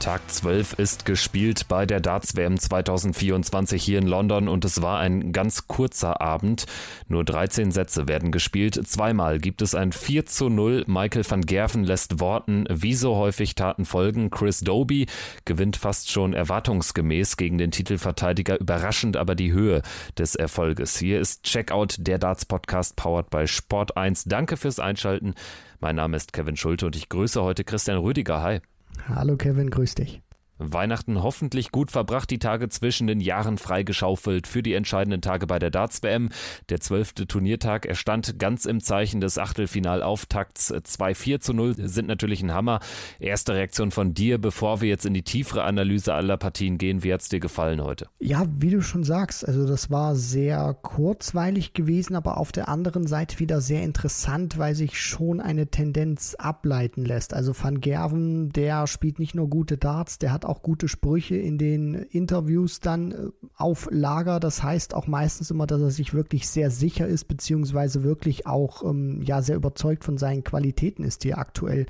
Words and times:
Tag 0.00 0.30
12 0.30 0.78
ist 0.78 1.04
gespielt 1.04 1.68
bei 1.68 1.84
der 1.84 2.00
Darts 2.00 2.34
WM 2.34 2.58
2024 2.58 3.82
hier 3.82 3.98
in 3.98 4.06
London 4.06 4.48
und 4.48 4.64
es 4.64 4.80
war 4.80 4.98
ein 4.98 5.30
ganz 5.32 5.68
kurzer 5.68 6.22
Abend. 6.22 6.64
Nur 7.06 7.22
13 7.22 7.70
Sätze 7.70 8.08
werden 8.08 8.32
gespielt. 8.32 8.80
Zweimal 8.88 9.38
gibt 9.38 9.60
es 9.60 9.74
ein 9.74 9.92
4 9.92 10.24
zu 10.24 10.48
0. 10.48 10.84
Michael 10.86 11.30
van 11.30 11.42
Gerven 11.42 11.84
lässt 11.84 12.18
Worten 12.18 12.64
wie 12.70 12.94
so 12.94 13.16
häufig 13.16 13.54
Taten 13.54 13.84
folgen. 13.84 14.30
Chris 14.30 14.60
Doby 14.60 15.04
gewinnt 15.44 15.76
fast 15.76 16.10
schon 16.10 16.32
erwartungsgemäß 16.32 17.36
gegen 17.36 17.58
den 17.58 17.70
Titelverteidiger. 17.70 18.58
Überraschend 18.58 19.18
aber 19.18 19.34
die 19.34 19.52
Höhe 19.52 19.82
des 20.16 20.34
Erfolges. 20.34 20.96
Hier 20.98 21.20
ist 21.20 21.42
Checkout, 21.42 21.96
der 21.98 22.18
Darts 22.18 22.46
Podcast 22.46 22.96
powered 22.96 23.28
by 23.28 23.46
Sport 23.46 23.98
1. 23.98 24.24
Danke 24.24 24.56
fürs 24.56 24.80
Einschalten. 24.80 25.34
Mein 25.78 25.96
Name 25.96 26.16
ist 26.16 26.32
Kevin 26.32 26.56
Schulte 26.56 26.86
und 26.86 26.96
ich 26.96 27.10
grüße 27.10 27.42
heute 27.42 27.64
Christian 27.64 27.98
Rüdiger. 27.98 28.40
Hi. 28.40 28.60
Hallo 29.08 29.36
Kevin, 29.36 29.70
grüß 29.70 29.94
dich. 29.94 30.22
Weihnachten 30.60 31.22
hoffentlich 31.22 31.72
gut 31.72 31.90
verbracht, 31.90 32.30
die 32.30 32.38
Tage 32.38 32.68
zwischen 32.68 33.06
den 33.06 33.20
Jahren 33.20 33.56
freigeschaufelt 33.56 34.46
für 34.46 34.62
die 34.62 34.74
entscheidenden 34.74 35.22
Tage 35.22 35.46
bei 35.46 35.58
der 35.58 35.70
Darts-WM. 35.70 36.28
Der 36.68 36.80
zwölfte 36.80 37.26
Turniertag, 37.26 37.86
er 37.86 37.94
stand 37.94 38.38
ganz 38.38 38.66
im 38.66 38.80
Zeichen 38.80 39.22
des 39.22 39.38
Achtelfinalauftakts. 39.38 40.72
2-4 40.72 41.40
zu 41.40 41.54
0 41.54 41.88
sind 41.88 42.08
natürlich 42.08 42.42
ein 42.42 42.52
Hammer. 42.52 42.80
Erste 43.18 43.54
Reaktion 43.54 43.90
von 43.90 44.12
dir, 44.12 44.38
bevor 44.38 44.82
wir 44.82 44.88
jetzt 44.88 45.06
in 45.06 45.14
die 45.14 45.22
tiefere 45.22 45.64
Analyse 45.64 46.12
aller 46.12 46.36
Partien 46.36 46.76
gehen. 46.76 47.02
Wie 47.02 47.12
hat 47.12 47.22
es 47.22 47.30
dir 47.30 47.40
gefallen 47.40 47.82
heute? 47.82 48.08
Ja, 48.18 48.44
wie 48.58 48.70
du 48.70 48.82
schon 48.82 49.04
sagst, 49.04 49.48
also 49.48 49.66
das 49.66 49.90
war 49.90 50.14
sehr 50.14 50.74
kurzweilig 50.74 51.72
gewesen, 51.72 52.16
aber 52.16 52.36
auf 52.36 52.52
der 52.52 52.68
anderen 52.68 53.06
Seite 53.06 53.38
wieder 53.38 53.62
sehr 53.62 53.82
interessant, 53.82 54.58
weil 54.58 54.74
sich 54.74 55.00
schon 55.00 55.40
eine 55.40 55.68
Tendenz 55.68 56.34
ableiten 56.34 57.06
lässt. 57.06 57.32
Also 57.32 57.54
Van 57.58 57.80
Gerven, 57.80 58.50
der 58.50 58.86
spielt 58.86 59.18
nicht 59.18 59.34
nur 59.34 59.48
gute 59.48 59.78
Darts, 59.78 60.18
der 60.18 60.32
hat 60.32 60.44
auch 60.44 60.49
gute 60.62 60.88
Sprüche 60.88 61.36
in 61.36 61.56
den 61.56 61.94
Interviews 61.94 62.80
dann 62.80 63.12
äh, 63.12 63.16
auf 63.56 63.88
Lager. 63.90 64.40
Das 64.40 64.62
heißt 64.62 64.94
auch 64.94 65.06
meistens 65.06 65.50
immer, 65.50 65.66
dass 65.66 65.80
er 65.80 65.90
sich 65.90 66.12
wirklich 66.12 66.48
sehr 66.48 66.70
sicher 66.70 67.06
ist, 67.06 67.24
beziehungsweise 67.28 68.02
wirklich 68.02 68.46
auch 68.46 68.84
ähm, 68.84 69.22
ja 69.22 69.40
sehr 69.42 69.56
überzeugt 69.56 70.04
von 70.04 70.18
seinen 70.18 70.44
Qualitäten 70.44 71.04
ist, 71.04 71.24
die 71.24 71.30
er 71.30 71.38
aktuell 71.38 71.86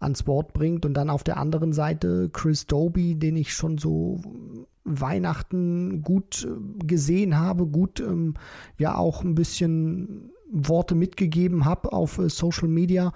ans 0.00 0.22
Board 0.22 0.52
bringt. 0.52 0.86
Und 0.86 0.94
dann 0.94 1.10
auf 1.10 1.24
der 1.24 1.36
anderen 1.36 1.72
Seite 1.72 2.30
Chris 2.32 2.66
Doby, 2.66 3.16
den 3.16 3.36
ich 3.36 3.52
schon 3.52 3.78
so 3.78 4.20
Weihnachten 4.84 6.02
gut 6.02 6.46
äh, 6.48 6.84
gesehen 6.86 7.38
habe, 7.38 7.66
gut 7.66 8.00
ähm, 8.00 8.34
ja 8.78 8.96
auch 8.96 9.24
ein 9.24 9.34
bisschen 9.34 10.30
Worte 10.50 10.94
mitgegeben 10.94 11.64
habe 11.64 11.92
auf 11.92 12.18
äh, 12.18 12.28
Social 12.28 12.68
Media 12.68 13.12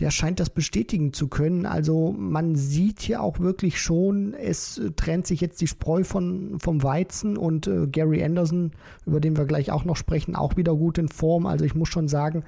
der 0.00 0.10
scheint 0.10 0.40
das 0.40 0.50
bestätigen 0.50 1.12
zu 1.12 1.28
können. 1.28 1.66
Also 1.66 2.12
man 2.12 2.56
sieht 2.56 3.00
hier 3.00 3.22
auch 3.22 3.38
wirklich 3.38 3.80
schon, 3.80 4.34
es 4.34 4.80
trennt 4.96 5.26
sich 5.26 5.40
jetzt 5.40 5.60
die 5.60 5.68
Spreu 5.68 6.04
von, 6.04 6.58
vom 6.58 6.82
Weizen 6.82 7.36
und 7.36 7.66
äh, 7.66 7.86
Gary 7.86 8.24
Anderson, 8.24 8.72
über 9.06 9.20
den 9.20 9.36
wir 9.36 9.44
gleich 9.44 9.70
auch 9.70 9.84
noch 9.84 9.96
sprechen, 9.96 10.34
auch 10.34 10.56
wieder 10.56 10.74
gut 10.74 10.98
in 10.98 11.08
Form. 11.08 11.46
Also 11.46 11.64
ich 11.64 11.74
muss 11.74 11.88
schon 11.88 12.08
sagen, 12.08 12.44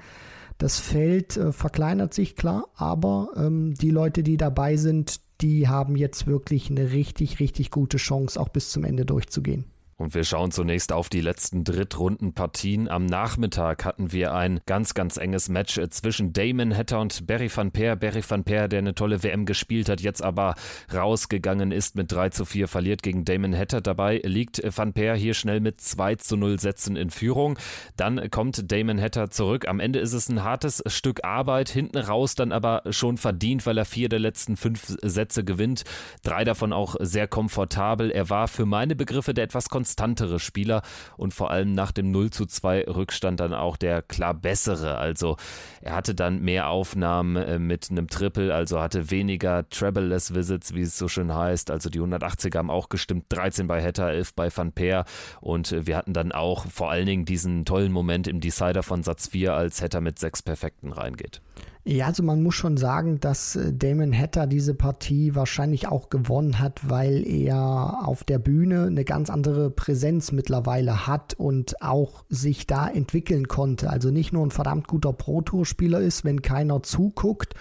das 0.57 0.79
Feld 0.79 1.37
äh, 1.37 1.51
verkleinert 1.51 2.13
sich 2.13 2.35
klar, 2.35 2.67
aber 2.75 3.29
ähm, 3.37 3.75
die 3.75 3.91
Leute, 3.91 4.23
die 4.23 4.37
dabei 4.37 4.75
sind, 4.75 5.21
die 5.41 5.67
haben 5.67 5.95
jetzt 5.95 6.27
wirklich 6.27 6.69
eine 6.69 6.91
richtig, 6.91 7.39
richtig 7.39 7.71
gute 7.71 7.97
Chance, 7.97 8.39
auch 8.39 8.49
bis 8.49 8.71
zum 8.71 8.83
Ende 8.83 9.05
durchzugehen. 9.05 9.65
Und 9.99 10.13
wir 10.13 10.23
schauen 10.23 10.51
zunächst 10.51 10.93
auf 10.93 11.09
die 11.09 11.21
letzten 11.21 11.63
Drittrundenpartien. 11.63 12.87
Am 12.87 13.07
Nachmittag 13.07 13.83
hatten 13.83 14.11
wir 14.11 14.31
ein 14.35 14.61
ganz, 14.67 14.93
ganz 14.93 15.17
enges 15.17 15.49
Match 15.49 15.79
äh, 15.79 15.89
zwischen 15.89 16.33
Damon 16.33 16.75
Hatter 16.77 16.99
und 16.99 17.25
Barry 17.25 17.49
van 17.53 17.71
Peer. 17.71 17.95
Barry 17.95 18.21
van 18.27 18.43
Peer, 18.43 18.67
der 18.67 18.77
eine 18.77 18.93
tolle 18.93 19.23
WM 19.23 19.47
gespielt 19.47 19.89
hat, 19.89 19.99
jetzt 19.99 20.21
aber 20.21 20.53
rausgegangen 20.93 21.71
ist 21.71 21.95
mit 21.95 22.11
3 22.11 22.29
zu 22.29 22.45
4, 22.45 22.67
verliert 22.67 23.01
gegen 23.01 23.25
Damon 23.25 23.57
Hatter. 23.57 23.81
Dabei 23.81 24.21
liegt 24.23 24.61
Van 24.77 24.93
Peer 24.93 25.15
hier 25.15 25.33
schnell 25.33 25.61
mit 25.61 25.81
2 25.81 26.15
zu 26.17 26.37
0 26.37 26.59
Sätzen 26.59 26.95
in 26.95 27.09
Führung. 27.09 27.57
Dann 27.95 28.29
kommt 28.29 28.71
Damon 28.71 29.01
Hatter 29.01 29.31
zurück. 29.31 29.67
Am 29.67 29.79
Ende 29.79 29.97
ist 29.97 30.13
es 30.13 30.29
ein 30.29 30.43
hartes 30.43 30.83
Stück 30.85 31.23
Arbeit, 31.23 31.69
hinten 31.69 31.97
raus 31.97 32.35
dann 32.35 32.51
aber 32.51 32.83
schon 32.91 33.17
verdient, 33.17 33.65
weil 33.65 33.79
er 33.79 33.85
vier 33.85 34.09
der 34.09 34.19
letzten 34.19 34.57
fünf 34.57 34.95
Sätze 35.01 35.43
gewinnt. 35.43 35.85
Drei 36.21 36.43
davon 36.43 36.71
auch 36.71 36.97
sehr 36.99 37.27
komfortabel. 37.27 38.11
Er 38.11 38.29
war 38.29 38.47
für 38.47 38.67
meine 38.67 38.95
Begriffe 38.95 39.33
der 39.33 39.45
etwas 39.45 39.69
konstantere 39.87 40.39
Spieler 40.39 40.81
und 41.15 41.33
vor 41.33 41.49
allem 41.49 41.71
nach 41.71 41.93
dem 41.93 42.11
0 42.11 42.29
zu 42.29 42.45
2 42.45 42.87
Rückstand 42.87 43.39
dann 43.39 43.53
auch 43.53 43.77
der 43.77 44.01
klar 44.01 44.33
bessere. 44.33 44.97
Also 44.97 45.37
er 45.81 45.95
hatte 45.95 46.13
dann 46.13 46.41
mehr 46.41 46.69
Aufnahmen 46.69 47.37
äh, 47.37 47.57
mit 47.57 47.89
einem 47.89 48.09
Triple, 48.09 48.53
also 48.53 48.81
hatte 48.81 49.11
weniger 49.11 49.69
Treble-less 49.69 50.35
Visits, 50.35 50.73
wie 50.73 50.81
es 50.81 50.97
so 50.97 51.07
schön 51.07 51.33
heißt. 51.33 51.71
Also 51.71 51.89
die 51.89 52.01
180er 52.01 52.57
haben 52.57 52.69
auch 52.69 52.89
gestimmt, 52.89 53.27
13 53.29 53.67
bei 53.67 53.81
Hatter, 53.81 54.11
11 54.11 54.33
bei 54.33 54.49
Van 54.53 54.73
Peer 54.73 55.05
und 55.39 55.71
äh, 55.71 55.87
wir 55.87 55.95
hatten 55.95 56.13
dann 56.13 56.33
auch 56.33 56.65
vor 56.67 56.91
allen 56.91 57.05
Dingen 57.05 57.23
diesen 57.23 57.63
tollen 57.63 57.93
Moment 57.93 58.27
im 58.27 58.41
Decider 58.41 58.83
von 58.83 59.03
Satz 59.03 59.29
4, 59.29 59.53
als 59.53 59.81
Hatter 59.81 60.01
mit 60.01 60.19
sechs 60.19 60.41
Perfekten 60.41 60.91
reingeht. 60.91 61.41
Ja, 61.89 62.07
also 62.07 62.21
man 62.21 62.43
muss 62.43 62.55
schon 62.55 62.75
sagen, 62.75 63.21
dass 63.21 63.55
äh, 63.55 63.71
Damon 63.71 64.13
Hatter 64.13 64.45
diese 64.45 64.73
Partie 64.73 65.35
wahrscheinlich 65.35 65.87
auch 65.87 66.09
gewonnen 66.09 66.59
hat, 66.59 66.81
weil 66.89 67.25
er 67.25 67.99
auf 68.03 68.25
der 68.25 68.39
Bühne 68.39 68.87
eine 68.87 69.05
ganz 69.05 69.29
andere 69.29 69.69
Präsenz 69.69 70.33
mittlerweile 70.33 71.07
hat 71.07 71.35
und 71.35 71.81
auch 71.81 72.25
sich 72.27 72.67
da 72.67 72.89
entwickeln 72.89 73.47
konnte. 73.47 73.89
Also 73.89 74.11
nicht 74.11 74.33
nur 74.33 74.45
ein 74.45 74.51
verdammt 74.51 74.89
guter 74.89 75.13
Pro-Tour-Spieler 75.13 76.01
ist, 76.01 76.25
wenn 76.25 76.41
keiner 76.41 76.83
zuguckt, 76.83 77.53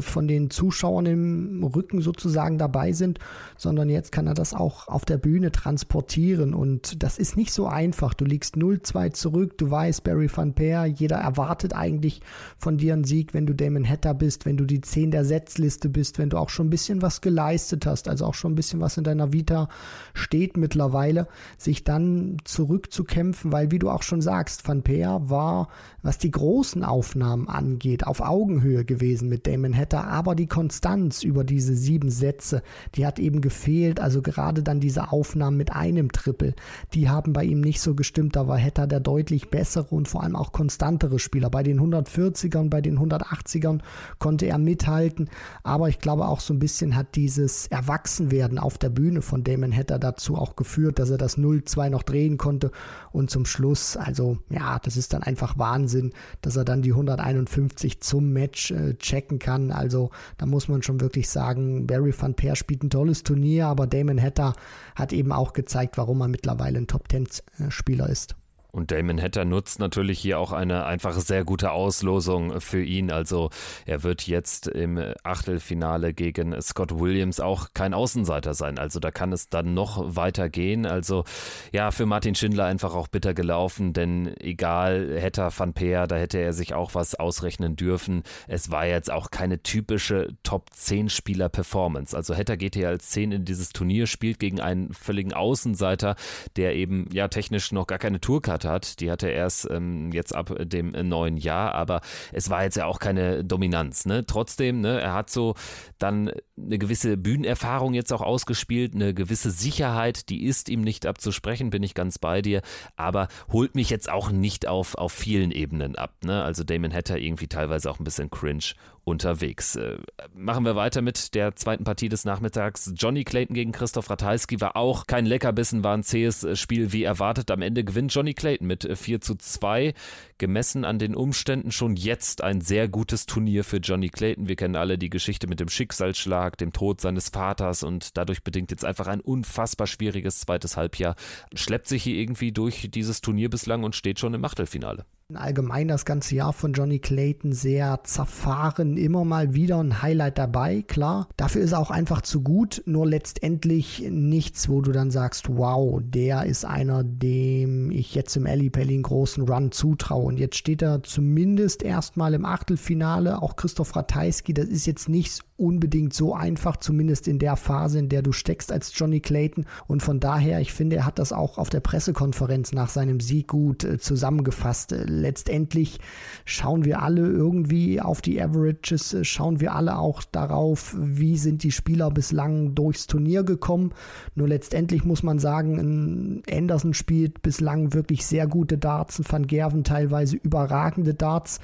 von 0.00 0.28
den 0.28 0.50
Zuschauern 0.50 1.06
im 1.06 1.64
Rücken 1.64 2.00
sozusagen 2.00 2.58
dabei 2.58 2.92
sind, 2.92 3.18
sondern 3.56 3.88
jetzt 3.88 4.12
kann 4.12 4.26
er 4.26 4.34
das 4.34 4.54
auch 4.54 4.88
auf 4.88 5.04
der 5.04 5.18
Bühne 5.18 5.52
transportieren 5.52 6.54
und 6.54 7.02
das 7.02 7.18
ist 7.18 7.36
nicht 7.36 7.52
so 7.52 7.66
einfach. 7.66 8.14
Du 8.14 8.24
liegst 8.24 8.56
0-2 8.56 9.12
zurück, 9.12 9.58
du 9.58 9.70
weißt, 9.70 10.04
Barry 10.04 10.30
van 10.32 10.54
Peer, 10.54 10.86
jeder 10.86 11.16
erwartet 11.16 11.74
eigentlich 11.74 12.20
von 12.56 12.78
dir 12.78 12.92
einen 12.92 13.04
Sieg, 13.04 13.34
wenn 13.34 13.46
du 13.46 13.54
Damon 13.54 13.88
Hatter 13.88 14.14
bist, 14.14 14.46
wenn 14.46 14.56
du 14.56 14.64
die 14.64 14.80
10 14.80 15.10
der 15.10 15.24
Setzliste 15.24 15.88
bist, 15.88 16.18
wenn 16.18 16.30
du 16.30 16.38
auch 16.38 16.48
schon 16.48 16.66
ein 16.66 16.70
bisschen 16.70 17.02
was 17.02 17.20
geleistet 17.20 17.86
hast, 17.86 18.08
also 18.08 18.26
auch 18.26 18.34
schon 18.34 18.52
ein 18.52 18.56
bisschen 18.56 18.80
was 18.80 18.96
in 18.96 19.04
deiner 19.04 19.32
Vita 19.32 19.68
steht 20.14 20.56
mittlerweile, 20.56 21.26
sich 21.58 21.84
dann 21.84 22.36
zurückzukämpfen, 22.44 23.52
weil 23.52 23.70
wie 23.70 23.78
du 23.78 23.90
auch 23.90 24.02
schon 24.02 24.20
sagst, 24.20 24.66
Van 24.68 24.82
Peer 24.82 25.22
war, 25.24 25.68
was 26.02 26.18
die 26.18 26.30
großen 26.30 26.84
Aufnahmen 26.84 27.48
angeht, 27.48 28.06
auf 28.06 28.20
Augenhöhe 28.20 28.84
gewesen 28.84 29.28
mit 29.28 29.46
Damon 29.46 29.71
sein 29.72 29.78
hätte, 29.78 30.04
aber 30.04 30.34
die 30.34 30.46
Konstanz 30.46 31.22
über 31.22 31.44
diese 31.44 31.74
sieben 31.74 32.10
Sätze, 32.10 32.62
die 32.94 33.06
hat 33.06 33.18
eben 33.18 33.40
gefehlt. 33.40 34.00
Also 34.00 34.22
gerade 34.22 34.62
dann 34.62 34.80
diese 34.80 35.12
Aufnahmen 35.12 35.56
mit 35.56 35.72
einem 35.72 36.12
Triple, 36.12 36.54
die 36.94 37.08
haben 37.08 37.32
bei 37.32 37.44
ihm 37.44 37.60
nicht 37.60 37.80
so 37.80 37.94
gestimmt. 37.94 38.36
Da 38.36 38.46
war 38.48 38.58
Hetter 38.58 38.86
der 38.86 39.00
deutlich 39.00 39.48
bessere 39.48 39.94
und 39.94 40.08
vor 40.08 40.22
allem 40.22 40.36
auch 40.36 40.52
konstantere 40.52 41.18
Spieler. 41.18 41.50
Bei 41.50 41.62
den 41.62 41.80
140ern, 41.80 42.68
bei 42.68 42.80
den 42.80 42.98
180ern 42.98 43.80
konnte 44.18 44.46
er 44.46 44.58
mithalten, 44.58 45.28
aber 45.62 45.88
ich 45.88 45.98
glaube 45.98 46.26
auch 46.26 46.40
so 46.40 46.54
ein 46.54 46.58
bisschen 46.58 46.94
hat 46.96 47.16
dieses 47.16 47.66
Erwachsenwerden 47.68 48.58
auf 48.58 48.78
der 48.78 48.90
Bühne 48.90 49.22
von 49.22 49.44
Damon 49.44 49.74
Hatter 49.74 49.98
dazu 49.98 50.36
auch 50.36 50.56
geführt, 50.56 50.98
dass 50.98 51.10
er 51.10 51.18
das 51.18 51.38
0-2 51.38 51.90
noch 51.90 52.02
drehen 52.02 52.36
konnte 52.36 52.70
und 53.12 53.30
zum 53.30 53.46
Schluss, 53.46 53.96
also 53.96 54.38
ja, 54.50 54.78
das 54.78 54.96
ist 54.96 55.12
dann 55.12 55.22
einfach 55.22 55.58
Wahnsinn, 55.58 56.12
dass 56.40 56.56
er 56.56 56.64
dann 56.64 56.82
die 56.82 56.92
151 56.92 58.00
zum 58.00 58.32
Match 58.32 58.70
äh, 58.70 58.94
checken 58.94 59.38
kann 59.38 59.61
kann. 59.68 59.78
Also 59.78 60.10
da 60.38 60.46
muss 60.46 60.68
man 60.68 60.82
schon 60.82 61.00
wirklich 61.00 61.28
sagen, 61.28 61.86
Barry 61.86 62.14
van 62.16 62.34
Peer 62.34 62.56
spielt 62.56 62.82
ein 62.82 62.90
tolles 62.90 63.22
Turnier, 63.22 63.66
aber 63.66 63.86
Damon 63.86 64.20
Hatter 64.20 64.54
hat 64.94 65.12
eben 65.12 65.32
auch 65.32 65.52
gezeigt, 65.52 65.98
warum 65.98 66.20
er 66.20 66.28
mittlerweile 66.28 66.78
ein 66.78 66.86
Top-10-Spieler 66.86 68.08
ist. 68.08 68.36
Und 68.72 68.90
Damon 68.90 69.20
Hatter 69.20 69.44
nutzt 69.44 69.80
natürlich 69.80 70.18
hier 70.18 70.38
auch 70.38 70.50
eine 70.50 70.86
einfach 70.86 71.12
sehr 71.20 71.44
gute 71.44 71.72
Auslosung 71.72 72.58
für 72.62 72.82
ihn. 72.82 73.10
Also 73.10 73.50
er 73.84 74.02
wird 74.02 74.26
jetzt 74.26 74.66
im 74.66 74.98
Achtelfinale 75.22 76.14
gegen 76.14 76.58
Scott 76.62 76.98
Williams 76.98 77.38
auch 77.38 77.68
kein 77.74 77.92
Außenseiter 77.92 78.54
sein. 78.54 78.78
Also 78.78 78.98
da 78.98 79.10
kann 79.10 79.30
es 79.30 79.50
dann 79.50 79.74
noch 79.74 80.16
weiter 80.16 80.48
gehen. 80.48 80.86
Also 80.86 81.24
ja, 81.72 81.90
für 81.90 82.06
Martin 82.06 82.34
Schindler 82.34 82.64
einfach 82.64 82.94
auch 82.94 83.08
bitter 83.08 83.34
gelaufen, 83.34 83.92
denn 83.92 84.34
egal, 84.38 85.20
Hatter 85.20 85.52
van 85.54 85.74
Peer, 85.74 86.06
da 86.06 86.16
hätte 86.16 86.38
er 86.38 86.54
sich 86.54 86.72
auch 86.72 86.94
was 86.94 87.14
ausrechnen 87.14 87.76
dürfen. 87.76 88.22
Es 88.48 88.70
war 88.70 88.86
jetzt 88.86 89.12
auch 89.12 89.30
keine 89.30 89.62
typische 89.62 90.28
Top-10-Spieler-Performance. 90.44 92.16
Also 92.16 92.34
Hatter 92.34 92.56
geht 92.56 92.74
hier 92.74 92.88
als 92.88 93.10
10 93.10 93.32
in 93.32 93.44
dieses 93.44 93.68
Turnier, 93.70 94.06
spielt 94.06 94.38
gegen 94.38 94.62
einen 94.62 94.94
völligen 94.94 95.34
Außenseiter, 95.34 96.16
der 96.56 96.74
eben 96.74 97.10
ja 97.12 97.28
technisch 97.28 97.70
noch 97.72 97.86
gar 97.86 97.98
keine 97.98 98.18
Tourkarte 98.18 98.61
Monate 98.62 98.70
hat. 98.70 99.00
Die 99.00 99.10
hat 99.10 99.22
er 99.22 99.32
erst 99.32 99.68
ähm, 99.70 100.10
jetzt 100.12 100.34
ab 100.34 100.54
dem 100.60 100.92
neuen 101.08 101.36
Jahr, 101.36 101.74
aber 101.74 102.00
es 102.32 102.50
war 102.50 102.62
jetzt 102.64 102.76
ja 102.76 102.86
auch 102.86 102.98
keine 102.98 103.44
Dominanz. 103.44 104.06
Ne? 104.06 104.24
Trotzdem, 104.26 104.80
ne, 104.80 105.00
er 105.00 105.14
hat 105.14 105.30
so 105.30 105.54
dann 105.98 106.30
eine 106.56 106.78
gewisse 106.78 107.16
Bühnenerfahrung 107.16 107.94
jetzt 107.94 108.12
auch 108.12 108.20
ausgespielt, 108.20 108.94
eine 108.94 109.14
gewisse 109.14 109.50
Sicherheit, 109.50 110.28
die 110.28 110.44
ist 110.44 110.68
ihm 110.68 110.82
nicht 110.82 111.06
abzusprechen, 111.06 111.70
bin 111.70 111.82
ich 111.82 111.94
ganz 111.94 112.18
bei 112.18 112.42
dir, 112.42 112.62
aber 112.96 113.28
holt 113.50 113.74
mich 113.74 113.90
jetzt 113.90 114.10
auch 114.10 114.30
nicht 114.30 114.66
auf, 114.66 114.94
auf 114.94 115.12
vielen 115.12 115.50
Ebenen 115.50 115.96
ab. 115.96 116.14
Ne? 116.24 116.42
Also 116.42 116.64
Damon 116.64 116.92
Hatter 116.92 117.18
irgendwie 117.18 117.48
teilweise 117.48 117.90
auch 117.90 117.98
ein 117.98 118.04
bisschen 118.04 118.30
cringe 118.30 118.74
unterwegs. 119.04 119.76
Äh, 119.76 119.98
machen 120.34 120.64
wir 120.64 120.76
weiter 120.76 121.02
mit 121.02 121.34
der 121.34 121.56
zweiten 121.56 121.84
Partie 121.84 122.08
des 122.08 122.24
Nachmittags. 122.24 122.92
Johnny 122.94 123.24
Clayton 123.24 123.54
gegen 123.54 123.72
Christoph 123.72 124.08
Ratajski 124.08 124.60
war 124.60 124.76
auch 124.76 125.06
kein 125.06 125.26
Leckerbissen, 125.26 125.82
war 125.82 125.96
ein 125.96 126.04
zähes 126.04 126.44
äh, 126.44 126.56
Spiel 126.56 126.92
wie 126.92 127.02
erwartet. 127.02 127.50
Am 127.50 127.62
Ende 127.62 127.84
gewinnt 127.84 128.14
Johnny 128.14 128.34
Clayton 128.34 128.66
mit 128.66 128.88
4 128.96 129.16
äh, 129.16 129.20
zu 129.20 129.34
2. 129.34 129.94
Gemessen 130.38 130.84
an 130.84 130.98
den 130.98 131.14
Umständen 131.14 131.72
schon 131.72 131.96
jetzt 131.96 132.42
ein 132.42 132.60
sehr 132.60 132.88
gutes 132.88 133.26
Turnier 133.26 133.64
für 133.64 133.78
Johnny 133.78 134.08
Clayton. 134.08 134.48
Wir 134.48 134.56
kennen 134.56 134.76
alle 134.76 134.98
die 134.98 135.10
Geschichte 135.10 135.46
mit 135.46 135.60
dem 135.60 135.68
Schicksalsschlag, 135.68 136.56
dem 136.58 136.72
Tod 136.72 137.00
seines 137.00 137.30
Vaters 137.30 137.82
und 137.82 138.16
dadurch 138.16 138.42
bedingt 138.42 138.70
jetzt 138.70 138.84
einfach 138.84 139.08
ein 139.08 139.20
unfassbar 139.20 139.86
schwieriges 139.86 140.40
zweites 140.40 140.76
Halbjahr. 140.76 141.16
Schleppt 141.54 141.88
sich 141.88 142.04
hier 142.04 142.16
irgendwie 142.16 142.52
durch 142.52 142.88
dieses 142.90 143.20
Turnier 143.20 143.50
bislang 143.50 143.82
und 143.84 143.96
steht 143.96 144.18
schon 144.18 144.34
im 144.34 144.44
Achtelfinale 144.44 145.04
allgemein 145.36 145.88
das 145.88 146.04
ganze 146.04 146.34
Jahr 146.34 146.52
von 146.52 146.72
Johnny 146.72 146.98
Clayton 146.98 147.52
sehr 147.52 148.00
zerfahren, 148.04 148.96
immer 148.96 149.24
mal 149.24 149.54
wieder 149.54 149.78
ein 149.78 150.02
Highlight 150.02 150.38
dabei, 150.38 150.82
klar. 150.82 151.28
Dafür 151.36 151.62
ist 151.62 151.72
er 151.72 151.80
auch 151.80 151.90
einfach 151.90 152.22
zu 152.22 152.42
gut, 152.42 152.82
nur 152.86 153.06
letztendlich 153.06 154.06
nichts, 154.10 154.68
wo 154.68 154.80
du 154.80 154.92
dann 154.92 155.10
sagst, 155.10 155.48
wow, 155.48 156.00
der 156.02 156.44
ist 156.44 156.64
einer, 156.64 157.04
dem 157.04 157.90
ich 157.90 158.14
jetzt 158.14 158.36
im 158.36 158.46
Ali 158.46 158.70
Pelli 158.70 158.94
einen 158.94 159.02
großen 159.02 159.48
Run 159.48 159.72
zutraue. 159.72 160.24
Und 160.24 160.38
jetzt 160.38 160.56
steht 160.56 160.82
er 160.82 161.02
zumindest 161.02 161.82
erstmal 161.82 162.34
im 162.34 162.44
Achtelfinale, 162.44 163.42
auch 163.42 163.56
Christoph 163.56 163.96
Ratajski, 163.96 164.54
das 164.54 164.66
ist 164.66 164.86
jetzt 164.86 165.08
nicht 165.08 165.42
unbedingt 165.62 166.12
so 166.12 166.34
einfach, 166.34 166.76
zumindest 166.76 167.28
in 167.28 167.38
der 167.38 167.54
Phase, 167.56 168.00
in 168.00 168.08
der 168.08 168.22
du 168.22 168.32
steckst 168.32 168.72
als 168.72 168.92
Johnny 168.98 169.20
Clayton. 169.20 169.64
Und 169.86 170.02
von 170.02 170.18
daher, 170.18 170.60
ich 170.60 170.72
finde, 170.72 170.96
er 170.96 171.06
hat 171.06 171.20
das 171.20 171.32
auch 171.32 171.56
auf 171.56 171.70
der 171.70 171.80
Pressekonferenz 171.80 172.72
nach 172.72 172.88
seinem 172.88 173.20
Sieg 173.20 173.48
gut 173.48 173.84
äh, 173.84 173.98
zusammengefasst. 173.98 174.92
Äh, 174.92 175.04
letztendlich 175.04 176.00
schauen 176.44 176.84
wir 176.84 177.00
alle 177.00 177.22
irgendwie 177.22 178.00
auf 178.00 178.20
die 178.20 178.42
Averages, 178.42 179.14
äh, 179.14 179.24
schauen 179.24 179.60
wir 179.60 179.74
alle 179.74 179.98
auch 179.98 180.24
darauf, 180.24 180.96
wie 180.98 181.38
sind 181.38 181.62
die 181.62 181.72
Spieler 181.72 182.10
bislang 182.10 182.74
durchs 182.74 183.06
Turnier 183.06 183.44
gekommen. 183.44 183.92
Nur 184.34 184.48
letztendlich 184.48 185.04
muss 185.04 185.22
man 185.22 185.38
sagen, 185.38 186.42
Anderson 186.50 186.92
spielt 186.92 187.42
bislang 187.42 187.94
wirklich 187.94 188.26
sehr 188.26 188.48
gute 188.48 188.78
Darts, 188.78 189.22
Van 189.28 189.46
Gerven 189.46 189.84
teilweise 189.84 190.36
überragende 190.36 191.14
Darts. 191.14 191.60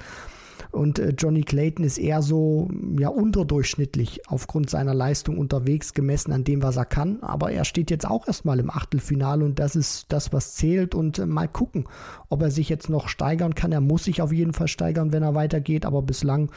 Und 0.71 0.99
äh, 0.99 1.13
Johnny 1.17 1.41
Clayton 1.41 1.83
ist 1.83 1.97
eher 1.97 2.21
so 2.21 2.69
ja 2.97 3.09
unterdurchschnittlich 3.09 4.21
aufgrund 4.27 4.69
seiner 4.69 4.93
Leistung 4.93 5.37
unterwegs, 5.37 5.93
gemessen 5.93 6.31
an 6.31 6.43
dem, 6.43 6.61
was 6.61 6.77
er 6.77 6.85
kann. 6.85 7.23
Aber 7.23 7.51
er 7.51 7.65
steht 7.65 7.89
jetzt 7.89 8.07
auch 8.07 8.27
erstmal 8.27 8.59
im 8.59 8.69
Achtelfinale 8.69 9.43
und 9.43 9.57
das 9.57 9.75
ist 9.75 10.05
das, 10.09 10.31
was 10.31 10.53
zählt. 10.55 10.93
Und 10.93 11.19
äh, 11.19 11.25
mal 11.25 11.47
gucken, 11.47 11.85
ob 12.29 12.41
er 12.41 12.51
sich 12.51 12.69
jetzt 12.69 12.89
noch 12.89 13.07
steigern 13.07 13.55
kann. 13.55 13.71
Er 13.71 13.81
muss 13.81 14.03
sich 14.03 14.21
auf 14.21 14.31
jeden 14.31 14.53
Fall 14.53 14.67
steigern, 14.67 15.11
wenn 15.11 15.23
er 15.23 15.35
weitergeht. 15.35 15.85
Aber 15.85 16.01
bislang 16.01 16.51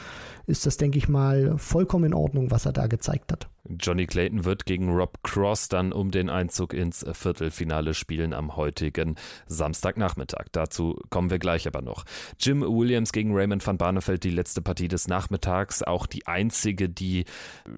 ist 0.45 0.65
das, 0.65 0.77
denke 0.77 0.97
ich 0.97 1.07
mal, 1.07 1.57
vollkommen 1.57 2.05
in 2.05 2.13
Ordnung, 2.13 2.51
was 2.51 2.65
er 2.65 2.73
da 2.73 2.87
gezeigt 2.87 3.31
hat. 3.31 3.47
Johnny 3.79 4.05
Clayton 4.07 4.43
wird 4.43 4.65
gegen 4.65 4.89
Rob 4.89 5.23
Cross 5.23 5.69
dann 5.69 5.93
um 5.93 6.11
den 6.11 6.29
Einzug 6.29 6.73
ins 6.73 7.05
Viertelfinale 7.13 7.93
spielen 7.93 8.33
am 8.33 8.57
heutigen 8.57 9.15
Samstagnachmittag. 9.47 10.47
Dazu 10.51 10.99
kommen 11.09 11.29
wir 11.29 11.39
gleich 11.39 11.65
aber 11.65 11.81
noch. 11.81 12.03
Jim 12.37 12.61
Williams 12.61 13.13
gegen 13.13 13.33
Raymond 13.33 13.65
van 13.65 13.77
Barneveld, 13.77 14.25
die 14.25 14.31
letzte 14.31 14.61
Partie 14.61 14.89
des 14.89 15.07
Nachmittags, 15.07 15.81
auch 15.81 16.07
die 16.07 16.27
einzige, 16.27 16.89
die 16.89 17.23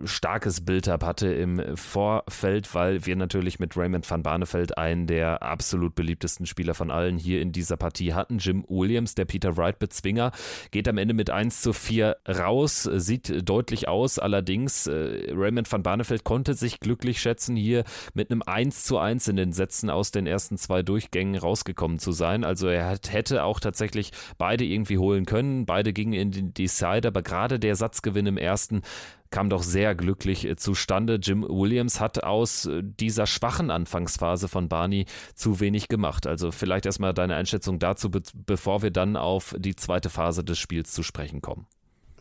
starkes 0.06 0.62
Build-up 0.62 1.04
hatte 1.04 1.28
im 1.28 1.62
Vorfeld, 1.78 2.74
weil 2.74 3.06
wir 3.06 3.16
natürlich 3.16 3.60
mit 3.60 3.78
Raymond 3.78 4.10
van 4.10 4.24
Barneveld 4.24 4.80
einen 4.80 5.06
der 5.06 5.44
absolut 5.44 5.94
beliebtesten 5.94 6.48
Spieler 6.48 6.74
von 6.74 6.90
allen 6.90 7.18
hier 7.18 7.42
in 7.42 7.52
dieser 7.52 7.78
Partie 7.78 8.16
hatten. 8.16 8.40
Jim 8.40 8.66
Williams, 8.68 9.14
der 9.14 9.26
Peter 9.26 9.56
Wright-Bezwinger, 9.56 10.32
geht 10.72 10.88
am 10.88 10.98
Ende 10.98 11.14
mit 11.14 11.30
1 11.30 11.62
zu 11.62 11.74
4 11.74 12.18
raus, 12.28 12.55
sieht 12.64 13.48
deutlich 13.48 13.88
aus, 13.88 14.18
allerdings 14.18 14.88
äh, 14.88 15.32
Raymond 15.32 15.72
van 15.72 15.76
van 15.76 15.84
Barneveld 15.84 16.24
konnte 16.24 16.54
sich 16.54 16.80
glücklich 16.80 17.20
schätzen, 17.20 17.56
hier 17.56 17.84
mit 18.14 18.32
einem 18.32 18.42
1 18.46 18.86
zu 18.86 18.98
1 18.98 19.28
in 19.28 19.36
den 19.36 19.52
Sätzen 19.52 19.90
aus 19.90 20.12
den 20.12 20.26
ersten 20.26 20.58
zwei 20.58 20.84
Durchgängen 20.84 21.36
rausgekommen 21.36 22.00
zu 22.00 22.14
sein. 22.14 22.44
Also 22.46 22.68
er 22.68 22.88
hat, 22.88 23.12
hätte 23.12 23.44
auch 23.44 23.60
tatsächlich 23.60 24.12
beide 24.38 24.64
irgendwie 24.64 24.98
holen 24.98 25.26
können. 25.26 25.66
Beide 25.66 25.92
gingen 25.92 26.14
in 26.14 26.32
den 26.32 26.54
Decider, 26.54 27.10
aber 27.10 27.22
gerade 27.24 27.60
der 27.60 27.76
Satzgewinn 27.76 28.26
im 28.26 28.38
ersten 28.38 28.84
kam 29.32 29.50
doch 29.50 29.64
sehr 29.64 29.96
glücklich 29.96 30.46
äh, 30.46 30.56
zustande. 30.56 31.16
Jim 31.16 31.44
Williams 31.44 32.00
hat 32.00 32.24
aus 32.24 32.66
äh, 32.66 32.82
dieser 32.82 33.28
schwachen 33.28 33.70
Anfangsphase 33.70 34.48
von 34.48 34.70
Barney 34.70 35.08
zu 35.34 35.60
wenig 35.60 35.90
gemacht. 35.90 36.26
Also 36.26 36.52
vielleicht 36.52 36.86
erstmal 36.86 37.14
deine 37.14 37.36
Einschätzung 37.36 37.80
dazu, 37.80 38.10
bevor 38.10 38.82
wir 38.82 38.92
dann 38.92 39.18
auf 39.18 39.54
die 39.58 39.76
zweite 39.76 40.10
Phase 40.10 40.46
des 40.46 40.58
Spiels 40.58 40.94
zu 40.94 41.04
sprechen 41.04 41.42
kommen. 41.42 41.68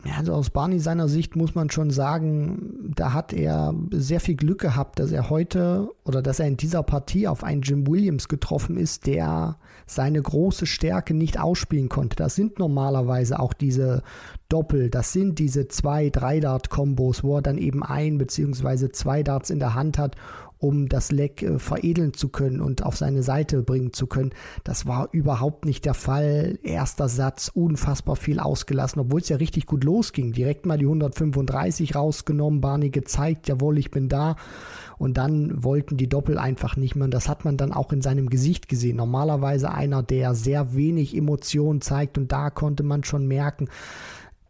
Ja, 0.05 0.17
also 0.17 0.33
aus 0.33 0.51
Barney 0.51 0.79
seiner 0.79 1.07
Sicht 1.07 1.35
muss 1.35 1.55
man 1.55 1.71
schon 1.71 1.89
sagen, 1.89 2.93
da 2.95 3.13
hat 3.13 3.33
er 3.33 3.73
sehr 3.91 4.19
viel 4.19 4.35
Glück 4.35 4.61
gehabt, 4.61 4.99
dass 4.99 5.11
er 5.11 5.31
heute 5.31 5.89
oder 6.03 6.21
dass 6.21 6.39
er 6.39 6.47
in 6.47 6.57
dieser 6.57 6.83
Partie 6.83 7.27
auf 7.27 7.43
einen 7.43 7.63
Jim 7.63 7.87
Williams 7.87 8.27
getroffen 8.27 8.77
ist, 8.77 9.07
der 9.07 9.57
seine 9.87 10.21
große 10.21 10.67
Stärke 10.67 11.15
nicht 11.15 11.39
ausspielen 11.39 11.89
konnte. 11.89 12.15
Das 12.15 12.35
sind 12.35 12.59
normalerweise 12.59 13.39
auch 13.39 13.53
diese 13.53 14.03
Doppel, 14.47 14.91
das 14.91 15.11
sind 15.11 15.39
diese 15.39 15.67
zwei, 15.69 16.11
drei 16.11 16.39
Dart-Kombos, 16.39 17.23
wo 17.23 17.37
er 17.37 17.41
dann 17.41 17.57
eben 17.57 17.81
ein 17.81 18.19
beziehungsweise 18.19 18.91
zwei 18.91 19.23
Darts 19.23 19.49
in 19.49 19.57
der 19.57 19.73
Hand 19.73 19.97
hat 19.97 20.15
um 20.65 20.89
das 20.89 21.11
Leck 21.11 21.43
äh, 21.43 21.59
veredeln 21.59 22.13
zu 22.13 22.29
können 22.29 22.61
und 22.61 22.83
auf 22.83 22.97
seine 22.97 23.23
Seite 23.23 23.61
bringen 23.61 23.93
zu 23.93 24.07
können. 24.07 24.31
Das 24.63 24.85
war 24.85 25.09
überhaupt 25.11 25.65
nicht 25.65 25.85
der 25.85 25.93
Fall. 25.93 26.59
Erster 26.63 27.09
Satz, 27.09 27.49
unfassbar 27.53 28.15
viel 28.15 28.39
ausgelassen, 28.39 29.01
obwohl 29.01 29.21
es 29.21 29.29
ja 29.29 29.37
richtig 29.37 29.65
gut 29.65 29.83
losging. 29.83 30.31
Direkt 30.31 30.65
mal 30.65 30.77
die 30.77 30.85
135 30.85 31.95
rausgenommen, 31.95 32.61
Barney 32.61 32.89
gezeigt, 32.89 33.47
jawohl, 33.47 33.77
ich 33.77 33.91
bin 33.91 34.09
da. 34.09 34.35
Und 34.97 35.17
dann 35.17 35.63
wollten 35.63 35.97
die 35.97 36.07
Doppel 36.07 36.37
einfach 36.37 36.77
nicht 36.77 36.95
mehr. 36.95 37.05
Und 37.05 37.13
das 37.13 37.27
hat 37.27 37.45
man 37.45 37.57
dann 37.57 37.73
auch 37.73 37.91
in 37.91 38.01
seinem 38.01 38.29
Gesicht 38.29 38.69
gesehen. 38.69 38.97
Normalerweise 38.97 39.71
einer, 39.71 40.03
der 40.03 40.35
sehr 40.35 40.73
wenig 40.73 41.15
Emotionen 41.15 41.81
zeigt. 41.81 42.17
Und 42.17 42.31
da 42.31 42.49
konnte 42.49 42.83
man 42.83 43.03
schon 43.03 43.27
merken, 43.27 43.67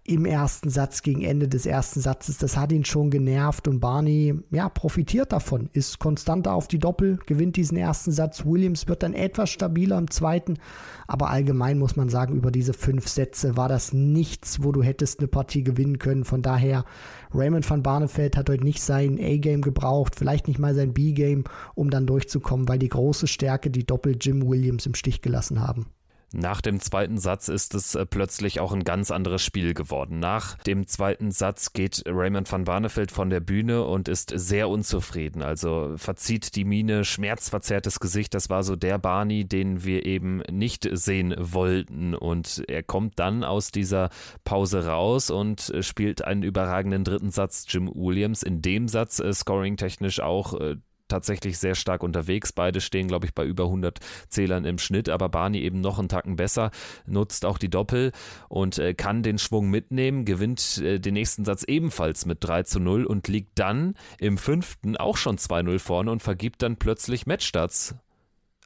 im 0.07 0.25
ersten 0.25 0.69
Satz, 0.69 1.01
gegen 1.01 1.23
Ende 1.23 1.47
des 1.47 1.65
ersten 1.65 1.99
Satzes. 1.99 2.37
Das 2.37 2.55
hat 2.57 2.71
ihn 2.71 2.85
schon 2.85 3.09
genervt 3.09 3.67
und 3.67 3.79
Barney, 3.79 4.35
ja, 4.51 4.69
profitiert 4.69 5.31
davon, 5.31 5.69
ist 5.73 5.97
konstanter 5.97 6.53
auf 6.53 6.67
die 6.67 6.77
Doppel, 6.77 7.17
gewinnt 7.25 7.55
diesen 7.55 7.75
ersten 7.75 8.11
Satz. 8.11 8.45
Williams 8.45 8.87
wird 8.87 9.01
dann 9.01 9.13
etwas 9.13 9.49
stabiler 9.49 9.97
im 9.97 10.11
zweiten, 10.11 10.59
aber 11.07 11.31
allgemein 11.31 11.79
muss 11.79 11.95
man 11.95 12.09
sagen, 12.09 12.35
über 12.35 12.51
diese 12.51 12.73
fünf 12.73 13.07
Sätze 13.07 13.57
war 13.57 13.67
das 13.67 13.93
nichts, 13.93 14.63
wo 14.63 14.71
du 14.71 14.83
hättest 14.83 15.19
eine 15.19 15.27
Partie 15.27 15.63
gewinnen 15.63 15.97
können. 15.97 16.23
Von 16.23 16.43
daher, 16.43 16.85
Raymond 17.33 17.67
van 17.67 17.81
Barneveld 17.81 18.37
hat 18.37 18.49
heute 18.49 18.63
nicht 18.63 18.83
sein 18.83 19.19
A-Game 19.19 19.61
gebraucht, 19.61 20.15
vielleicht 20.15 20.47
nicht 20.47 20.59
mal 20.59 20.75
sein 20.75 20.93
B-Game, 20.93 21.45
um 21.73 21.89
dann 21.89 22.05
durchzukommen, 22.05 22.67
weil 22.67 22.79
die 22.79 22.89
große 22.89 23.25
Stärke 23.25 23.71
die 23.71 23.87
Doppel 23.87 24.17
Jim 24.21 24.47
Williams 24.47 24.85
im 24.85 24.93
Stich 24.93 25.23
gelassen 25.23 25.61
haben. 25.61 25.87
Nach 26.37 26.59
dem 26.59 26.81
zweiten 26.81 27.17
Satz 27.17 27.47
ist 27.47 27.73
es 27.75 27.95
äh, 27.95 28.05
plötzlich 28.05 28.59
auch 28.59 28.73
ein 28.73 28.83
ganz 28.83 29.09
anderes 29.09 29.41
Spiel 29.41 29.73
geworden. 29.73 30.19
Nach 30.19 30.57
dem 30.63 30.85
zweiten 30.85 31.31
Satz 31.31 31.71
geht 31.71 32.03
Raymond 32.05 32.51
van 32.51 32.65
Barneveld 32.65 33.11
von 33.11 33.29
der 33.29 33.39
Bühne 33.39 33.85
und 33.85 34.09
ist 34.09 34.33
sehr 34.35 34.67
unzufrieden. 34.67 35.41
Also 35.41 35.93
verzieht 35.95 36.57
die 36.57 36.65
Miene, 36.65 37.05
schmerzverzerrtes 37.05 38.01
Gesicht. 38.01 38.33
Das 38.33 38.49
war 38.49 38.63
so 38.63 38.75
der 38.75 38.97
Barney, 38.97 39.45
den 39.45 39.85
wir 39.85 40.05
eben 40.05 40.43
nicht 40.51 40.89
sehen 40.91 41.33
wollten. 41.37 42.13
Und 42.13 42.63
er 42.67 42.83
kommt 42.83 43.17
dann 43.17 43.45
aus 43.45 43.71
dieser 43.71 44.09
Pause 44.43 44.87
raus 44.87 45.29
und 45.29 45.73
spielt 45.79 46.25
einen 46.25 46.43
überragenden 46.43 47.05
dritten 47.05 47.31
Satz. 47.31 47.65
Jim 47.69 47.89
Williams 47.95 48.43
in 48.43 48.61
dem 48.61 48.89
Satz 48.89 49.19
äh, 49.19 49.33
scoring-technisch 49.33 50.19
auch 50.19 50.59
äh, 50.59 50.75
tatsächlich 51.07 51.57
sehr 51.57 51.75
stark 51.75 52.03
unterwegs. 52.03 52.51
Beide 52.51 52.81
stehen, 52.81 53.07
glaube 53.07 53.25
ich, 53.25 53.33
bei 53.33 53.45
über 53.45 53.65
100 53.65 53.99
Zählern 54.29 54.65
im 54.65 54.77
Schnitt, 54.77 55.09
aber 55.09 55.29
Barney 55.29 55.59
eben 55.59 55.81
noch 55.81 55.99
einen 55.99 56.09
Tacken 56.09 56.35
besser, 56.35 56.71
nutzt 57.05 57.45
auch 57.45 57.57
die 57.57 57.69
Doppel 57.69 58.11
und 58.49 58.77
äh, 58.79 58.93
kann 58.93 59.23
den 59.23 59.37
Schwung 59.37 59.69
mitnehmen, 59.69 60.25
gewinnt 60.25 60.77
äh, 60.79 60.99
den 60.99 61.13
nächsten 61.13 61.45
Satz 61.45 61.63
ebenfalls 61.63 62.25
mit 62.25 62.43
3 62.43 62.63
zu 62.63 62.79
0 62.79 63.05
und 63.05 63.27
liegt 63.27 63.59
dann 63.59 63.95
im 64.19 64.37
fünften 64.37 64.97
auch 64.97 65.17
schon 65.17 65.37
2-0 65.37 65.79
vorne 65.79 66.11
und 66.11 66.21
vergibt 66.23 66.61
dann 66.61 66.77
plötzlich 66.77 67.25
Matchstarts 67.25 67.95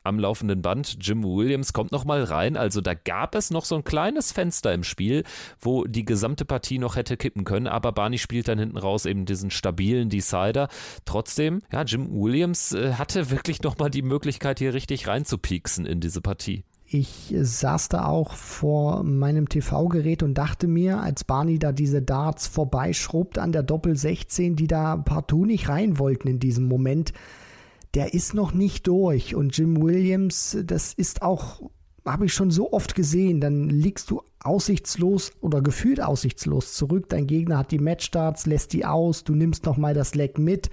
am 0.04 0.20
laufenden 0.20 0.62
Band. 0.62 0.98
Jim 1.02 1.24
Williams 1.24 1.74
kommt 1.74 1.92
nochmal 1.92 2.24
rein. 2.24 2.58
Also 2.58 2.82
da 2.82 2.94
gab 2.94 3.36
es 3.36 3.52
noch 3.52 3.66
so 3.66 3.76
ein 3.76 3.84
kleines 3.84 4.32
Fenster 4.32 4.74
im 4.74 4.84
Spiel, 4.84 5.24
wo 5.60 5.86
die 5.86 6.06
gesamte 6.06 6.46
Partie 6.46 6.80
noch 6.80 6.96
hätte 6.96 7.18
kippen 7.18 7.44
können. 7.44 7.68
Aber 7.68 7.92
Barney 7.92 8.18
spielt 8.18 8.48
dann 8.48 8.60
hinten 8.60 8.78
raus 8.78 9.06
eben 9.06 9.26
diesen 9.26 9.52
stabilen 9.52 10.10
Decider. 10.10 10.70
Trotzdem, 11.06 11.62
ja, 11.72 11.84
Jim 11.84 12.10
Williams 12.12 12.74
äh, 12.74 12.94
hatte 12.94 13.30
wirklich 13.32 13.62
nochmal 13.62 13.90
die 13.90 14.02
Möglichkeit, 14.02 14.60
hier 14.60 14.74
richtig 14.74 15.08
reinzupieksen 15.08 15.86
in 15.86 16.00
diese 16.00 16.22
Partie. 16.22 16.64
ich 16.92 17.36
saß 17.40 17.90
da 17.90 18.06
auch 18.06 18.34
vor 18.34 19.04
meinem 19.04 19.48
TV-Gerät 19.48 20.24
und 20.24 20.34
dachte 20.34 20.68
mir, 20.68 21.00
als 21.02 21.24
Barney 21.24 21.60
da 21.60 21.72
diese 21.72 22.02
Darts 22.02 22.48
vorbeischrubbt 22.48 23.38
an 23.38 23.52
der 23.52 23.64
Doppel 23.64 23.96
16, 23.96 24.56
die 24.56 24.68
da 24.68 24.98
partout 24.98 25.46
nicht 25.46 25.70
rein 25.70 26.00
wollten 26.00 26.28
in 26.28 26.40
diesem 26.40 26.68
Moment, 26.68 27.14
der 27.94 28.14
ist 28.14 28.34
noch 28.34 28.54
nicht 28.54 28.88
durch. 28.88 29.36
Und 29.36 29.58
Jim 29.58 29.82
Williams, 29.82 30.58
das 30.64 30.94
ist 30.94 31.22
auch, 31.22 31.62
habe 32.06 32.26
ich 32.26 32.34
schon 32.34 32.52
so 32.52 32.72
oft 32.72 32.96
gesehen, 32.96 33.42
dann 33.42 33.70
liegst 33.70 34.10
du 34.12 34.22
aussichtslos 34.40 35.32
oder 35.42 35.62
gefühlt 35.62 36.02
aussichtslos 36.02 36.74
zurück. 36.74 37.10
Dein 37.10 37.28
Gegner 37.28 37.58
hat 37.60 37.72
die 37.72 37.80
Matchstarts, 37.80 38.46
lässt 38.46 38.74
die 38.74 38.86
aus, 38.86 39.24
du 39.24 39.36
nimmst 39.36 39.66
nochmal 39.66 39.94
das 39.94 40.16
Leg 40.16 40.38
mit 40.38 40.70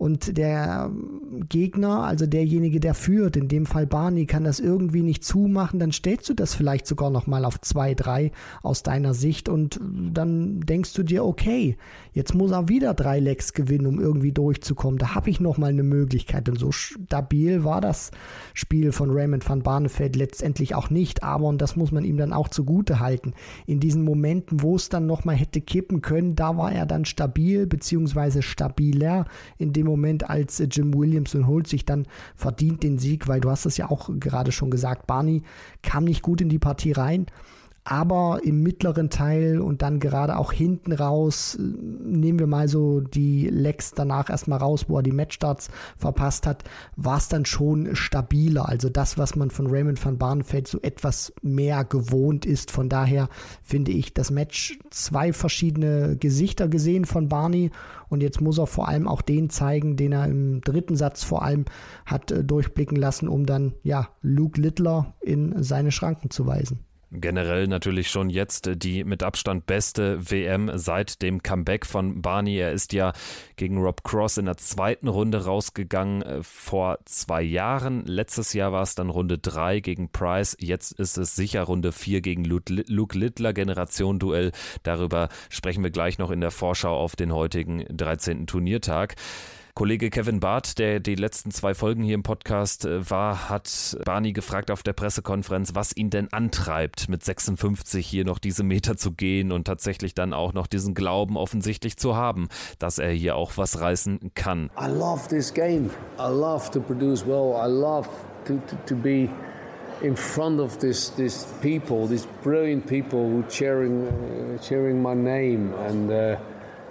und 0.00 0.38
der 0.38 0.90
Gegner, 1.50 2.04
also 2.04 2.24
derjenige, 2.24 2.80
der 2.80 2.94
führt, 2.94 3.36
in 3.36 3.48
dem 3.48 3.66
Fall 3.66 3.86
Barney, 3.86 4.24
kann 4.24 4.44
das 4.44 4.58
irgendwie 4.58 5.02
nicht 5.02 5.22
zumachen, 5.22 5.78
dann 5.78 5.92
stellst 5.92 6.26
du 6.30 6.32
das 6.32 6.54
vielleicht 6.54 6.86
sogar 6.86 7.10
noch 7.10 7.26
mal 7.26 7.44
auf 7.44 7.60
2, 7.60 7.92
3 7.96 8.32
aus 8.62 8.82
deiner 8.82 9.12
Sicht 9.12 9.50
und 9.50 9.78
dann 9.78 10.60
denkst 10.60 10.94
du 10.94 11.02
dir, 11.02 11.22
okay, 11.22 11.76
jetzt 12.14 12.34
muss 12.34 12.50
er 12.50 12.70
wieder 12.70 12.94
drei 12.94 13.20
Lecks 13.20 13.52
gewinnen, 13.52 13.84
um 13.84 14.00
irgendwie 14.00 14.32
durchzukommen. 14.32 14.98
Da 14.98 15.14
habe 15.14 15.28
ich 15.28 15.38
noch 15.38 15.58
mal 15.58 15.68
eine 15.68 15.82
Möglichkeit 15.82 16.48
und 16.48 16.58
so 16.58 16.72
stabil 16.72 17.62
war 17.64 17.82
das 17.82 18.10
Spiel 18.54 18.92
von 18.92 19.10
Raymond 19.10 19.46
van 19.46 19.62
Barneveld 19.62 20.16
letztendlich 20.16 20.74
auch 20.74 20.88
nicht, 20.88 21.22
aber 21.22 21.44
und 21.44 21.60
das 21.60 21.76
muss 21.76 21.92
man 21.92 22.04
ihm 22.04 22.16
dann 22.16 22.32
auch 22.32 22.48
zugute 22.48 23.00
halten. 23.00 23.34
In 23.66 23.80
diesen 23.80 24.02
Momenten, 24.04 24.62
wo 24.62 24.76
es 24.76 24.88
dann 24.88 25.04
noch 25.04 25.26
mal 25.26 25.36
hätte 25.36 25.60
kippen 25.60 26.00
können, 26.00 26.36
da 26.36 26.56
war 26.56 26.72
er 26.72 26.86
dann 26.86 27.04
stabil 27.04 27.66
beziehungsweise 27.66 28.40
stabiler 28.40 29.26
in 29.58 29.74
dem 29.74 29.89
Moment 29.90 30.30
als 30.30 30.62
Jim 30.70 30.94
Williams 30.94 31.34
und 31.34 31.46
holt 31.46 31.66
sich 31.66 31.84
dann 31.84 32.06
verdient 32.34 32.82
den 32.82 32.98
Sieg, 32.98 33.28
weil 33.28 33.40
du 33.40 33.50
hast 33.50 33.66
es 33.66 33.76
ja 33.76 33.90
auch 33.90 34.10
gerade 34.18 34.52
schon 34.52 34.70
gesagt, 34.70 35.06
Barney 35.06 35.42
kam 35.82 36.04
nicht 36.04 36.22
gut 36.22 36.40
in 36.40 36.48
die 36.48 36.58
Partie 36.58 36.92
rein 36.92 37.26
aber 37.90 38.38
im 38.44 38.62
mittleren 38.62 39.10
Teil 39.10 39.60
und 39.60 39.82
dann 39.82 39.98
gerade 39.98 40.36
auch 40.38 40.52
hinten 40.52 40.92
raus, 40.92 41.56
äh, 41.56 41.62
nehmen 41.62 42.38
wir 42.38 42.46
mal 42.46 42.68
so 42.68 43.00
die 43.00 43.48
Legs 43.48 43.90
danach 43.90 44.30
erstmal 44.30 44.60
raus, 44.60 44.84
wo 44.86 44.98
er 44.98 45.02
die 45.02 45.10
Matchstarts 45.10 45.70
verpasst 45.96 46.46
hat, 46.46 46.62
war 46.94 47.18
es 47.18 47.26
dann 47.26 47.46
schon 47.46 47.96
stabiler. 47.96 48.68
Also 48.68 48.90
das, 48.90 49.18
was 49.18 49.34
man 49.34 49.50
von 49.50 49.66
Raymond 49.66 50.04
van 50.04 50.18
Barneveld 50.18 50.68
so 50.68 50.80
etwas 50.82 51.32
mehr 51.42 51.84
gewohnt 51.84 52.46
ist. 52.46 52.70
Von 52.70 52.88
daher 52.88 53.28
finde 53.64 53.90
ich 53.90 54.14
das 54.14 54.30
Match 54.30 54.78
zwei 54.90 55.32
verschiedene 55.32 56.16
Gesichter 56.16 56.68
gesehen 56.68 57.06
von 57.06 57.28
Barney 57.28 57.72
und 58.08 58.22
jetzt 58.22 58.40
muss 58.40 58.58
er 58.58 58.68
vor 58.68 58.86
allem 58.86 59.08
auch 59.08 59.20
den 59.20 59.50
zeigen, 59.50 59.96
den 59.96 60.12
er 60.12 60.26
im 60.26 60.60
dritten 60.60 60.94
Satz 60.94 61.24
vor 61.24 61.42
allem 61.42 61.64
hat 62.06 62.30
äh, 62.30 62.44
durchblicken 62.44 62.96
lassen, 62.96 63.26
um 63.26 63.46
dann 63.46 63.74
ja 63.82 64.10
Luke 64.22 64.60
Littler 64.60 65.16
in 65.20 65.60
seine 65.60 65.90
Schranken 65.90 66.30
zu 66.30 66.46
weisen. 66.46 66.84
Generell 67.12 67.66
natürlich 67.66 68.08
schon 68.08 68.30
jetzt 68.30 68.70
die 68.74 69.02
mit 69.02 69.24
Abstand 69.24 69.66
beste 69.66 70.30
WM 70.30 70.70
seit 70.74 71.22
dem 71.22 71.42
Comeback 71.42 71.84
von 71.84 72.22
Barney. 72.22 72.56
Er 72.56 72.70
ist 72.70 72.92
ja 72.92 73.12
gegen 73.56 73.78
Rob 73.78 74.04
Cross 74.04 74.38
in 74.38 74.44
der 74.44 74.56
zweiten 74.58 75.08
Runde 75.08 75.44
rausgegangen 75.44 76.22
äh, 76.22 76.42
vor 76.44 76.98
zwei 77.06 77.42
Jahren. 77.42 78.04
Letztes 78.06 78.52
Jahr 78.52 78.70
war 78.70 78.82
es 78.82 78.94
dann 78.94 79.10
Runde 79.10 79.38
drei 79.38 79.80
gegen 79.80 80.12
Price. 80.12 80.56
Jetzt 80.60 80.92
ist 80.92 81.18
es 81.18 81.34
sicher 81.34 81.64
Runde 81.64 81.90
vier 81.90 82.20
gegen 82.20 82.44
Luke 82.44 83.18
Littler. 83.18 83.52
Generation-Duell. 83.52 84.52
Darüber 84.84 85.30
sprechen 85.48 85.82
wir 85.82 85.90
gleich 85.90 86.18
noch 86.18 86.30
in 86.30 86.40
der 86.40 86.52
Vorschau 86.52 86.96
auf 86.96 87.16
den 87.16 87.32
heutigen 87.32 87.84
13. 87.90 88.46
Turniertag. 88.46 89.16
Kollege 89.74 90.10
Kevin 90.10 90.40
Barth, 90.40 90.78
der 90.78 91.00
die 91.00 91.14
letzten 91.14 91.50
zwei 91.50 91.74
Folgen 91.74 92.02
hier 92.02 92.14
im 92.14 92.22
Podcast 92.22 92.84
äh, 92.84 93.08
war, 93.08 93.48
hat 93.48 93.96
Barney 94.04 94.32
gefragt 94.32 94.70
auf 94.70 94.82
der 94.82 94.92
Pressekonferenz, 94.92 95.74
was 95.74 95.96
ihn 95.96 96.10
denn 96.10 96.32
antreibt, 96.32 97.08
mit 97.08 97.24
56 97.24 98.06
hier 98.06 98.24
noch 98.24 98.38
diese 98.38 98.62
Meter 98.62 98.96
zu 98.96 99.12
gehen 99.12 99.52
und 99.52 99.66
tatsächlich 99.66 100.14
dann 100.14 100.32
auch 100.32 100.52
noch 100.52 100.66
diesen 100.66 100.94
Glauben 100.94 101.36
offensichtlich 101.36 101.96
zu 101.96 102.16
haben, 102.16 102.48
dass 102.78 102.98
er 102.98 103.10
hier 103.10 103.36
auch 103.36 103.52
was 103.56 103.80
reißen 103.80 104.32
kann. 104.34 104.70
I 104.78 104.86
love 104.88 105.28
this 105.28 105.52
game. 105.52 105.90
I 106.18 106.28
love 106.28 106.70
to 106.72 106.80
produce 106.80 107.24
well. 107.26 107.54
I 107.54 107.70
love 107.70 108.08
to, 108.46 108.54
to, 108.54 108.76
to 108.86 108.94
be 108.96 109.28
in 110.02 110.16
front 110.16 110.60
of 110.60 110.78
this 110.78 111.10
this 111.10 111.46
people, 111.60 112.06
these 112.08 112.26
brilliant 112.42 112.86
people 112.86 113.20
who 113.20 113.44
cheering 113.48 114.08
uh, 114.08 114.58
cheering 114.62 115.02
my 115.02 115.14
name 115.14 115.74
and 115.86 116.10
uh, 116.10 116.36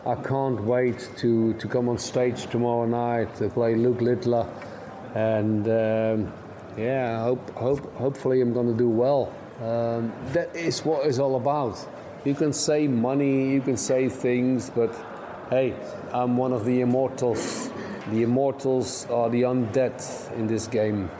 I 0.06 0.16
can't 0.16 0.62
wait 0.64 1.10
to, 1.18 1.54
to 1.54 1.68
come 1.68 1.90
on 1.90 1.98
stage 1.98 2.48
tomorrow 2.48 2.86
night 2.86 3.36
to 3.36 3.50
play 3.50 3.76
Luke 3.76 4.00
Littler, 4.00 4.48
and 5.14 5.68
um, 5.68 6.34
yeah, 6.78 7.22
hope, 7.22 7.50
hope 7.52 7.94
hopefully 7.96 8.40
I'm 8.42 8.54
going 8.54 8.68
to 8.68 8.78
do 8.78 8.90
well. 8.90 9.34
Um, 9.60 10.14
that 10.32 10.56
is 10.56 10.86
what 10.86 11.06
it's 11.06 11.20
all 11.20 11.36
about. 11.36 11.86
You 12.24 12.34
can 12.34 12.54
say 12.54 12.88
money, 12.88 13.52
you 13.52 13.60
can 13.60 13.76
say 13.76 14.08
things, 14.08 14.70
but 14.70 14.96
hey, 15.50 15.74
I'm 16.14 16.38
one 16.38 16.54
of 16.54 16.64
the 16.64 16.80
immortals. 16.80 17.70
The 18.10 18.24
immortals 18.24 19.06
are 19.10 19.30
the 19.30 19.42
undead 19.42 20.02
in 20.38 20.48
this 20.48 20.68
game. 20.68 21.12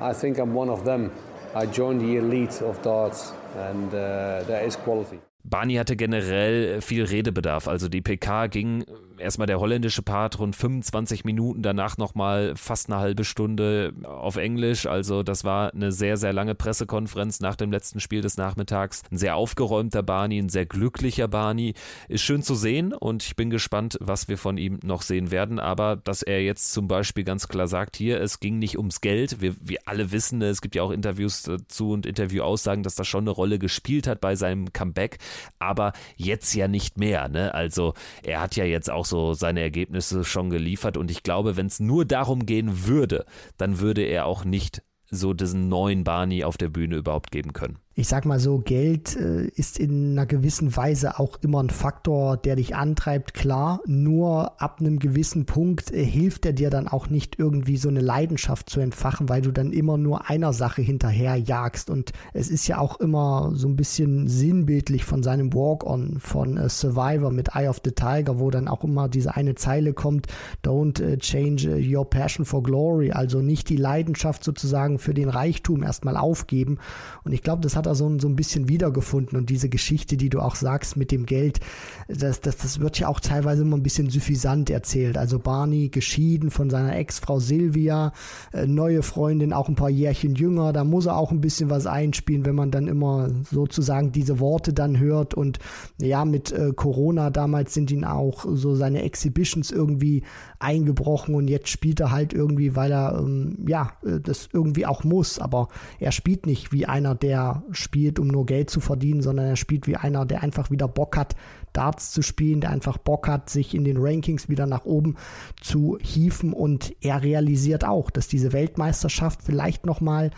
I 0.00 0.12
think 0.12 0.38
I'm 0.38 0.54
one 0.54 0.70
of 0.70 0.84
them. 0.84 1.12
I 1.54 1.66
joined 1.66 2.00
the 2.00 2.16
elite 2.16 2.62
of 2.62 2.82
darts, 2.82 3.32
and 3.56 3.88
uh, 3.94 4.42
there 4.42 4.64
is 4.64 4.74
quality. 4.74 5.20
Barney 5.48 5.74
hatte 5.74 5.96
generell 5.96 6.80
viel 6.80 7.04
Redebedarf. 7.04 7.68
Also 7.68 7.88
die 7.88 8.00
PK 8.00 8.46
ging 8.46 8.84
erstmal 9.18 9.46
der 9.46 9.60
holländische 9.60 10.02
Part 10.02 10.38
rund 10.38 10.56
25 10.56 11.24
Minuten, 11.24 11.62
danach 11.62 11.96
nochmal 11.98 12.54
fast 12.56 12.90
eine 12.90 13.00
halbe 13.00 13.24
Stunde 13.24 13.92
auf 14.04 14.36
Englisch. 14.36 14.86
Also 14.86 15.22
das 15.22 15.44
war 15.44 15.72
eine 15.72 15.92
sehr, 15.92 16.16
sehr 16.16 16.32
lange 16.32 16.54
Pressekonferenz 16.54 17.40
nach 17.40 17.56
dem 17.56 17.70
letzten 17.70 18.00
Spiel 18.00 18.20
des 18.20 18.36
Nachmittags. 18.36 19.02
Ein 19.10 19.18
sehr 19.18 19.36
aufgeräumter 19.36 20.02
Barney, 20.02 20.38
ein 20.38 20.48
sehr 20.48 20.66
glücklicher 20.66 21.28
Barney. 21.28 21.74
Ist 22.08 22.22
schön 22.22 22.42
zu 22.42 22.54
sehen 22.54 22.92
und 22.92 23.22
ich 23.22 23.36
bin 23.36 23.50
gespannt, 23.50 23.98
was 24.00 24.28
wir 24.28 24.38
von 24.38 24.58
ihm 24.58 24.80
noch 24.82 25.02
sehen 25.02 25.30
werden. 25.30 25.58
Aber 25.58 25.96
dass 25.96 26.22
er 26.22 26.42
jetzt 26.42 26.72
zum 26.72 26.88
Beispiel 26.88 27.24
ganz 27.24 27.48
klar 27.48 27.68
sagt, 27.68 27.96
hier, 27.96 28.20
es 28.20 28.40
ging 28.40 28.58
nicht 28.58 28.78
ums 28.78 29.00
Geld. 29.00 29.40
Wir, 29.40 29.54
wir 29.60 29.78
alle 29.86 30.12
wissen, 30.12 30.42
es 30.42 30.60
gibt 30.60 30.74
ja 30.74 30.82
auch 30.82 30.90
Interviews 30.90 31.42
dazu 31.42 31.90
und 31.90 32.06
Interviewaussagen, 32.06 32.82
dass 32.82 32.94
das 32.94 33.06
schon 33.06 33.24
eine 33.24 33.30
Rolle 33.30 33.58
gespielt 33.58 34.06
hat 34.06 34.20
bei 34.20 34.34
seinem 34.34 34.72
Comeback 34.72 35.18
aber 35.58 35.92
jetzt 36.16 36.54
ja 36.54 36.68
nicht 36.68 36.98
mehr. 36.98 37.28
Ne? 37.28 37.54
Also 37.54 37.94
er 38.22 38.40
hat 38.40 38.56
ja 38.56 38.64
jetzt 38.64 38.90
auch 38.90 39.04
so 39.08 39.34
seine 39.34 39.60
Ergebnisse 39.60 40.24
schon 40.24 40.50
geliefert. 40.50 40.96
Und 40.96 41.10
ich 41.10 41.22
glaube, 41.22 41.56
wenn 41.56 41.66
es 41.66 41.80
nur 41.80 42.04
darum 42.04 42.46
gehen 42.46 42.86
würde, 42.86 43.24
dann 43.56 43.80
würde 43.80 44.02
er 44.02 44.26
auch 44.26 44.44
nicht 44.44 44.82
so 45.10 45.32
diesen 45.32 45.68
neuen 45.68 46.04
Barney 46.04 46.44
auf 46.44 46.56
der 46.56 46.68
Bühne 46.68 46.96
überhaupt 46.96 47.30
geben 47.30 47.52
können 47.52 47.78
ich 47.98 48.06
sag 48.06 48.26
mal 48.26 48.38
so, 48.38 48.60
Geld 48.60 49.16
äh, 49.16 49.48
ist 49.56 49.76
in 49.76 50.12
einer 50.12 50.24
gewissen 50.24 50.76
Weise 50.76 51.18
auch 51.18 51.36
immer 51.42 51.60
ein 51.60 51.68
Faktor, 51.68 52.36
der 52.36 52.54
dich 52.54 52.76
antreibt, 52.76 53.34
klar. 53.34 53.80
Nur 53.86 54.62
ab 54.62 54.76
einem 54.78 55.00
gewissen 55.00 55.46
Punkt 55.46 55.90
äh, 55.90 56.04
hilft 56.04 56.46
er 56.46 56.52
dir 56.52 56.70
dann 56.70 56.86
auch 56.86 57.10
nicht 57.10 57.40
irgendwie 57.40 57.76
so 57.76 57.88
eine 57.88 58.00
Leidenschaft 58.00 58.70
zu 58.70 58.78
entfachen, 58.78 59.28
weil 59.28 59.42
du 59.42 59.50
dann 59.50 59.72
immer 59.72 59.98
nur 59.98 60.30
einer 60.30 60.52
Sache 60.52 60.80
hinterher 60.80 61.34
jagst. 61.34 61.90
Und 61.90 62.12
es 62.34 62.50
ist 62.50 62.68
ja 62.68 62.78
auch 62.78 63.00
immer 63.00 63.50
so 63.54 63.66
ein 63.66 63.74
bisschen 63.74 64.28
sinnbildlich 64.28 65.04
von 65.04 65.24
seinem 65.24 65.52
Walk-On 65.52 66.18
von 66.20 66.56
äh, 66.56 66.68
Survivor 66.68 67.32
mit 67.32 67.56
Eye 67.56 67.66
of 67.66 67.80
the 67.84 67.90
Tiger, 67.90 68.38
wo 68.38 68.52
dann 68.52 68.68
auch 68.68 68.84
immer 68.84 69.08
diese 69.08 69.34
eine 69.34 69.56
Zeile 69.56 69.92
kommt, 69.92 70.28
don't 70.64 71.02
äh, 71.02 71.18
change 71.18 71.68
your 71.68 72.08
passion 72.08 72.44
for 72.44 72.62
glory, 72.62 73.10
also 73.10 73.40
nicht 73.40 73.68
die 73.68 73.76
Leidenschaft 73.76 74.44
sozusagen 74.44 75.00
für 75.00 75.14
den 75.14 75.28
Reichtum 75.28 75.82
erstmal 75.82 76.16
aufgeben. 76.16 76.78
Und 77.24 77.32
ich 77.32 77.42
glaube, 77.42 77.62
das 77.62 77.74
hat 77.74 77.87
so, 77.94 78.18
so 78.18 78.28
ein 78.28 78.36
bisschen 78.36 78.68
wiedergefunden. 78.68 79.38
Und 79.38 79.50
diese 79.50 79.68
Geschichte, 79.68 80.16
die 80.16 80.28
du 80.28 80.40
auch 80.40 80.54
sagst 80.54 80.96
mit 80.96 81.10
dem 81.10 81.26
Geld, 81.26 81.60
das, 82.08 82.40
das, 82.40 82.56
das 82.56 82.80
wird 82.80 82.98
ja 82.98 83.08
auch 83.08 83.20
teilweise 83.20 83.62
immer 83.62 83.76
ein 83.76 83.82
bisschen 83.82 84.10
suffisant 84.10 84.70
erzählt. 84.70 85.18
Also 85.18 85.38
Barney 85.38 85.88
geschieden 85.88 86.50
von 86.50 86.70
seiner 86.70 86.96
Ex-Frau 86.96 87.38
Silvia, 87.38 88.12
äh, 88.52 88.66
neue 88.66 89.02
Freundin, 89.02 89.52
auch 89.52 89.68
ein 89.68 89.74
paar 89.74 89.90
Jährchen 89.90 90.34
jünger. 90.34 90.72
Da 90.72 90.84
muss 90.84 91.06
er 91.06 91.16
auch 91.16 91.30
ein 91.30 91.40
bisschen 91.40 91.70
was 91.70 91.86
einspielen, 91.86 92.44
wenn 92.46 92.54
man 92.54 92.70
dann 92.70 92.88
immer 92.88 93.30
sozusagen 93.50 94.12
diese 94.12 94.40
Worte 94.40 94.72
dann 94.72 94.98
hört. 94.98 95.34
Und 95.34 95.58
ja, 96.00 96.24
mit 96.24 96.52
äh, 96.52 96.72
Corona 96.74 97.30
damals 97.30 97.74
sind 97.74 97.90
ihn 97.90 98.04
auch 98.04 98.46
so 98.48 98.74
seine 98.74 99.02
Exhibitions 99.02 99.70
irgendwie 99.70 100.22
eingebrochen 100.58 101.34
und 101.34 101.48
jetzt 101.48 101.68
spielt 101.68 102.00
er 102.00 102.10
halt 102.10 102.32
irgendwie, 102.32 102.74
weil 102.74 102.90
er 102.90 103.18
ähm, 103.18 103.64
ja 103.66 103.92
äh, 104.04 104.20
das 104.20 104.48
irgendwie 104.52 104.86
auch 104.86 105.04
muss. 105.04 105.38
Aber 105.38 105.68
er 106.00 106.12
spielt 106.12 106.46
nicht 106.46 106.72
wie 106.72 106.86
einer, 106.86 107.14
der 107.14 107.62
spielt, 107.78 108.18
um 108.18 108.28
nur 108.28 108.46
Geld 108.46 108.70
zu 108.70 108.80
verdienen, 108.80 109.22
sondern 109.22 109.46
er 109.46 109.56
spielt 109.56 109.86
wie 109.86 109.96
einer, 109.96 110.26
der 110.26 110.42
einfach 110.42 110.70
wieder 110.70 110.88
Bock 110.88 111.16
hat, 111.16 111.36
Darts 111.72 112.10
zu 112.10 112.22
spielen, 112.22 112.60
der 112.60 112.70
einfach 112.70 112.98
Bock 112.98 113.28
hat, 113.28 113.50
sich 113.50 113.74
in 113.74 113.84
den 113.84 113.98
Rankings 113.98 114.48
wieder 114.48 114.66
nach 114.66 114.84
oben 114.84 115.16
zu 115.60 115.98
hieven. 116.00 116.52
Und 116.52 116.94
er 117.00 117.22
realisiert 117.22 117.84
auch, 117.84 118.10
dass 118.10 118.28
diese 118.28 118.52
Weltmeisterschaft 118.52 119.42
vielleicht 119.42 119.86
nochmal 119.86 120.30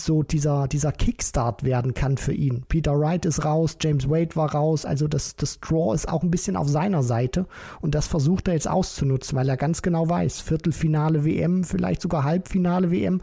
so 0.00 0.22
dieser, 0.22 0.68
dieser 0.68 0.92
Kickstart 0.92 1.64
werden 1.64 1.94
kann 1.94 2.16
für 2.16 2.32
ihn. 2.32 2.64
Peter 2.68 2.98
Wright 2.98 3.24
ist 3.24 3.44
raus, 3.44 3.76
James 3.80 4.08
Wade 4.08 4.36
war 4.36 4.54
raus, 4.54 4.84
also 4.84 5.08
das, 5.08 5.36
das 5.36 5.60
Draw 5.60 5.94
ist 5.94 6.08
auch 6.08 6.22
ein 6.22 6.30
bisschen 6.30 6.56
auf 6.56 6.68
seiner 6.68 7.02
Seite. 7.02 7.46
Und 7.80 7.94
das 7.94 8.06
versucht 8.06 8.48
er 8.48 8.54
jetzt 8.54 8.68
auszunutzen, 8.68 9.36
weil 9.36 9.48
er 9.48 9.56
ganz 9.56 9.82
genau 9.82 10.08
weiß, 10.08 10.40
Viertelfinale 10.40 11.24
WM, 11.24 11.64
vielleicht 11.64 12.02
sogar 12.02 12.24
Halbfinale 12.24 12.90
WM, 12.90 13.22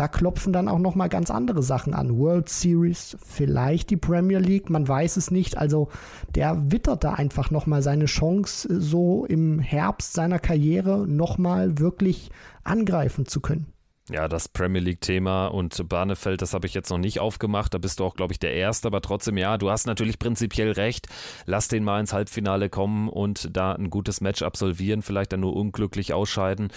da 0.00 0.08
klopfen 0.08 0.54
dann 0.54 0.66
auch 0.66 0.78
noch 0.78 0.94
mal 0.94 1.10
ganz 1.10 1.30
andere 1.30 1.62
Sachen 1.62 1.92
an. 1.92 2.16
World 2.16 2.48
Series, 2.48 3.18
vielleicht 3.22 3.90
die 3.90 3.98
Premier 3.98 4.38
League, 4.38 4.70
man 4.70 4.88
weiß 4.88 5.18
es 5.18 5.30
nicht. 5.30 5.58
Also 5.58 5.90
der 6.34 6.72
wittert 6.72 7.04
da 7.04 7.12
einfach 7.12 7.50
noch 7.50 7.66
mal 7.66 7.82
seine 7.82 8.06
Chance, 8.06 8.80
so 8.80 9.26
im 9.26 9.58
Herbst 9.58 10.14
seiner 10.14 10.38
Karriere 10.38 11.06
noch 11.06 11.36
mal 11.36 11.78
wirklich 11.78 12.30
angreifen 12.64 13.26
zu 13.26 13.42
können. 13.42 13.74
Ja, 14.12 14.26
das 14.26 14.48
Premier 14.48 14.80
League-Thema 14.80 15.46
und 15.46 15.88
Barnefeld, 15.88 16.42
das 16.42 16.52
habe 16.52 16.66
ich 16.66 16.74
jetzt 16.74 16.90
noch 16.90 16.98
nicht 16.98 17.20
aufgemacht. 17.20 17.72
Da 17.72 17.78
bist 17.78 18.00
du 18.00 18.04
auch, 18.04 18.16
glaube 18.16 18.32
ich, 18.32 18.40
der 18.40 18.52
Erste. 18.52 18.88
Aber 18.88 19.02
trotzdem, 19.02 19.38
ja, 19.38 19.56
du 19.56 19.70
hast 19.70 19.86
natürlich 19.86 20.18
prinzipiell 20.18 20.72
recht. 20.72 21.06
Lass 21.46 21.68
den 21.68 21.84
mal 21.84 22.00
ins 22.00 22.12
Halbfinale 22.12 22.70
kommen 22.70 23.08
und 23.08 23.56
da 23.56 23.72
ein 23.72 23.88
gutes 23.88 24.20
Match 24.20 24.42
absolvieren. 24.42 25.02
Vielleicht 25.02 25.32
dann 25.32 25.40
nur 25.40 25.54
unglücklich 25.54 26.12
ausscheiden. 26.12 26.72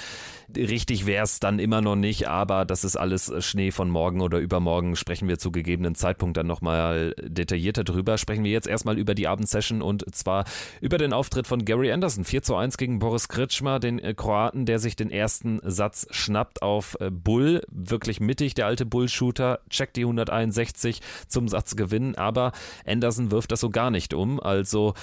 Richtig 0.56 1.08
wäre 1.08 1.24
es 1.24 1.40
dann 1.40 1.58
immer 1.58 1.82
noch 1.82 1.96
nicht, 1.96 2.28
aber 2.28 2.66
das 2.66 2.84
ist 2.84 2.98
alles 2.98 3.34
Schnee 3.44 3.72
von 3.72 3.90
morgen 3.90 4.22
oder 4.22 4.38
übermorgen. 4.38 4.96
Sprechen 4.96 5.28
wir 5.28 5.40
zu 5.40 5.52
gegebenen 5.52 5.96
Zeitpunkt 5.96 6.38
dann 6.38 6.46
nochmal 6.46 7.16
detaillierter 7.20 7.84
drüber. 7.84 8.20
Sprechen 8.20 8.44
wir 8.44 8.52
jetzt 8.52 8.68
erstmal 8.68 9.00
über 9.00 9.16
die 9.16 9.28
Abendsession 9.28 9.82
und 9.82 10.14
zwar 10.14 10.46
über 10.82 11.00
den 11.00 11.14
Auftritt 11.14 11.48
von 11.48 11.66
Gary 11.66 11.92
Anderson. 11.92 12.26
4 12.26 12.44
zu 12.44 12.56
1 12.56 12.78
gegen 12.78 13.00
Boris 13.00 13.28
Kritschmer, 13.28 13.80
den 13.80 14.00
Kroaten, 14.16 14.68
der 14.68 14.78
sich 14.78 14.96
den 14.96 15.10
ersten 15.10 15.60
Satz 15.64 16.06
schnappt 16.12 16.62
auf 16.62 16.96
äh, 17.00 17.10
Bull, 17.24 17.62
wirklich 17.70 18.20
mittig, 18.20 18.54
der 18.54 18.66
alte 18.66 18.86
Bull-Shooter, 18.86 19.60
checkt 19.70 19.96
die 19.96 20.04
161 20.04 21.02
zum 21.28 21.48
Satz 21.48 21.76
gewinnen, 21.76 22.16
aber 22.16 22.52
Anderson 22.86 23.32
wirft 23.32 23.52
das 23.52 23.62
so 23.62 23.70
gar 23.70 23.92
nicht 23.92 24.14
um. 24.14 24.40
Also 24.40 24.94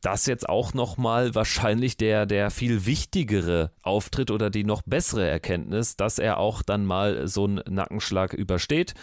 das 0.00 0.26
jetzt 0.26 0.48
auch 0.48 0.74
nochmal 0.74 1.34
wahrscheinlich 1.34 1.96
der, 1.96 2.26
der 2.26 2.50
viel 2.50 2.86
wichtigere 2.86 3.72
Auftritt 3.82 4.30
oder 4.30 4.50
die 4.50 4.64
noch 4.64 4.82
bessere 4.82 5.26
Erkenntnis, 5.26 5.96
dass 5.96 6.18
er 6.18 6.38
auch 6.38 6.62
dann 6.62 6.84
mal 6.84 7.26
so 7.26 7.44
einen 7.44 7.62
Nackenschlag 7.68 8.32
übersteht, 8.32 8.94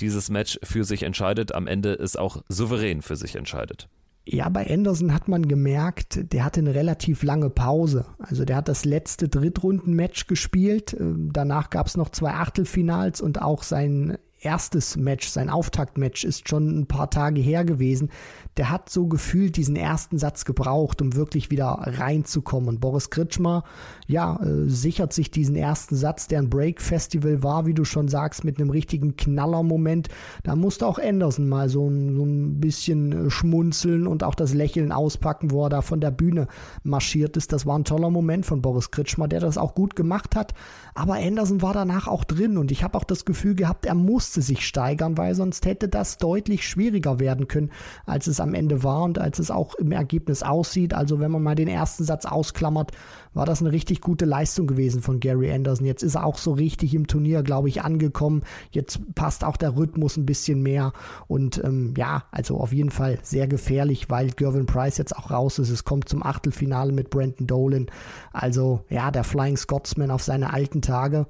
dieses 0.00 0.30
Match 0.30 0.58
für 0.62 0.84
sich 0.84 1.02
entscheidet, 1.02 1.54
am 1.54 1.66
Ende 1.66 1.92
ist 1.92 2.18
auch 2.18 2.42
souverän 2.48 3.02
für 3.02 3.16
sich 3.16 3.36
entscheidet. 3.36 3.88
Ja, 4.26 4.48
bei 4.48 4.70
Anderson 4.70 5.12
hat 5.12 5.28
man 5.28 5.46
gemerkt, 5.48 6.32
der 6.32 6.44
hatte 6.44 6.60
eine 6.60 6.74
relativ 6.74 7.22
lange 7.22 7.50
Pause. 7.50 8.06
Also 8.18 8.46
der 8.46 8.56
hat 8.56 8.68
das 8.68 8.86
letzte 8.86 9.28
Drittrunden-Match 9.28 10.26
gespielt. 10.26 10.96
Ähm, 10.98 11.30
danach 11.32 11.68
gab 11.68 11.86
es 11.86 11.96
noch 11.96 12.08
zwei 12.08 12.30
Achtelfinals 12.30 13.20
und 13.20 13.42
auch 13.42 13.62
sein 13.62 14.16
erstes 14.40 14.96
Match, 14.96 15.28
sein 15.28 15.50
Auftaktmatch 15.50 16.24
ist 16.24 16.48
schon 16.48 16.80
ein 16.80 16.86
paar 16.86 17.10
Tage 17.10 17.40
her 17.40 17.64
gewesen 17.64 18.10
der 18.56 18.70
hat 18.70 18.88
so 18.88 19.06
gefühlt 19.06 19.56
diesen 19.56 19.76
ersten 19.76 20.18
Satz 20.18 20.44
gebraucht, 20.44 21.02
um 21.02 21.14
wirklich 21.14 21.50
wieder 21.50 21.66
reinzukommen. 21.66 22.68
Und 22.68 22.80
Boris 22.80 23.10
Kritschmer, 23.10 23.64
ja, 24.06 24.40
äh, 24.42 24.68
sichert 24.68 25.12
sich 25.12 25.30
diesen 25.30 25.56
ersten 25.56 25.96
Satz, 25.96 26.28
der 26.28 26.38
ein 26.38 26.50
Break-Festival 26.50 27.42
war, 27.42 27.66
wie 27.66 27.74
du 27.74 27.84
schon 27.84 28.08
sagst, 28.08 28.44
mit 28.44 28.58
einem 28.58 28.70
richtigen 28.70 29.16
Knallermoment. 29.16 30.08
Da 30.44 30.54
musste 30.54 30.86
auch 30.86 30.98
Anderson 30.98 31.48
mal 31.48 31.68
so 31.68 31.88
ein, 31.88 32.14
so 32.14 32.24
ein 32.24 32.60
bisschen 32.60 33.26
äh, 33.26 33.30
schmunzeln 33.30 34.06
und 34.06 34.22
auch 34.22 34.34
das 34.34 34.54
Lächeln 34.54 34.92
auspacken, 34.92 35.50
wo 35.50 35.64
er 35.66 35.70
da 35.70 35.82
von 35.82 36.00
der 36.00 36.12
Bühne 36.12 36.46
marschiert 36.84 37.36
ist. 37.36 37.52
Das 37.52 37.66
war 37.66 37.78
ein 37.78 37.84
toller 37.84 38.10
Moment 38.10 38.46
von 38.46 38.62
Boris 38.62 38.90
Kritschmer, 38.90 39.26
der 39.26 39.40
das 39.40 39.58
auch 39.58 39.74
gut 39.74 39.96
gemacht 39.96 40.36
hat. 40.36 40.54
Aber 40.94 41.14
Anderson 41.14 41.60
war 41.60 41.74
danach 41.74 42.06
auch 42.06 42.22
drin 42.22 42.56
und 42.56 42.70
ich 42.70 42.84
habe 42.84 42.96
auch 42.96 43.04
das 43.04 43.24
Gefühl 43.24 43.56
gehabt, 43.56 43.84
er 43.84 43.96
musste 43.96 44.42
sich 44.42 44.64
steigern, 44.66 45.18
weil 45.18 45.34
sonst 45.34 45.66
hätte 45.66 45.88
das 45.88 46.18
deutlich 46.18 46.68
schwieriger 46.68 47.18
werden 47.18 47.48
können, 47.48 47.70
als 48.06 48.28
es 48.28 48.40
am 48.44 48.54
Ende 48.54 48.84
war 48.84 49.02
und 49.02 49.18
als 49.18 49.40
es 49.40 49.50
auch 49.50 49.74
im 49.74 49.90
Ergebnis 49.90 50.42
aussieht. 50.44 50.94
Also 50.94 51.18
wenn 51.18 51.32
man 51.32 51.42
mal 51.42 51.56
den 51.56 51.68
ersten 51.68 52.04
Satz 52.04 52.24
ausklammert, 52.24 52.92
war 53.34 53.46
das 53.46 53.60
eine 53.60 53.72
richtig 53.72 54.00
gute 54.00 54.24
Leistung 54.24 54.66
gewesen 54.66 55.02
von 55.02 55.18
Gary 55.18 55.52
Anderson. 55.52 55.86
Jetzt 55.86 56.02
ist 56.02 56.14
er 56.14 56.24
auch 56.24 56.38
so 56.38 56.52
richtig 56.52 56.94
im 56.94 57.06
Turnier, 57.06 57.42
glaube 57.42 57.68
ich, 57.68 57.82
angekommen. 57.82 58.42
Jetzt 58.70 59.00
passt 59.14 59.44
auch 59.44 59.56
der 59.56 59.76
Rhythmus 59.76 60.16
ein 60.16 60.26
bisschen 60.26 60.62
mehr. 60.62 60.92
Und 61.26 61.62
ähm, 61.64 61.94
ja, 61.96 62.24
also 62.30 62.58
auf 62.58 62.72
jeden 62.72 62.90
Fall 62.90 63.18
sehr 63.22 63.48
gefährlich, 63.48 64.08
weil 64.08 64.30
Gervin 64.30 64.66
Price 64.66 64.98
jetzt 64.98 65.16
auch 65.16 65.30
raus 65.30 65.58
ist. 65.58 65.70
Es 65.70 65.84
kommt 65.84 66.08
zum 66.08 66.22
Achtelfinale 66.22 66.92
mit 66.92 67.10
Brandon 67.10 67.46
Dolan. 67.46 67.86
Also 68.32 68.84
ja, 68.88 69.10
der 69.10 69.24
Flying 69.24 69.56
Scotsman 69.56 70.10
auf 70.10 70.22
seine 70.22 70.52
alten 70.52 70.80
Tage. 70.80 71.26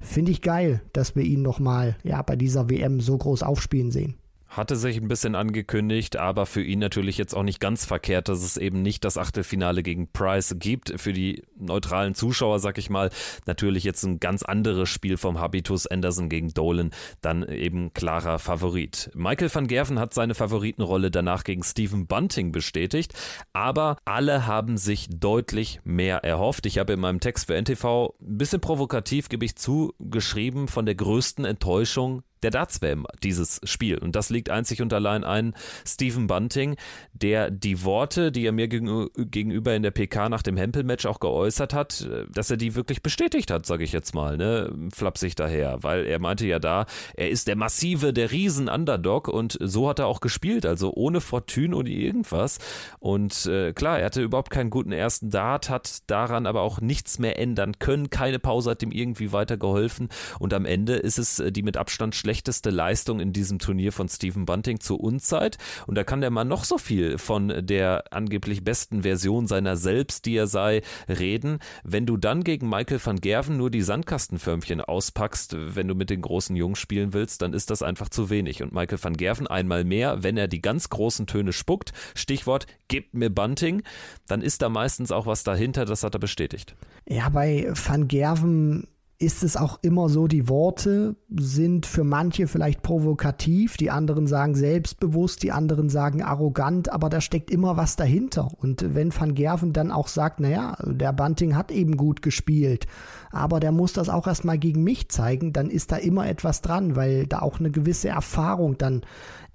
Finde 0.00 0.32
ich 0.32 0.42
geil, 0.42 0.82
dass 0.92 1.16
wir 1.16 1.24
ihn 1.24 1.42
nochmal 1.42 1.96
ja, 2.04 2.20
bei 2.22 2.36
dieser 2.36 2.68
WM 2.68 3.00
so 3.00 3.16
groß 3.16 3.42
aufspielen 3.42 3.90
sehen. 3.90 4.16
Hatte 4.56 4.76
sich 4.76 4.96
ein 4.96 5.08
bisschen 5.08 5.34
angekündigt, 5.34 6.16
aber 6.16 6.46
für 6.46 6.62
ihn 6.62 6.78
natürlich 6.78 7.18
jetzt 7.18 7.34
auch 7.34 7.42
nicht 7.42 7.60
ganz 7.60 7.84
verkehrt, 7.84 8.30
dass 8.30 8.42
es 8.42 8.56
eben 8.56 8.80
nicht 8.80 9.04
das 9.04 9.18
Achtelfinale 9.18 9.82
gegen 9.82 10.10
Price 10.10 10.56
gibt. 10.58 10.98
Für 10.98 11.12
die 11.12 11.42
neutralen 11.58 12.14
Zuschauer, 12.14 12.58
sag 12.58 12.78
ich 12.78 12.88
mal, 12.88 13.10
natürlich 13.44 13.84
jetzt 13.84 14.02
ein 14.04 14.18
ganz 14.18 14.42
anderes 14.42 14.88
Spiel 14.88 15.18
vom 15.18 15.38
Habitus 15.38 15.86
Anderson 15.86 16.30
gegen 16.30 16.54
Dolan, 16.54 16.92
dann 17.20 17.46
eben 17.46 17.92
klarer 17.92 18.38
Favorit. 18.38 19.10
Michael 19.14 19.54
van 19.54 19.66
Gerven 19.66 19.98
hat 19.98 20.14
seine 20.14 20.34
Favoritenrolle 20.34 21.10
danach 21.10 21.44
gegen 21.44 21.62
Stephen 21.62 22.06
Bunting 22.06 22.50
bestätigt, 22.50 23.12
aber 23.52 23.98
alle 24.06 24.46
haben 24.46 24.78
sich 24.78 25.08
deutlich 25.10 25.80
mehr 25.84 26.24
erhofft. 26.24 26.64
Ich 26.64 26.78
habe 26.78 26.94
in 26.94 27.00
meinem 27.00 27.20
Text 27.20 27.48
für 27.48 27.60
NTV 27.60 28.14
ein 28.22 28.38
bisschen 28.38 28.62
provokativ, 28.62 29.28
gebe 29.28 29.44
ich 29.44 29.56
zu, 29.56 29.92
geschrieben 29.98 30.66
von 30.66 30.86
der 30.86 30.94
größten 30.94 31.44
Enttäuschung 31.44 32.22
der 32.42 32.50
Darts-WM, 32.50 33.06
dieses 33.22 33.60
Spiel. 33.64 33.98
Und 33.98 34.16
das 34.16 34.30
liegt 34.30 34.50
einzig 34.50 34.82
und 34.82 34.92
allein 34.92 35.24
ein 35.24 35.54
Stephen 35.86 36.26
Bunting, 36.26 36.76
der 37.12 37.50
die 37.50 37.82
Worte, 37.84 38.30
die 38.32 38.46
er 38.46 38.52
mir 38.52 38.68
gegenüber 38.68 39.74
in 39.74 39.82
der 39.82 39.90
PK 39.90 40.28
nach 40.28 40.42
dem 40.42 40.56
Hempel-Match 40.56 41.06
auch 41.06 41.20
geäußert 41.20 41.74
hat, 41.74 42.02
äh, 42.02 42.26
dass 42.32 42.50
er 42.50 42.56
die 42.56 42.74
wirklich 42.74 43.02
bestätigt 43.02 43.50
hat, 43.50 43.66
sage 43.66 43.84
ich 43.84 43.92
jetzt 43.92 44.14
mal, 44.14 44.36
ne, 44.36 44.72
flapsig 44.94 45.34
daher, 45.34 45.82
weil 45.82 46.06
er 46.06 46.18
meinte 46.18 46.46
ja 46.46 46.58
da, 46.58 46.86
er 47.14 47.30
ist 47.30 47.48
der 47.48 47.56
massive, 47.56 48.12
der 48.12 48.30
Riesen-Underdog 48.32 49.28
und 49.28 49.58
so 49.60 49.88
hat 49.88 49.98
er 49.98 50.06
auch 50.06 50.20
gespielt, 50.20 50.66
also 50.66 50.92
ohne 50.94 51.20
Fortune 51.20 51.74
und 51.76 51.86
irgendwas. 51.86 52.58
Und 52.98 53.46
äh, 53.46 53.72
klar, 53.72 53.98
er 53.98 54.06
hatte 54.06 54.22
überhaupt 54.22 54.50
keinen 54.50 54.70
guten 54.70 54.92
ersten 54.92 55.30
Dart, 55.30 55.70
hat 55.70 56.10
daran 56.10 56.46
aber 56.46 56.60
auch 56.60 56.80
nichts 56.80 57.18
mehr 57.18 57.38
ändern 57.38 57.78
können, 57.78 58.10
keine 58.10 58.38
Pause 58.38 58.70
hat 58.70 58.82
ihm 58.82 58.92
irgendwie 58.92 59.32
weitergeholfen 59.32 60.08
und 60.38 60.52
am 60.54 60.64
Ende 60.64 60.94
ist 60.94 61.18
es 61.18 61.40
äh, 61.40 61.50
die 61.50 61.62
mit 61.62 61.76
Abstand 61.76 62.14
schlechteste 62.26 62.70
Leistung 62.70 63.20
in 63.20 63.32
diesem 63.32 63.60
Turnier 63.60 63.92
von 63.92 64.08
Stephen 64.08 64.46
Bunting 64.46 64.80
zur 64.80 64.98
Unzeit. 64.98 65.58
Und 65.86 65.94
da 65.94 66.02
kann 66.02 66.20
der 66.20 66.32
Mann 66.32 66.48
noch 66.48 66.64
so 66.64 66.76
viel 66.76 67.18
von 67.18 67.64
der 67.64 68.02
angeblich 68.10 68.64
besten 68.64 69.02
Version 69.02 69.46
seiner 69.46 69.76
selbst, 69.76 70.26
die 70.26 70.34
er 70.34 70.48
sei, 70.48 70.82
reden. 71.08 71.60
Wenn 71.84 72.04
du 72.04 72.16
dann 72.16 72.42
gegen 72.42 72.68
Michael 72.68 72.98
van 73.00 73.20
Gerven 73.20 73.56
nur 73.56 73.70
die 73.70 73.82
Sandkastenförmchen 73.82 74.80
auspackst, 74.80 75.54
wenn 75.56 75.86
du 75.86 75.94
mit 75.94 76.10
den 76.10 76.20
großen 76.20 76.56
Jungs 76.56 76.80
spielen 76.80 77.12
willst, 77.12 77.42
dann 77.42 77.52
ist 77.52 77.70
das 77.70 77.84
einfach 77.84 78.08
zu 78.08 78.28
wenig. 78.28 78.60
Und 78.60 78.72
Michael 78.72 78.98
van 79.00 79.16
Gerven 79.16 79.46
einmal 79.46 79.84
mehr, 79.84 80.24
wenn 80.24 80.36
er 80.36 80.48
die 80.48 80.60
ganz 80.60 80.88
großen 80.88 81.28
Töne 81.28 81.52
spuckt, 81.52 81.92
Stichwort, 82.16 82.66
gebt 82.88 83.14
mir 83.14 83.30
Bunting, 83.30 83.84
dann 84.26 84.42
ist 84.42 84.62
da 84.62 84.68
meistens 84.68 85.12
auch 85.12 85.26
was 85.26 85.44
dahinter, 85.44 85.84
das 85.84 86.02
hat 86.02 86.16
er 86.16 86.20
bestätigt. 86.20 86.74
Ja, 87.08 87.28
bei 87.28 87.70
Van 87.72 88.08
Gerven 88.08 88.88
ist 89.18 89.42
es 89.42 89.56
auch 89.56 89.78
immer 89.80 90.10
so, 90.10 90.26
die 90.26 90.48
Worte 90.48 91.16
sind 91.30 91.86
für 91.86 92.04
manche 92.04 92.46
vielleicht 92.46 92.82
provokativ, 92.82 93.78
die 93.78 93.90
anderen 93.90 94.26
sagen 94.26 94.54
selbstbewusst, 94.54 95.42
die 95.42 95.52
anderen 95.52 95.88
sagen 95.88 96.22
arrogant, 96.22 96.92
aber 96.92 97.08
da 97.08 97.22
steckt 97.22 97.50
immer 97.50 97.78
was 97.78 97.96
dahinter. 97.96 98.48
Und 98.58 98.94
wenn 98.94 99.18
Van 99.18 99.34
Gerven 99.34 99.72
dann 99.72 99.90
auch 99.90 100.08
sagt, 100.08 100.40
naja, 100.40 100.76
der 100.84 101.14
Bunting 101.14 101.56
hat 101.56 101.70
eben 101.70 101.96
gut 101.96 102.20
gespielt, 102.20 102.86
aber 103.30 103.58
der 103.58 103.72
muss 103.72 103.94
das 103.94 104.10
auch 104.10 104.26
erstmal 104.26 104.58
gegen 104.58 104.82
mich 104.82 105.08
zeigen, 105.08 105.54
dann 105.54 105.70
ist 105.70 105.92
da 105.92 105.96
immer 105.96 106.28
etwas 106.28 106.60
dran, 106.60 106.94
weil 106.94 107.26
da 107.26 107.40
auch 107.40 107.58
eine 107.58 107.70
gewisse 107.70 108.08
Erfahrung 108.08 108.76
dann 108.76 109.02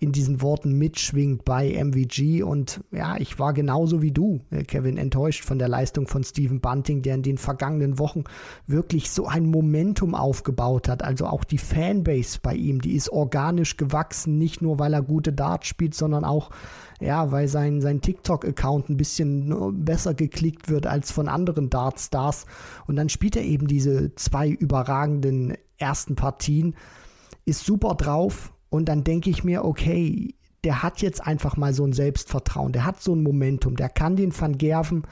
in 0.01 0.11
diesen 0.11 0.41
Worten 0.41 0.73
mitschwingt 0.79 1.45
bei 1.45 1.71
MVG. 1.71 2.41
Und 2.41 2.81
ja, 2.91 3.17
ich 3.17 3.37
war 3.37 3.53
genauso 3.53 4.01
wie 4.01 4.11
du, 4.11 4.41
äh, 4.49 4.63
Kevin, 4.63 4.97
enttäuscht 4.97 5.45
von 5.45 5.59
der 5.59 5.67
Leistung 5.67 6.07
von 6.07 6.23
Stephen 6.23 6.59
Bunting, 6.59 7.03
der 7.03 7.13
in 7.13 7.21
den 7.21 7.37
vergangenen 7.37 7.99
Wochen 7.99 8.23
wirklich 8.65 9.11
so 9.11 9.27
ein 9.27 9.45
Momentum 9.45 10.15
aufgebaut 10.15 10.89
hat. 10.89 11.03
Also 11.03 11.27
auch 11.27 11.43
die 11.43 11.59
Fanbase 11.59 12.39
bei 12.41 12.55
ihm, 12.55 12.81
die 12.81 12.95
ist 12.95 13.09
organisch 13.09 13.77
gewachsen, 13.77 14.39
nicht 14.39 14.59
nur 14.63 14.79
weil 14.79 14.93
er 14.93 15.03
gute 15.03 15.33
Darts 15.33 15.67
spielt, 15.67 15.93
sondern 15.93 16.25
auch 16.25 16.49
ja, 16.99 17.31
weil 17.31 17.47
sein, 17.47 17.79
sein 17.79 18.01
TikTok-Account 18.01 18.89
ein 18.89 18.97
bisschen 18.97 19.51
äh, 19.51 19.71
besser 19.71 20.15
geklickt 20.15 20.67
wird 20.67 20.87
als 20.87 21.11
von 21.11 21.27
anderen 21.27 21.69
Dart-Stars. 21.69 22.47
Und 22.87 22.95
dann 22.95 23.09
spielt 23.09 23.35
er 23.35 23.43
eben 23.43 23.67
diese 23.67 24.15
zwei 24.15 24.49
überragenden 24.49 25.53
ersten 25.77 26.15
Partien, 26.15 26.75
ist 27.45 27.65
super 27.65 27.93
drauf 27.93 28.51
und 28.71 28.85
dann 28.85 29.03
denke 29.03 29.29
ich 29.29 29.43
mir, 29.43 29.65
okay, 29.65 30.33
der 30.63 30.81
hat 30.81 31.01
jetzt 31.01 31.27
einfach 31.27 31.57
mal 31.57 31.73
so 31.73 31.85
ein 31.85 31.93
Selbstvertrauen, 31.93 32.71
der 32.71 32.85
hat 32.85 33.01
so 33.01 33.13
ein 33.13 33.21
Momentum, 33.21 33.75
der 33.75 33.89
kann 33.89 34.15
den 34.15 34.33
Van 34.35 34.57
Gerven 34.57 35.03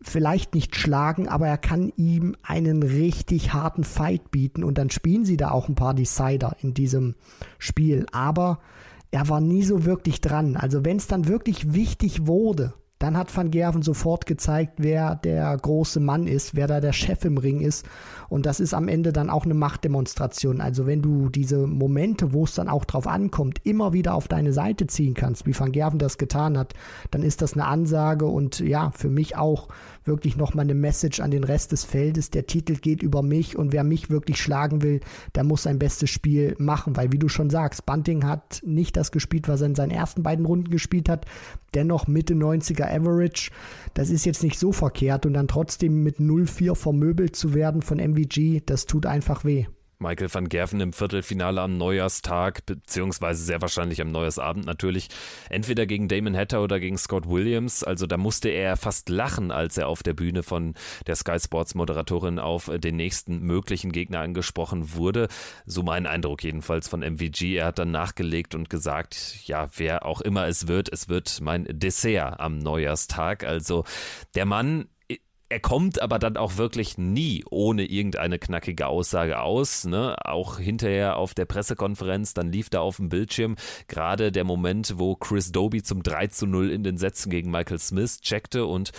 vielleicht 0.00 0.54
nicht 0.54 0.74
schlagen, 0.74 1.28
aber 1.28 1.46
er 1.46 1.58
kann 1.58 1.92
ihm 1.96 2.34
einen 2.42 2.82
richtig 2.82 3.52
harten 3.52 3.84
Fight 3.84 4.30
bieten 4.30 4.64
und 4.64 4.78
dann 4.78 4.90
spielen 4.90 5.24
sie 5.24 5.36
da 5.36 5.50
auch 5.50 5.68
ein 5.68 5.74
paar 5.74 5.94
Decider 5.94 6.56
in 6.60 6.74
diesem 6.74 7.14
Spiel. 7.58 8.06
Aber 8.10 8.58
er 9.10 9.28
war 9.28 9.40
nie 9.40 9.62
so 9.62 9.84
wirklich 9.84 10.20
dran. 10.20 10.56
Also 10.56 10.84
wenn 10.84 10.96
es 10.96 11.06
dann 11.06 11.28
wirklich 11.28 11.74
wichtig 11.74 12.26
wurde, 12.26 12.72
dann 13.02 13.16
hat 13.16 13.36
Van 13.36 13.50
Gerven 13.50 13.82
sofort 13.82 14.26
gezeigt, 14.26 14.74
wer 14.78 15.16
der 15.16 15.56
große 15.56 15.98
Mann 15.98 16.28
ist, 16.28 16.54
wer 16.54 16.68
da 16.68 16.80
der 16.80 16.92
Chef 16.92 17.24
im 17.24 17.36
Ring 17.36 17.60
ist. 17.60 17.84
Und 18.28 18.46
das 18.46 18.60
ist 18.60 18.74
am 18.74 18.86
Ende 18.86 19.12
dann 19.12 19.28
auch 19.28 19.44
eine 19.44 19.54
Machtdemonstration. 19.54 20.60
Also 20.60 20.86
wenn 20.86 21.02
du 21.02 21.28
diese 21.28 21.66
Momente, 21.66 22.32
wo 22.32 22.44
es 22.44 22.54
dann 22.54 22.68
auch 22.68 22.84
drauf 22.84 23.08
ankommt, 23.08 23.58
immer 23.64 23.92
wieder 23.92 24.14
auf 24.14 24.28
deine 24.28 24.52
Seite 24.52 24.86
ziehen 24.86 25.14
kannst, 25.14 25.46
wie 25.46 25.58
Van 25.58 25.72
Gerven 25.72 25.98
das 25.98 26.16
getan 26.16 26.56
hat, 26.56 26.74
dann 27.10 27.22
ist 27.22 27.42
das 27.42 27.54
eine 27.54 27.66
Ansage 27.66 28.26
und 28.26 28.60
ja, 28.60 28.92
für 28.92 29.08
mich 29.08 29.36
auch 29.36 29.66
wirklich 30.04 30.36
nochmal 30.36 30.64
eine 30.64 30.74
Message 30.74 31.20
an 31.20 31.30
den 31.30 31.44
Rest 31.44 31.72
des 31.72 31.84
Feldes. 31.84 32.30
Der 32.30 32.46
Titel 32.46 32.76
geht 32.76 33.02
über 33.02 33.22
mich 33.22 33.56
und 33.56 33.72
wer 33.72 33.84
mich 33.84 34.10
wirklich 34.10 34.40
schlagen 34.40 34.82
will, 34.82 35.00
der 35.34 35.44
muss 35.44 35.64
sein 35.64 35.78
bestes 35.78 36.10
Spiel 36.10 36.54
machen, 36.58 36.96
weil 36.96 37.12
wie 37.12 37.18
du 37.18 37.28
schon 37.28 37.50
sagst, 37.50 37.86
Bunting 37.86 38.24
hat 38.24 38.60
nicht 38.64 38.96
das 38.96 39.12
gespielt, 39.12 39.48
was 39.48 39.60
er 39.60 39.68
in 39.68 39.74
seinen 39.74 39.90
ersten 39.90 40.22
beiden 40.22 40.46
Runden 40.46 40.70
gespielt 40.70 41.08
hat. 41.08 41.26
Dennoch 41.74 42.06
Mitte 42.06 42.34
90er 42.34 42.84
Average. 42.84 43.50
Das 43.94 44.10
ist 44.10 44.24
jetzt 44.24 44.42
nicht 44.42 44.58
so 44.58 44.72
verkehrt 44.72 45.26
und 45.26 45.34
dann 45.34 45.48
trotzdem 45.48 46.02
mit 46.02 46.18
0-4 46.18 46.74
vermöbelt 46.74 47.36
zu 47.36 47.54
werden 47.54 47.82
von 47.82 47.98
MVG, 47.98 48.62
das 48.64 48.86
tut 48.86 49.06
einfach 49.06 49.44
weh. 49.44 49.66
Michael 50.02 50.32
van 50.32 50.48
Gerven 50.48 50.80
im 50.80 50.92
Viertelfinale 50.92 51.60
am 51.60 51.76
Neujahrstag, 51.78 52.66
beziehungsweise 52.66 53.42
sehr 53.44 53.62
wahrscheinlich 53.62 54.00
am 54.00 54.10
Neujahrsabend 54.10 54.66
natürlich, 54.66 55.08
entweder 55.48 55.86
gegen 55.86 56.08
Damon 56.08 56.36
Hatter 56.36 56.62
oder 56.62 56.80
gegen 56.80 56.98
Scott 56.98 57.28
Williams. 57.28 57.84
Also 57.84 58.06
da 58.06 58.16
musste 58.16 58.48
er 58.48 58.76
fast 58.76 59.08
lachen, 59.08 59.50
als 59.50 59.78
er 59.78 59.88
auf 59.88 60.02
der 60.02 60.14
Bühne 60.14 60.42
von 60.42 60.74
der 61.06 61.16
Sky 61.16 61.38
Sports 61.38 61.74
Moderatorin 61.74 62.38
auf 62.38 62.70
den 62.74 62.96
nächsten 62.96 63.40
möglichen 63.40 63.92
Gegner 63.92 64.20
angesprochen 64.20 64.94
wurde. 64.94 65.28
So 65.64 65.82
mein 65.82 66.06
Eindruck 66.06 66.42
jedenfalls 66.42 66.88
von 66.88 67.00
MVG. 67.00 67.56
Er 67.56 67.66
hat 67.66 67.78
dann 67.78 67.90
nachgelegt 67.92 68.54
und 68.54 68.68
gesagt, 68.68 69.46
ja, 69.46 69.68
wer 69.76 70.04
auch 70.04 70.20
immer 70.20 70.46
es 70.48 70.66
wird, 70.66 70.92
es 70.92 71.08
wird 71.08 71.40
mein 71.40 71.66
Dessert 71.70 72.40
am 72.40 72.58
Neujahrstag. 72.58 73.44
Also 73.44 73.84
der 74.34 74.46
Mann 74.46 74.88
er 75.52 75.60
kommt 75.60 76.00
aber 76.00 76.18
dann 76.18 76.38
auch 76.38 76.56
wirklich 76.56 76.96
nie 76.96 77.44
ohne 77.50 77.84
irgendeine 77.84 78.38
knackige 78.38 78.86
Aussage 78.86 79.42
aus. 79.42 79.84
Ne? 79.84 80.16
Auch 80.24 80.58
hinterher 80.58 81.18
auf 81.18 81.34
der 81.34 81.44
Pressekonferenz, 81.44 82.32
dann 82.32 82.50
lief 82.50 82.70
da 82.70 82.80
auf 82.80 82.96
dem 82.96 83.10
Bildschirm 83.10 83.56
gerade 83.86 84.32
der 84.32 84.44
Moment, 84.44 84.94
wo 84.96 85.14
Chris 85.14 85.52
Doby 85.52 85.82
zum 85.82 86.02
3 86.02 86.28
zu 86.28 86.46
0 86.46 86.70
in 86.70 86.84
den 86.84 86.96
Sätzen 86.96 87.28
gegen 87.28 87.50
Michael 87.50 87.78
Smith 87.78 88.22
checkte 88.22 88.64
und 88.64 88.92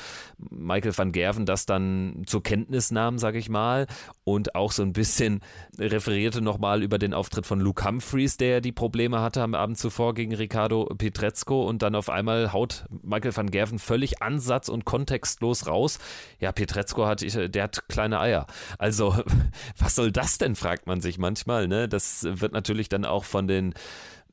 Michael 0.51 0.95
van 0.95 1.11
Gerven 1.11 1.47
das 1.47 1.65
dann 1.65 2.21
zur 2.27 2.43
Kenntnis 2.43 2.91
nahm, 2.91 3.17
sage 3.17 3.39
ich 3.39 3.49
mal, 3.49 3.87
und 4.23 4.53
auch 4.53 4.71
so 4.71 4.83
ein 4.83 4.93
bisschen 4.93 5.41
referierte 5.79 6.41
nochmal 6.41 6.83
über 6.83 6.99
den 6.99 7.15
Auftritt 7.15 7.47
von 7.47 7.61
Luke 7.61 7.83
Humphreys, 7.83 8.37
der 8.37 8.61
die 8.61 8.71
Probleme 8.71 9.21
hatte 9.21 9.41
am 9.41 9.55
Abend 9.55 9.79
zuvor 9.79 10.13
gegen 10.13 10.35
Ricardo 10.35 10.85
Pietrezco 10.85 11.67
und 11.67 11.81
dann 11.81 11.95
auf 11.95 12.11
einmal 12.11 12.53
haut 12.53 12.85
Michael 13.01 13.35
van 13.35 13.49
Gerven 13.49 13.79
völlig 13.79 14.21
ansatz- 14.21 14.69
und 14.69 14.85
kontextlos 14.85 15.65
raus 15.65 15.97
ja, 16.43 16.51
Pietrezco 16.51 17.07
hat, 17.07 17.21
der 17.21 17.63
hat 17.63 17.87
kleine 17.87 18.19
Eier. 18.19 18.45
Also, 18.77 19.15
was 19.77 19.95
soll 19.95 20.11
das 20.11 20.37
denn, 20.37 20.55
fragt 20.55 20.87
man 20.87 20.99
sich 20.99 21.17
manchmal. 21.17 21.69
Ne? 21.69 21.87
Das 21.87 22.23
wird 22.29 22.51
natürlich 22.51 22.89
dann 22.89 23.05
auch 23.05 23.23
von 23.23 23.47
den 23.47 23.73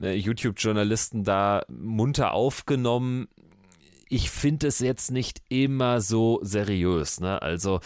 äh, 0.01 0.13
YouTube-Journalisten 0.13 1.23
da 1.23 1.63
munter 1.69 2.33
aufgenommen. 2.33 3.29
Ich 4.09 4.29
finde 4.29 4.67
es 4.67 4.79
jetzt 4.79 5.11
nicht 5.11 5.41
immer 5.47 6.01
so 6.01 6.39
seriös. 6.43 7.21
Ne? 7.21 7.41
Also, 7.41 7.79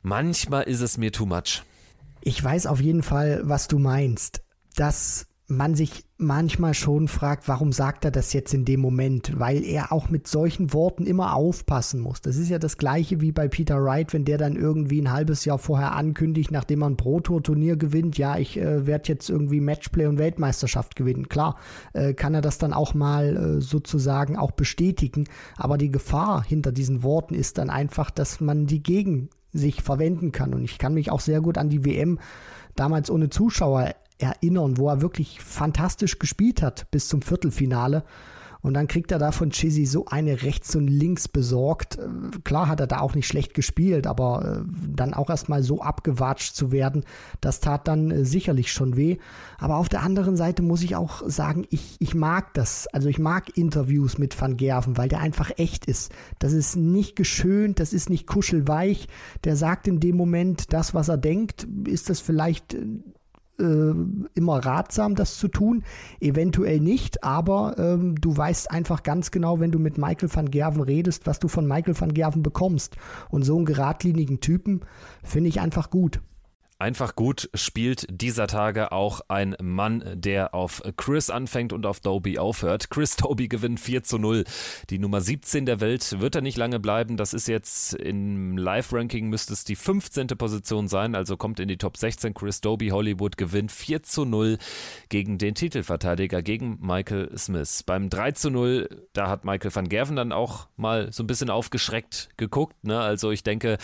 manchmal 0.00 0.62
ist 0.62 0.80
es 0.80 0.96
mir 0.96 1.12
too 1.12 1.26
much. 1.26 1.62
Ich 2.22 2.42
weiß 2.42 2.66
auf 2.66 2.80
jeden 2.80 3.02
Fall, 3.02 3.42
was 3.44 3.68
du 3.68 3.78
meinst. 3.78 4.42
Das 4.76 5.26
man 5.48 5.74
sich 5.74 6.04
manchmal 6.18 6.72
schon 6.72 7.08
fragt, 7.08 7.48
warum 7.48 7.72
sagt 7.72 8.04
er 8.04 8.10
das 8.10 8.32
jetzt 8.32 8.54
in 8.54 8.64
dem 8.64 8.80
Moment? 8.80 9.38
Weil 9.38 9.64
er 9.64 9.92
auch 9.92 10.08
mit 10.08 10.26
solchen 10.26 10.72
Worten 10.72 11.04
immer 11.04 11.34
aufpassen 11.34 12.00
muss. 12.00 12.20
Das 12.20 12.36
ist 12.36 12.48
ja 12.48 12.58
das 12.58 12.78
gleiche 12.78 13.20
wie 13.20 13.32
bei 13.32 13.48
Peter 13.48 13.82
Wright, 13.82 14.12
wenn 14.12 14.24
der 14.24 14.38
dann 14.38 14.56
irgendwie 14.56 15.00
ein 15.02 15.12
halbes 15.12 15.44
Jahr 15.44 15.58
vorher 15.58 15.92
ankündigt, 15.94 16.50
nachdem 16.52 16.82
er 16.82 16.90
ein 16.90 16.96
Pro-Tour-Turnier 16.96 17.76
gewinnt, 17.76 18.18
ja, 18.18 18.38
ich 18.38 18.56
äh, 18.56 18.86
werde 18.86 19.08
jetzt 19.08 19.28
irgendwie 19.28 19.60
Matchplay 19.60 20.06
und 20.06 20.18
Weltmeisterschaft 20.18 20.96
gewinnen. 20.96 21.28
Klar, 21.28 21.56
äh, 21.92 22.14
kann 22.14 22.34
er 22.34 22.40
das 22.40 22.58
dann 22.58 22.72
auch 22.72 22.94
mal 22.94 23.36
äh, 23.36 23.60
sozusagen 23.60 24.36
auch 24.36 24.52
bestätigen. 24.52 25.24
Aber 25.56 25.76
die 25.76 25.90
Gefahr 25.90 26.44
hinter 26.44 26.72
diesen 26.72 27.02
Worten 27.02 27.34
ist 27.34 27.58
dann 27.58 27.68
einfach, 27.68 28.10
dass 28.10 28.40
man 28.40 28.66
die 28.66 28.82
gegen 28.82 29.28
sich 29.52 29.82
verwenden 29.82 30.32
kann. 30.32 30.54
Und 30.54 30.64
ich 30.64 30.78
kann 30.78 30.94
mich 30.94 31.10
auch 31.10 31.20
sehr 31.20 31.40
gut 31.40 31.58
an 31.58 31.68
die 31.68 31.84
WM 31.84 32.18
damals 32.74 33.10
ohne 33.10 33.28
Zuschauer 33.28 33.94
erinnern, 34.22 34.78
wo 34.78 34.88
er 34.88 35.02
wirklich 35.02 35.40
fantastisch 35.40 36.18
gespielt 36.18 36.62
hat 36.62 36.90
bis 36.90 37.08
zum 37.08 37.22
Viertelfinale. 37.22 38.04
Und 38.62 38.74
dann 38.74 38.86
kriegt 38.86 39.10
er 39.10 39.18
da 39.18 39.32
von 39.32 39.50
Chizzy 39.50 39.86
so 39.86 40.06
eine 40.06 40.42
rechts 40.42 40.76
und 40.76 40.86
links 40.86 41.26
besorgt. 41.26 41.98
Äh, 41.98 42.38
klar 42.44 42.68
hat 42.68 42.78
er 42.78 42.86
da 42.86 43.00
auch 43.00 43.14
nicht 43.14 43.26
schlecht 43.26 43.54
gespielt, 43.54 44.06
aber 44.06 44.62
äh, 44.64 44.72
dann 44.88 45.14
auch 45.14 45.28
erstmal 45.28 45.64
so 45.64 45.82
abgewatscht 45.82 46.54
zu 46.54 46.70
werden, 46.70 47.04
das 47.40 47.58
tat 47.58 47.88
dann 47.88 48.10
äh, 48.12 48.24
sicherlich 48.24 48.72
schon 48.72 48.96
weh. 48.96 49.18
Aber 49.58 49.76
auf 49.76 49.88
der 49.88 50.02
anderen 50.02 50.36
Seite 50.36 50.62
muss 50.62 50.84
ich 50.84 50.94
auch 50.94 51.28
sagen, 51.28 51.66
ich, 51.70 51.96
ich 51.98 52.14
mag 52.14 52.54
das. 52.54 52.86
Also 52.86 53.08
ich 53.08 53.18
mag 53.18 53.56
Interviews 53.58 54.18
mit 54.18 54.40
Van 54.40 54.56
Gerven, 54.56 54.96
weil 54.96 55.08
der 55.08 55.20
einfach 55.20 55.50
echt 55.56 55.86
ist. 55.86 56.12
Das 56.38 56.52
ist 56.52 56.76
nicht 56.76 57.16
geschönt, 57.16 57.80
das 57.80 57.92
ist 57.92 58.10
nicht 58.10 58.28
kuschelweich. 58.28 59.08
Der 59.42 59.56
sagt 59.56 59.88
in 59.88 59.98
dem 59.98 60.16
Moment 60.16 60.72
das, 60.72 60.94
was 60.94 61.08
er 61.08 61.18
denkt. 61.18 61.66
Ist 61.84 62.10
das 62.10 62.20
vielleicht 62.20 62.76
äh, 63.62 63.94
immer 64.34 64.58
ratsam, 64.58 65.14
das 65.14 65.38
zu 65.38 65.48
tun. 65.48 65.84
Eventuell 66.20 66.80
nicht, 66.80 67.24
aber 67.24 67.76
ähm, 67.78 68.20
du 68.20 68.36
weißt 68.36 68.70
einfach 68.70 69.02
ganz 69.02 69.30
genau, 69.30 69.60
wenn 69.60 69.70
du 69.70 69.78
mit 69.78 69.96
Michael 69.96 70.28
van 70.32 70.50
Gerven 70.50 70.82
redest, 70.82 71.26
was 71.26 71.38
du 71.38 71.48
von 71.48 71.66
Michael 71.66 71.98
van 71.98 72.12
Gerven 72.12 72.42
bekommst. 72.42 72.96
Und 73.30 73.44
so 73.44 73.56
einen 73.56 73.64
geradlinigen 73.64 74.40
Typen 74.40 74.80
finde 75.22 75.48
ich 75.48 75.60
einfach 75.60 75.90
gut. 75.90 76.20
Einfach 76.82 77.14
gut 77.14 77.48
spielt 77.54 78.08
dieser 78.10 78.48
Tage 78.48 78.90
auch 78.90 79.20
ein 79.28 79.54
Mann, 79.62 80.02
der 80.16 80.52
auf 80.52 80.82
Chris 80.96 81.30
anfängt 81.30 81.72
und 81.72 81.86
auf 81.86 82.00
Doby 82.00 82.40
aufhört. 82.40 82.90
Chris 82.90 83.14
Doby 83.14 83.46
gewinnt 83.46 83.78
4 83.78 84.02
zu 84.02 84.18
0. 84.18 84.42
Die 84.90 84.98
Nummer 84.98 85.20
17 85.20 85.64
der 85.64 85.78
Welt 85.80 86.18
wird 86.18 86.34
er 86.34 86.40
nicht 86.40 86.56
lange 86.56 86.80
bleiben. 86.80 87.16
Das 87.16 87.34
ist 87.34 87.46
jetzt 87.46 87.94
im 87.94 88.58
Live-Ranking 88.58 89.28
müsste 89.28 89.52
es 89.52 89.62
die 89.62 89.76
15. 89.76 90.26
Position 90.36 90.88
sein, 90.88 91.14
also 91.14 91.36
kommt 91.36 91.60
in 91.60 91.68
die 91.68 91.76
Top 91.76 91.96
16. 91.96 92.34
Chris 92.34 92.60
Doby 92.60 92.88
Hollywood 92.88 93.36
gewinnt 93.36 93.70
4 93.70 94.02
zu 94.02 94.24
0 94.24 94.58
gegen 95.08 95.38
den 95.38 95.54
Titelverteidiger, 95.54 96.42
gegen 96.42 96.78
Michael 96.80 97.30
Smith. 97.38 97.84
Beim 97.84 98.10
3 98.10 98.32
zu 98.32 98.50
0, 98.50 98.88
da 99.12 99.28
hat 99.28 99.44
Michael 99.44 99.72
van 99.72 99.88
Gerven 99.88 100.16
dann 100.16 100.32
auch 100.32 100.66
mal 100.74 101.12
so 101.12 101.22
ein 101.22 101.28
bisschen 101.28 101.48
aufgeschreckt 101.48 102.30
geguckt. 102.38 102.82
Ne? 102.82 102.98
Also 102.98 103.30
ich 103.30 103.44
denke, 103.44 103.78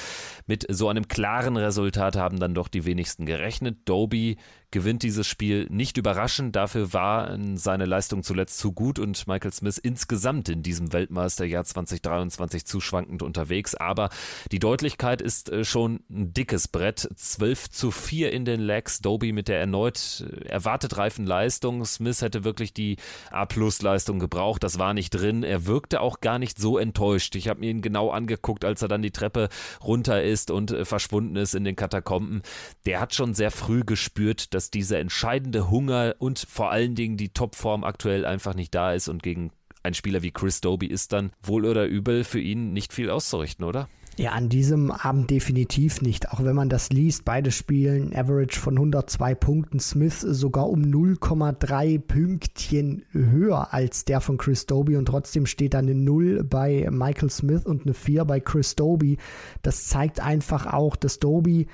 mit 0.49 0.67
so 0.69 0.89
einem 0.89 1.07
klaren 1.07 1.57
Resultat 1.57 2.17
haben 2.17 2.41
dann 2.41 2.55
doch 2.55 2.67
die 2.67 2.88
wenigsten 2.89 3.27
gerechnet. 3.27 3.77
Doby 3.85 4.39
gewinnt 4.71 5.03
dieses 5.03 5.27
Spiel 5.27 5.67
nicht 5.71 5.97
überraschend. 5.97 6.55
Dafür 6.55 6.93
war 6.93 7.39
seine 7.55 7.87
Leistung 7.87 8.23
zuletzt 8.23 8.59
zu 8.59 8.73
gut 8.73 8.99
und 8.99 9.27
Michael 9.27 9.53
Smith 9.53 9.79
insgesamt 9.79 10.49
in 10.49 10.63
diesem 10.63 10.93
Weltmeisterjahr 10.93 11.65
2023 11.65 12.67
zu 12.67 12.81
schwankend 12.81 13.23
unterwegs. 13.23 13.75
Aber 13.75 14.11
die 14.53 14.59
Deutlichkeit 14.59 15.23
ist 15.23 15.51
äh, 15.51 15.65
schon 15.65 16.01
ein 16.11 16.35
dickes 16.35 16.69
Brett. 16.69 17.09
12 17.15 17.71
zu 17.71 17.91
4 17.91 18.33
in 18.33 18.45
den 18.45 18.61
Legs. 18.61 19.01
Doby 19.01 19.33
mit 19.33 19.49
der 19.49 19.61
erneut 19.61 20.25
äh, 20.29 20.49
erwartet 20.49 20.99
reifen 20.99 21.27
Leistung. 21.27 21.85
Smith 21.85 22.21
hätte 22.21 22.45
wirklich 22.45 22.75
die 22.75 22.97
A-Plus-Leistung 23.31 24.19
gebraucht. 24.19 24.63
Das 24.63 24.79
war 24.79 24.93
nicht 24.93 25.11
drin. 25.11 25.43
Er 25.43 25.67
wirkte 25.67 26.01
auch 26.01 26.21
gar 26.21 26.39
nicht 26.39 26.59
so 26.59 26.77
enttäuscht. 26.79 27.37
Ich 27.37 27.49
habe 27.49 27.61
mir 27.61 27.71
ihn 27.71 27.81
genau 27.81 28.11
angeguckt, 28.11 28.65
als 28.65 28.83
er 28.83 28.89
dann 28.89 29.03
die 29.03 29.13
Treppe 29.13 29.49
runter 29.83 30.23
ist 30.23 30.51
und 30.51 30.73
äh, 30.73 30.85
verschwunden 30.85 31.37
ist 31.37 31.55
in 31.55 31.65
den 31.65 31.77
Katakomben. 31.77 32.43
Der 32.85 33.01
hat 33.01 33.15
schon 33.15 33.33
sehr 33.33 33.51
früh 33.51 33.83
gespürt, 33.83 34.55
dass 34.55 34.58
dieser 34.61 34.99
entscheidende 34.99 35.71
Hunger 35.71 36.15
und 36.19 36.39
vor 36.39 36.71
allen 36.71 36.95
Dingen 36.95 37.17
die 37.17 37.31
Topform 37.31 37.85
aktuell 37.85 38.25
einfach 38.25 38.55
nicht 38.55 38.75
da 38.75 38.93
ist 38.93 39.09
und 39.09 39.23
gegen 39.23 39.51
ein 39.83 39.95
Spieler 39.95 40.23
wie 40.23 40.33
Chris 40.33 40.61
Doby 40.61 40.87
ist 40.87 41.13
dann 41.13 41.31
wohl 41.43 41.65
oder 41.65 41.87
übel 41.87 42.25
für 42.25 42.41
ihn 42.41 42.73
nicht 42.73 42.93
viel 42.93 43.11
auszurichten, 43.11 43.65
oder? 43.65 43.89
Ja, 44.19 44.33
an 44.33 44.49
diesem 44.49 44.91
Abend 44.91 45.31
definitiv 45.31 46.03
nicht. 46.03 46.33
Auch 46.33 46.43
wenn 46.43 46.57
man 46.57 46.69
das 46.69 46.91
liest, 46.91 47.25
beide 47.25 47.53
spielen 47.53 48.13
Average 48.13 48.59
von 48.59 48.75
102 48.75 49.37
Punkten. 49.37 49.79
Smith 49.79 50.21
sogar 50.23 50.69
um 50.69 50.83
0,3 50.83 52.01
Pünktchen 52.01 53.05
höher 53.13 53.73
als 53.73 54.05
der 54.07 54.21
von 54.21 54.37
Chris 54.37 54.67
Doby 54.67 54.97
und 54.97 55.07
trotzdem 55.07 55.47
steht 55.47 55.75
da 55.75 55.79
eine 55.79 55.95
0 55.95 56.43
bei 56.43 56.89
Michael 56.91 57.31
Smith 57.31 57.65
und 57.65 57.83
eine 57.83 57.95
4 57.95 58.25
bei 58.25 58.41
Chris 58.41 58.75
Doby. 58.75 59.19
Das 59.63 59.87
zeigt 59.87 60.19
einfach 60.19 60.67
auch, 60.67 60.97
dass 60.97 61.21
Doby 61.21 61.69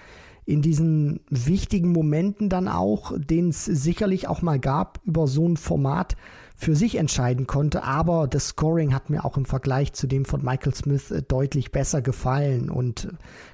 in 0.47 0.63
diesen 0.63 1.21
wichtigen 1.31 1.93
Momenten 1.93 2.49
dann 2.49 2.69
auch, 2.69 3.13
den 3.17 3.49
es 3.49 3.65
sicherlich 3.65 4.29
auch 4.29 4.43
mal 4.43 4.59
gab 4.59 5.01
über 5.05 5.27
so 5.27 5.49
ein 5.49 5.57
Format, 5.57 6.17
für 6.57 6.77
sich 6.77 6.97
entscheiden 6.97 7.47
konnte. 7.47 7.83
Aber 7.83 8.29
das 8.29 8.49
Scoring 8.49 8.95
hat 8.95 9.11
mir 9.11 9.25
auch 9.25 9.37
im 9.37 9.45
Vergleich 9.45 9.93
zu 9.93 10.07
dem 10.07 10.25
von 10.25 10.45
Michael 10.45 10.75
Smith 10.75 11.11
äh, 11.11 11.23
deutlich 11.23 11.73
besser 11.73 12.01
gefallen. 12.01 12.71
Und 12.71 13.09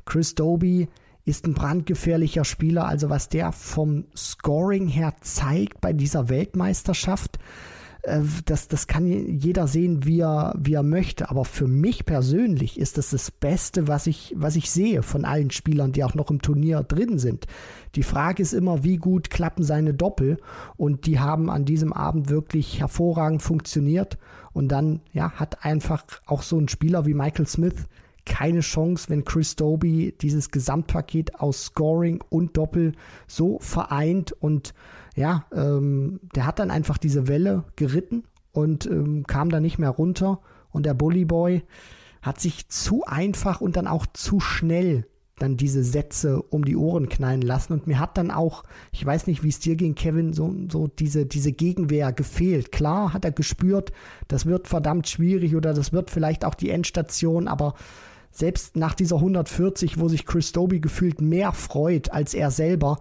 Chris 0.04 0.34
Doby 0.34 0.88
ist 1.24 1.46
ein 1.46 1.54
brandgefährlicher 1.54 2.44
Spieler. 2.44 2.86
Also 2.86 3.08
was 3.08 3.28
der 3.28 3.52
vom 3.52 4.04
Scoring 4.14 4.86
her 4.88 5.14
zeigt 5.20 5.80
bei 5.80 5.92
dieser 5.92 6.28
Weltmeisterschaft, 6.28 7.38
äh, 8.02 8.20
das, 8.44 8.68
das 8.68 8.86
kann 8.86 9.06
jeder 9.06 9.66
sehen, 9.66 10.04
wie 10.04 10.20
er, 10.20 10.54
wie 10.58 10.74
er 10.74 10.82
möchte. 10.82 11.30
Aber 11.30 11.44
für 11.44 11.66
mich 11.66 12.04
persönlich 12.04 12.78
ist 12.78 12.98
das 12.98 13.10
das 13.10 13.30
Beste, 13.30 13.88
was 13.88 14.06
ich, 14.06 14.34
was 14.36 14.56
ich 14.56 14.70
sehe 14.70 15.02
von 15.02 15.24
allen 15.24 15.50
Spielern, 15.50 15.92
die 15.92 16.04
auch 16.04 16.14
noch 16.14 16.30
im 16.30 16.42
Turnier 16.42 16.82
drin 16.82 17.18
sind. 17.18 17.46
Die 17.94 18.02
Frage 18.02 18.42
ist 18.42 18.52
immer, 18.52 18.84
wie 18.84 18.96
gut 18.96 19.30
klappen 19.30 19.62
seine 19.62 19.94
Doppel. 19.94 20.38
Und 20.76 21.06
die 21.06 21.18
haben 21.18 21.50
an 21.50 21.64
diesem 21.64 21.92
Abend 21.92 22.28
wirklich 22.28 22.80
hervorragend 22.80 23.42
funktioniert. 23.42 24.18
Und 24.52 24.68
dann 24.68 25.00
ja, 25.12 25.32
hat 25.32 25.64
einfach 25.64 26.04
auch 26.26 26.42
so 26.42 26.58
ein 26.58 26.68
Spieler 26.68 27.06
wie 27.06 27.14
Michael 27.14 27.46
Smith 27.46 27.86
keine 28.26 28.60
Chance, 28.60 29.08
wenn 29.08 29.24
Chris 29.24 29.56
Doby 29.56 30.14
dieses 30.20 30.50
Gesamtpaket 30.50 31.40
aus 31.40 31.64
Scoring 31.64 32.22
und 32.28 32.56
Doppel 32.56 32.92
so 33.26 33.58
vereint 33.60 34.32
und 34.32 34.74
ja, 35.16 35.44
ähm, 35.52 36.20
der 36.34 36.46
hat 36.46 36.58
dann 36.58 36.70
einfach 36.70 36.98
diese 36.98 37.28
Welle 37.28 37.64
geritten 37.76 38.24
und 38.52 38.86
ähm, 38.86 39.26
kam 39.26 39.50
da 39.50 39.60
nicht 39.60 39.78
mehr 39.78 39.90
runter. 39.90 40.40
Und 40.70 40.86
der 40.86 40.94
Bully 40.94 41.24
Boy 41.24 41.64
hat 42.22 42.40
sich 42.40 42.68
zu 42.68 43.04
einfach 43.04 43.60
und 43.60 43.76
dann 43.76 43.86
auch 43.86 44.06
zu 44.06 44.40
schnell 44.40 45.06
dann 45.40 45.56
diese 45.56 45.82
Sätze 45.82 46.42
um 46.42 46.64
die 46.64 46.76
Ohren 46.76 47.08
knallen 47.08 47.40
lassen. 47.40 47.72
Und 47.72 47.86
mir 47.86 47.98
hat 47.98 48.18
dann 48.18 48.30
auch, 48.30 48.62
ich 48.92 49.04
weiß 49.04 49.26
nicht, 49.26 49.42
wie 49.42 49.48
es 49.48 49.58
dir 49.58 49.74
ging, 49.74 49.94
Kevin, 49.94 50.32
so, 50.32 50.54
so 50.70 50.86
diese, 50.86 51.26
diese 51.26 51.52
Gegenwehr 51.52 52.12
gefehlt. 52.12 52.72
Klar 52.72 53.12
hat 53.12 53.24
er 53.24 53.32
gespürt, 53.32 53.92
das 54.28 54.46
wird 54.46 54.68
verdammt 54.68 55.08
schwierig 55.08 55.56
oder 55.56 55.72
das 55.72 55.92
wird 55.92 56.10
vielleicht 56.10 56.44
auch 56.44 56.54
die 56.54 56.70
Endstation, 56.70 57.48
aber 57.48 57.74
selbst 58.30 58.76
nach 58.76 58.94
dieser 58.94 59.16
140, 59.16 59.98
wo 59.98 60.08
sich 60.08 60.26
Chris 60.26 60.52
Doby 60.52 60.78
gefühlt 60.78 61.20
mehr 61.20 61.52
freut 61.52 62.12
als 62.12 62.34
er 62.34 62.50
selber, 62.50 62.98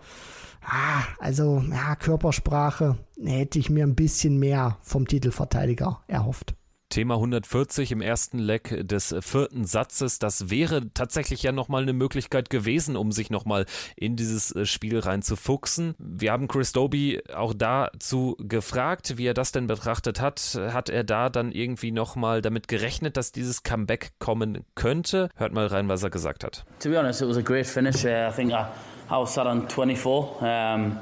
ah, 0.69 1.03
also 1.19 1.63
ja, 1.69 1.95
Körpersprache 1.95 2.97
hätte 3.23 3.60
ich 3.60 3.69
mir 3.69 3.86
ein 3.86 3.95
bisschen 3.95 4.38
mehr 4.38 4.77
vom 4.82 5.08
Titelverteidiger 5.08 6.01
erhofft. 6.08 6.55
Thema 6.89 7.15
140 7.15 7.91
im 7.91 8.01
ersten 8.01 8.39
Leck 8.39 8.88
des 8.88 9.15
vierten 9.19 9.65
Satzes. 9.65 10.17
Das 10.17 10.49
wäre 10.49 10.91
tatsächlich 10.93 11.43
ja 11.43 11.51
nochmal 11.51 11.84
eine 11.84 11.93
Möglichkeit 11.93 12.49
gewesen, 12.49 12.97
um 12.97 13.12
sich 13.12 13.29
nochmal 13.29 13.65
in 13.95 14.15
dieses 14.15 14.55
äh, 14.55 14.65
Spiel 14.65 14.97
reinzufuchsen. 14.97 15.93
Wir 15.99 16.32
haben 16.32 16.47
Chris 16.47 16.71
Doby 16.71 17.21
auch 17.34 17.53
dazu 17.53 18.36
gefragt, 18.39 19.17
wie 19.17 19.27
er 19.27 19.36
das 19.36 19.51
denn 19.51 19.67
betrachtet 19.67 20.19
hat. 20.19 20.60
Hat 20.71 20.89
er 20.89 21.03
da 21.03 21.29
dann 21.29 21.51
irgendwie 21.51 21.91
nochmal 21.91 22.41
damit 22.41 22.67
gerechnet, 22.67 23.17
dass 23.17 23.32
dieses 23.32 23.62
Comeback 23.62 24.13
kommen 24.17 24.65
könnte? 24.73 25.29
Hört 25.36 25.53
mal 25.53 25.67
rein, 25.67 25.89
was 25.89 26.01
er 26.01 26.10
gesagt 26.10 26.43
hat. 26.43 26.65
To 26.79 26.89
be 26.89 26.97
honest, 26.97 27.21
it 27.21 27.27
was 27.27 27.38
a 27.38 27.41
great 27.41 27.67
finish. 27.67 28.03
Uh, 28.03 28.29
I 28.29 28.32
think 28.36 28.51
I, 28.51 28.65
I 29.10 29.17
was 29.17 29.34
sat 29.34 29.48
on 29.48 29.67
24. 29.67 30.45
Um, 30.45 31.00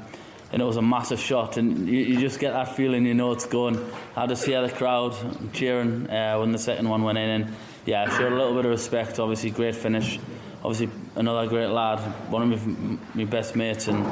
and 0.52 0.62
it 0.62 0.64
was 0.64 0.76
a 0.76 0.82
massive 0.82 1.20
shot. 1.20 1.56
And 1.56 1.86
you, 1.88 1.98
you, 1.98 2.20
just 2.20 2.40
get 2.40 2.52
that 2.52 2.74
feeling, 2.74 3.04
you 3.04 3.14
know 3.14 3.32
it's 3.32 3.46
going. 3.46 3.84
I 4.16 4.26
just 4.26 4.44
hear 4.44 4.62
the 4.62 4.70
crowd 4.72 5.14
cheering 5.52 6.08
uh, 6.08 6.38
when 6.38 6.52
the 6.52 6.58
second 6.58 6.88
one 6.88 7.02
went 7.02 7.18
in, 7.18 7.28
and 7.42 7.54
yeah, 7.84 8.04
I 8.04 8.08
showed 8.16 8.32
a 8.32 8.36
little 8.36 8.54
bit 8.54 8.64
of 8.64 8.70
respect. 8.70 9.18
Obviously, 9.18 9.50
great 9.50 9.74
finish. 9.74 10.18
Obviously, 10.64 10.90
another 11.16 11.48
great 11.48 11.68
lad, 11.68 12.00
one 12.30 12.50
of 12.50 12.66
my, 12.66 12.98
my 13.14 13.24
best 13.24 13.56
mates, 13.56 13.88
and 13.88 14.04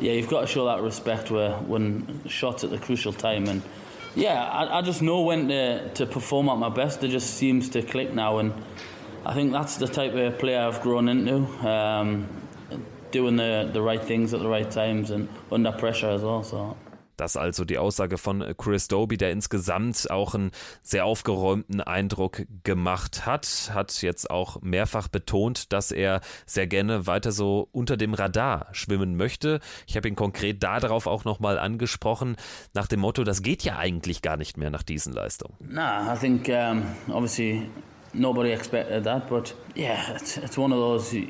yeah, 0.00 0.12
you've 0.12 0.28
got 0.28 0.42
to 0.42 0.46
show 0.46 0.66
that 0.66 0.82
respect 0.82 1.30
where 1.30 1.52
when 1.52 2.28
shots 2.28 2.64
at 2.64 2.70
the 2.70 2.78
crucial 2.78 3.12
time. 3.12 3.46
And 3.48 3.62
yeah, 4.14 4.42
I, 4.42 4.78
I 4.78 4.82
just 4.82 5.00
know 5.00 5.22
when 5.22 5.48
to, 5.48 5.88
to 5.94 6.06
perform 6.06 6.48
at 6.48 6.58
my 6.58 6.68
best. 6.68 7.02
It 7.04 7.08
just 7.08 7.34
seems 7.34 7.70
to 7.70 7.82
click 7.82 8.12
now, 8.12 8.38
and 8.38 8.52
I 9.24 9.32
think 9.32 9.52
that's 9.52 9.76
the 9.76 9.86
type 9.86 10.12
of 10.14 10.38
player 10.38 10.60
I've 10.60 10.82
grown 10.82 11.08
into. 11.08 11.46
Um, 11.66 12.28
doing 13.14 13.36
the, 13.36 13.70
the 13.72 13.80
right 13.80 14.02
things 14.02 14.34
at 14.34 14.40
the 14.40 14.48
right 14.48 14.70
times 14.70 15.10
and 15.10 15.28
under 15.50 15.72
pressure 15.72 16.10
as 16.10 16.22
well. 16.22 16.42
So. 16.42 16.76
Das 17.16 17.36
also 17.36 17.64
die 17.64 17.78
Aussage 17.78 18.18
von 18.18 18.44
Chris 18.56 18.88
Doby, 18.88 19.16
der 19.16 19.30
insgesamt 19.30 20.10
auch 20.10 20.34
einen 20.34 20.50
sehr 20.82 21.04
aufgeräumten 21.04 21.80
Eindruck 21.80 22.42
gemacht 22.64 23.24
hat, 23.24 23.70
hat 23.72 24.02
jetzt 24.02 24.30
auch 24.30 24.60
mehrfach 24.62 25.08
betont, 25.08 25.72
dass 25.72 25.92
er 25.92 26.20
sehr 26.44 26.66
gerne 26.66 27.06
weiter 27.06 27.30
so 27.30 27.68
unter 27.70 27.96
dem 27.96 28.14
Radar 28.14 28.66
schwimmen 28.72 29.16
möchte. 29.16 29.60
Ich 29.86 29.96
habe 29.96 30.08
ihn 30.08 30.16
konkret 30.16 30.62
darauf 30.62 31.06
auch 31.06 31.24
nochmal 31.24 31.58
angesprochen, 31.58 32.36
nach 32.74 32.88
dem 32.88 33.00
Motto, 33.00 33.22
das 33.22 33.42
geht 33.42 33.62
ja 33.62 33.78
eigentlich 33.78 34.20
gar 34.20 34.36
nicht 34.36 34.56
mehr 34.56 34.70
nach 34.70 34.82
diesen 34.82 35.12
Leistungen. 35.12 35.54
Nah, 35.60 36.12
I 36.12 36.18
think 36.18 36.48
um, 36.48 36.82
obviously 37.08 37.68
nobody 38.12 38.50
expected 38.50 39.04
that, 39.04 39.28
but 39.28 39.54
yeah, 39.76 40.14
it's, 40.16 40.36
it's 40.36 40.58
one 40.58 40.74
of 40.74 40.80
those 40.80 41.16
you, 41.16 41.28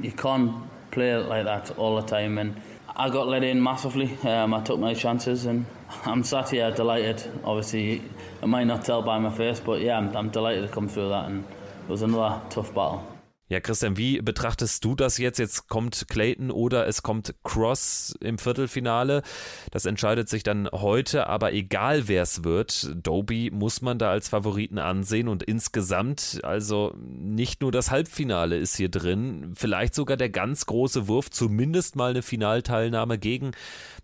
you 0.00 0.12
can't 0.12 0.52
play 0.94 1.16
like 1.16 1.44
that 1.44 1.76
all 1.76 1.96
the 1.96 2.06
time. 2.06 2.38
And 2.38 2.60
I 2.96 3.10
got 3.10 3.26
let 3.26 3.42
in 3.42 3.62
massively. 3.62 4.16
Um, 4.22 4.54
I 4.54 4.62
took 4.62 4.78
my 4.78 4.94
chances, 4.94 5.46
and 5.46 5.66
I'm 6.06 6.22
sat 6.22 6.50
here 6.50 6.70
delighted. 6.70 7.22
Obviously, 7.44 8.02
I 8.42 8.46
might 8.46 8.64
not 8.64 8.84
tell 8.84 9.02
by 9.02 9.18
my 9.18 9.30
face, 9.30 9.60
but 9.60 9.80
yeah, 9.80 9.98
I'm, 9.98 10.16
I'm 10.16 10.30
delighted 10.30 10.68
to 10.68 10.72
come 10.72 10.88
through 10.88 11.08
that. 11.10 11.28
And 11.28 11.44
it 11.44 11.90
was 11.90 12.02
another 12.02 12.40
tough 12.48 12.74
battle. 12.74 13.13
Ja, 13.54 13.60
Christian, 13.60 13.96
wie 13.96 14.20
betrachtest 14.20 14.84
du 14.84 14.96
das 14.96 15.16
jetzt? 15.16 15.38
Jetzt 15.38 15.68
kommt 15.68 16.06
Clayton 16.08 16.50
oder 16.50 16.88
es 16.88 17.04
kommt 17.04 17.36
Cross 17.44 18.16
im 18.18 18.36
Viertelfinale. 18.36 19.22
Das 19.70 19.84
entscheidet 19.84 20.28
sich 20.28 20.42
dann 20.42 20.68
heute, 20.72 21.28
aber 21.28 21.52
egal 21.52 22.08
wer 22.08 22.24
es 22.24 22.42
wird, 22.42 22.90
Doby 23.00 23.52
muss 23.52 23.80
man 23.80 23.96
da 23.96 24.10
als 24.10 24.28
Favoriten 24.28 24.78
ansehen 24.80 25.28
und 25.28 25.44
insgesamt, 25.44 26.40
also 26.42 26.96
nicht 26.96 27.60
nur 27.60 27.70
das 27.70 27.92
Halbfinale 27.92 28.58
ist 28.58 28.74
hier 28.74 28.88
drin, 28.88 29.52
vielleicht 29.54 29.94
sogar 29.94 30.16
der 30.16 30.30
ganz 30.30 30.66
große 30.66 31.06
Wurf, 31.06 31.30
zumindest 31.30 31.94
mal 31.94 32.10
eine 32.10 32.22
Finalteilnahme 32.22 33.18
gegen 33.18 33.52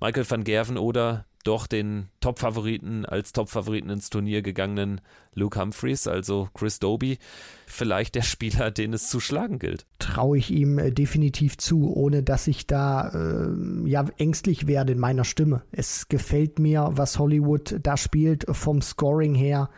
Michael 0.00 0.30
van 0.30 0.44
Gerven 0.44 0.78
oder 0.78 1.24
doch 1.44 1.66
den 1.66 2.08
Top-Favoriten 2.20 3.04
als 3.04 3.32
Top-Favoriten 3.32 3.90
ins 3.90 4.10
Turnier 4.10 4.42
gegangenen 4.42 5.00
Luke 5.34 5.60
Humphreys, 5.60 6.06
also 6.06 6.48
Chris 6.54 6.78
Doby, 6.80 7.18
vielleicht 7.66 8.14
der 8.14 8.22
Spieler, 8.22 8.70
den 8.70 8.92
es 8.92 9.08
zu 9.08 9.20
schlagen 9.20 9.58
gilt. 9.58 9.86
Traue 9.98 10.38
ich 10.38 10.50
ihm 10.50 10.78
äh, 10.78 10.90
definitiv 10.90 11.56
zu, 11.56 11.94
ohne 11.94 12.22
dass 12.22 12.46
ich 12.46 12.66
da 12.66 13.08
äh, 13.08 13.88
ja 13.88 14.04
ängstlich 14.18 14.66
werde 14.66 14.92
in 14.92 14.98
meiner 14.98 15.24
Stimme. 15.24 15.62
Es 15.70 16.08
gefällt 16.08 16.58
mir, 16.58 16.90
was 16.92 17.18
Hollywood 17.18 17.76
da 17.82 17.96
spielt 17.96 18.44
vom 18.50 18.82
Scoring 18.82 19.34
her 19.34 19.70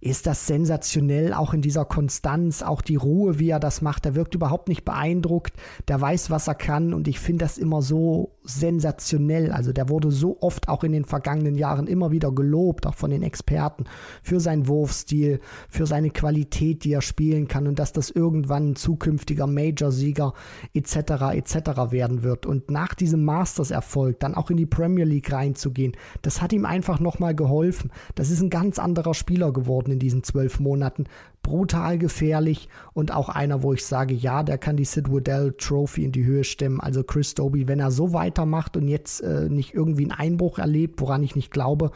ist 0.00 0.26
das 0.26 0.46
sensationell, 0.46 1.34
auch 1.34 1.52
in 1.52 1.60
dieser 1.60 1.84
Konstanz, 1.84 2.62
auch 2.62 2.80
die 2.80 2.96
Ruhe, 2.96 3.38
wie 3.38 3.50
er 3.50 3.60
das 3.60 3.82
macht. 3.82 4.06
Er 4.06 4.14
wirkt 4.14 4.34
überhaupt 4.34 4.68
nicht 4.68 4.84
beeindruckt, 4.84 5.52
der 5.88 6.00
weiß, 6.00 6.30
was 6.30 6.48
er 6.48 6.54
kann 6.54 6.94
und 6.94 7.06
ich 7.06 7.20
finde 7.20 7.44
das 7.44 7.58
immer 7.58 7.82
so 7.82 8.32
sensationell. 8.42 9.52
Also 9.52 9.72
der 9.72 9.90
wurde 9.90 10.10
so 10.10 10.38
oft 10.40 10.68
auch 10.68 10.84
in 10.84 10.92
den 10.92 11.04
vergangenen 11.04 11.54
Jahren 11.54 11.86
immer 11.86 12.10
wieder 12.10 12.32
gelobt, 12.32 12.86
auch 12.86 12.94
von 12.94 13.10
den 13.10 13.22
Experten, 13.22 13.84
für 14.22 14.40
seinen 14.40 14.66
Wurfstil, 14.68 15.40
für 15.68 15.86
seine 15.86 16.10
Qualität, 16.10 16.84
die 16.84 16.92
er 16.94 17.02
spielen 17.02 17.46
kann 17.46 17.66
und 17.66 17.78
dass 17.78 17.92
das 17.92 18.10
irgendwann 18.10 18.70
ein 18.70 18.76
zukünftiger 18.76 19.46
Major-Sieger 19.46 20.32
etc. 20.72 20.96
etc. 21.34 21.90
werden 21.90 22.22
wird. 22.22 22.46
Und 22.46 22.70
nach 22.70 22.94
diesem 22.94 23.24
Masters-Erfolg 23.24 24.18
dann 24.20 24.34
auch 24.34 24.50
in 24.50 24.56
die 24.56 24.66
Premier 24.66 25.04
League 25.04 25.30
reinzugehen, 25.30 25.92
das 26.22 26.40
hat 26.40 26.54
ihm 26.54 26.64
einfach 26.64 27.00
nochmal 27.00 27.34
geholfen. 27.34 27.90
Das 28.14 28.30
ist 28.30 28.40
ein 28.40 28.50
ganz 28.50 28.78
anderer 28.78 29.12
Spieler 29.12 29.52
geworden 29.52 29.89
in 29.90 29.98
diesen 29.98 30.22
zwölf 30.22 30.60
Monaten. 30.60 31.04
Brutal 31.42 31.98
gefährlich 31.98 32.68
und 32.92 33.12
auch 33.12 33.28
einer, 33.28 33.62
wo 33.62 33.72
ich 33.72 33.84
sage, 33.84 34.14
ja, 34.14 34.42
der 34.42 34.58
kann 34.58 34.76
die 34.76 34.84
Sid 34.84 35.10
Waddell 35.10 35.54
Trophy 35.58 36.04
in 36.04 36.12
die 36.12 36.24
Höhe 36.24 36.44
stemmen. 36.44 36.80
Also 36.80 37.02
Chris 37.02 37.34
Doby, 37.34 37.68
wenn 37.68 37.80
er 37.80 37.90
so 37.90 38.12
weitermacht 38.12 38.76
und 38.76 38.88
jetzt 38.88 39.20
äh, 39.20 39.48
nicht 39.48 39.74
irgendwie 39.74 40.02
einen 40.02 40.12
Einbruch 40.12 40.58
erlebt, 40.58 41.00
woran 41.00 41.22
ich 41.22 41.36
nicht 41.36 41.50
glaube, 41.50 41.92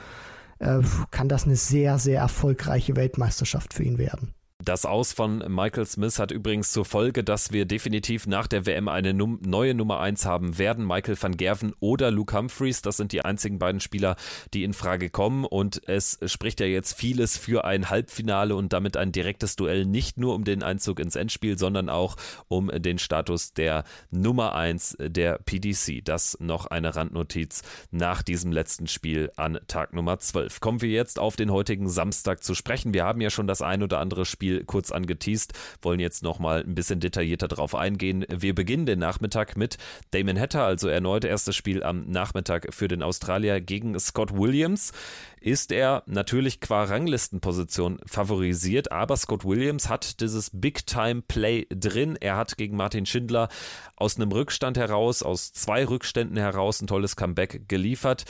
äh, 0.59 0.80
kann 1.11 1.28
das 1.28 1.44
eine 1.44 1.57
sehr, 1.57 1.98
sehr 1.98 2.20
erfolgreiche 2.20 2.96
Weltmeisterschaft 2.96 3.74
für 3.74 3.83
ihn 3.83 3.98
werden. 3.98 4.35
Das 4.64 4.87
Aus 4.87 5.12
von 5.12 5.44
Michael 5.46 5.85
Smith 5.85 6.18
hat 6.18 6.31
übrigens 6.31 6.72
zur 6.72 6.87
Folge, 6.87 7.22
dass 7.22 7.53
wir 7.53 7.66
definitiv 7.66 8.27
nach 8.27 8.46
der 8.46 8.64
WM 8.64 8.88
eine 8.88 9.12
Num 9.12 9.38
neue 9.44 9.74
Nummer 9.74 10.00
1 10.00 10.24
haben 10.24 10.57
werden. 10.57 10.87
Michael 10.87 11.20
van 11.20 11.37
Gerven 11.37 11.74
oder 11.81 12.11
Luke 12.11 12.35
Humphreys, 12.35 12.81
das 12.81 12.96
sind 12.96 13.12
die 13.12 13.22
einzigen 13.22 13.59
beiden 13.59 13.81
Spieler, 13.83 14.16
die 14.55 14.64
in 14.64 14.72
Frage 14.72 15.11
kommen. 15.11 15.44
Und 15.44 15.87
es 15.87 16.18
spricht 16.24 16.61
ja 16.61 16.66
jetzt 16.66 16.94
vieles 16.94 17.37
für 17.37 17.66
ein 17.66 17.90
Halbfinale 17.90 18.57
und 18.57 18.72
damit 18.72 18.96
ein 18.96 19.12
direktes 19.12 19.55
Duell, 19.57 19.85
nicht 19.85 20.16
nur 20.16 20.35
um 20.35 20.44
den 20.44 20.62
Einzug 20.62 20.98
ins 20.98 21.14
Endspiel, 21.14 21.59
sondern 21.59 21.90
auch 21.90 22.16
um 22.48 22.68
den 22.68 22.98
Status 22.98 23.53
der 23.53 23.85
Nummer 24.11 24.55
1 24.55 24.96
der 24.98 25.40
PDC. 25.44 26.03
Das 26.03 26.38
noch 26.40 26.64
eine 26.64 26.96
Randnotiz 26.96 27.61
nach 27.90 28.22
diesem 28.22 28.50
letzten 28.50 28.87
Spiel 28.87 29.31
an 29.37 29.59
Tag 29.66 29.92
Nummer 29.92 30.20
12. 30.20 30.61
Kommen 30.61 30.81
wir 30.81 30.88
jetzt 30.88 31.18
auf 31.18 31.37
den 31.37 31.53
heutigen 31.53 31.90
Samstag 31.90 32.42
zu 32.42 32.55
sprechen. 32.55 32.94
Wir 32.94 33.05
haben 33.05 33.20
ja 33.20 33.29
schon 33.29 33.46
das 33.46 33.61
ein 33.61 33.83
oder 33.83 33.98
andere 33.98 34.24
Spiel 34.24 34.53
Spiel 34.54 34.64
kurz 34.64 34.92
angeteased, 34.92 35.52
wollen 35.82 36.00
jetzt 36.00 36.22
nochmal 36.22 36.62
ein 36.62 36.74
bisschen 36.74 37.00
detaillierter 37.00 37.48
drauf 37.48 37.74
eingehen. 37.74 38.24
Wir 38.28 38.54
beginnen 38.54 38.86
den 38.86 38.98
Nachmittag 38.98 39.56
mit 39.56 39.78
Damon 40.12 40.38
Hatter, 40.38 40.64
also 40.64 40.88
erneut 40.88 41.24
erstes 41.24 41.56
Spiel 41.56 41.82
am 41.82 42.04
Nachmittag 42.10 42.72
für 42.72 42.88
den 42.88 43.02
Australier 43.02 43.60
gegen 43.60 43.98
Scott 43.98 44.36
Williams 44.36 44.92
ist 45.40 45.72
er 45.72 46.02
natürlich 46.06 46.60
qua 46.60 46.84
Ranglistenposition 46.84 47.98
favorisiert, 48.06 48.90
aber 48.92 49.14
Scott 49.16 49.44
Williams 49.44 49.90
hat 49.90 50.20
dieses 50.20 50.50
Big-Time-Play 50.54 51.66
drin. 51.68 52.16
Er 52.18 52.36
hat 52.36 52.56
gegen 52.56 52.76
Martin 52.76 53.04
Schindler 53.04 53.48
aus 53.94 54.16
einem 54.16 54.32
Rückstand 54.32 54.78
heraus, 54.78 55.22
aus 55.22 55.52
zwei 55.52 55.84
Rückständen 55.84 56.38
heraus 56.38 56.80
ein 56.80 56.86
tolles 56.86 57.16
Comeback 57.16 57.68
geliefert. 57.68 58.24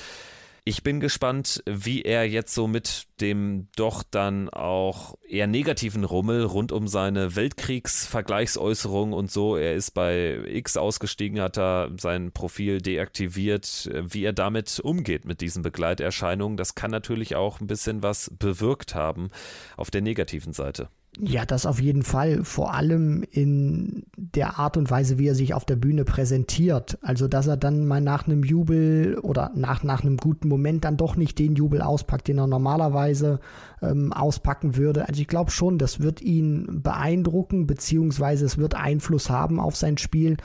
Ich 0.66 0.82
bin 0.82 0.98
gespannt, 0.98 1.62
wie 1.66 2.00
er 2.00 2.26
jetzt 2.26 2.54
so 2.54 2.66
mit 2.66 3.08
dem 3.20 3.68
doch 3.76 4.02
dann 4.02 4.48
auch 4.48 5.14
eher 5.28 5.46
negativen 5.46 6.04
Rummel 6.04 6.42
rund 6.42 6.72
um 6.72 6.88
seine 6.88 7.36
Weltkriegsvergleichsäußerung 7.36 9.12
und 9.12 9.30
so, 9.30 9.56
er 9.56 9.74
ist 9.74 9.90
bei 9.90 10.38
X 10.46 10.78
ausgestiegen, 10.78 11.42
hat 11.42 11.58
da 11.58 11.90
sein 12.00 12.32
Profil 12.32 12.80
deaktiviert, 12.80 13.90
wie 13.92 14.24
er 14.24 14.32
damit 14.32 14.80
umgeht 14.80 15.26
mit 15.26 15.42
diesen 15.42 15.62
Begleiterscheinungen, 15.62 16.56
das 16.56 16.74
kann 16.74 16.90
natürlich 16.90 17.36
auch 17.36 17.60
ein 17.60 17.66
bisschen 17.66 18.02
was 18.02 18.30
bewirkt 18.38 18.94
haben 18.94 19.28
auf 19.76 19.90
der 19.90 20.00
negativen 20.00 20.54
Seite. 20.54 20.88
Ja, 21.20 21.46
das 21.46 21.64
auf 21.64 21.80
jeden 21.80 22.02
Fall. 22.02 22.42
Vor 22.42 22.74
allem 22.74 23.24
in 23.30 24.04
der 24.16 24.58
Art 24.58 24.76
und 24.76 24.90
Weise, 24.90 25.16
wie 25.16 25.28
er 25.28 25.36
sich 25.36 25.54
auf 25.54 25.64
der 25.64 25.76
Bühne 25.76 26.04
präsentiert. 26.04 26.98
Also, 27.02 27.28
dass 27.28 27.46
er 27.46 27.56
dann 27.56 27.86
mal 27.86 28.00
nach 28.00 28.26
einem 28.26 28.42
Jubel 28.42 29.18
oder 29.22 29.52
nach, 29.54 29.84
nach 29.84 30.02
einem 30.02 30.16
guten 30.16 30.48
Moment 30.48 30.84
dann 30.84 30.96
doch 30.96 31.14
nicht 31.14 31.38
den 31.38 31.54
Jubel 31.54 31.82
auspackt, 31.82 32.26
den 32.26 32.38
er 32.38 32.48
normalerweise 32.48 33.38
ähm, 33.80 34.12
auspacken 34.12 34.76
würde. 34.76 35.06
Also, 35.06 35.20
ich 35.20 35.28
glaube 35.28 35.52
schon, 35.52 35.78
das 35.78 36.00
wird 36.00 36.20
ihn 36.20 36.80
beeindrucken, 36.82 37.68
beziehungsweise 37.68 38.44
es 38.44 38.58
wird 38.58 38.74
Einfluss 38.74 39.30
haben 39.30 39.60
auf 39.60 39.76
sein 39.76 39.98
Spiel. 39.98 40.36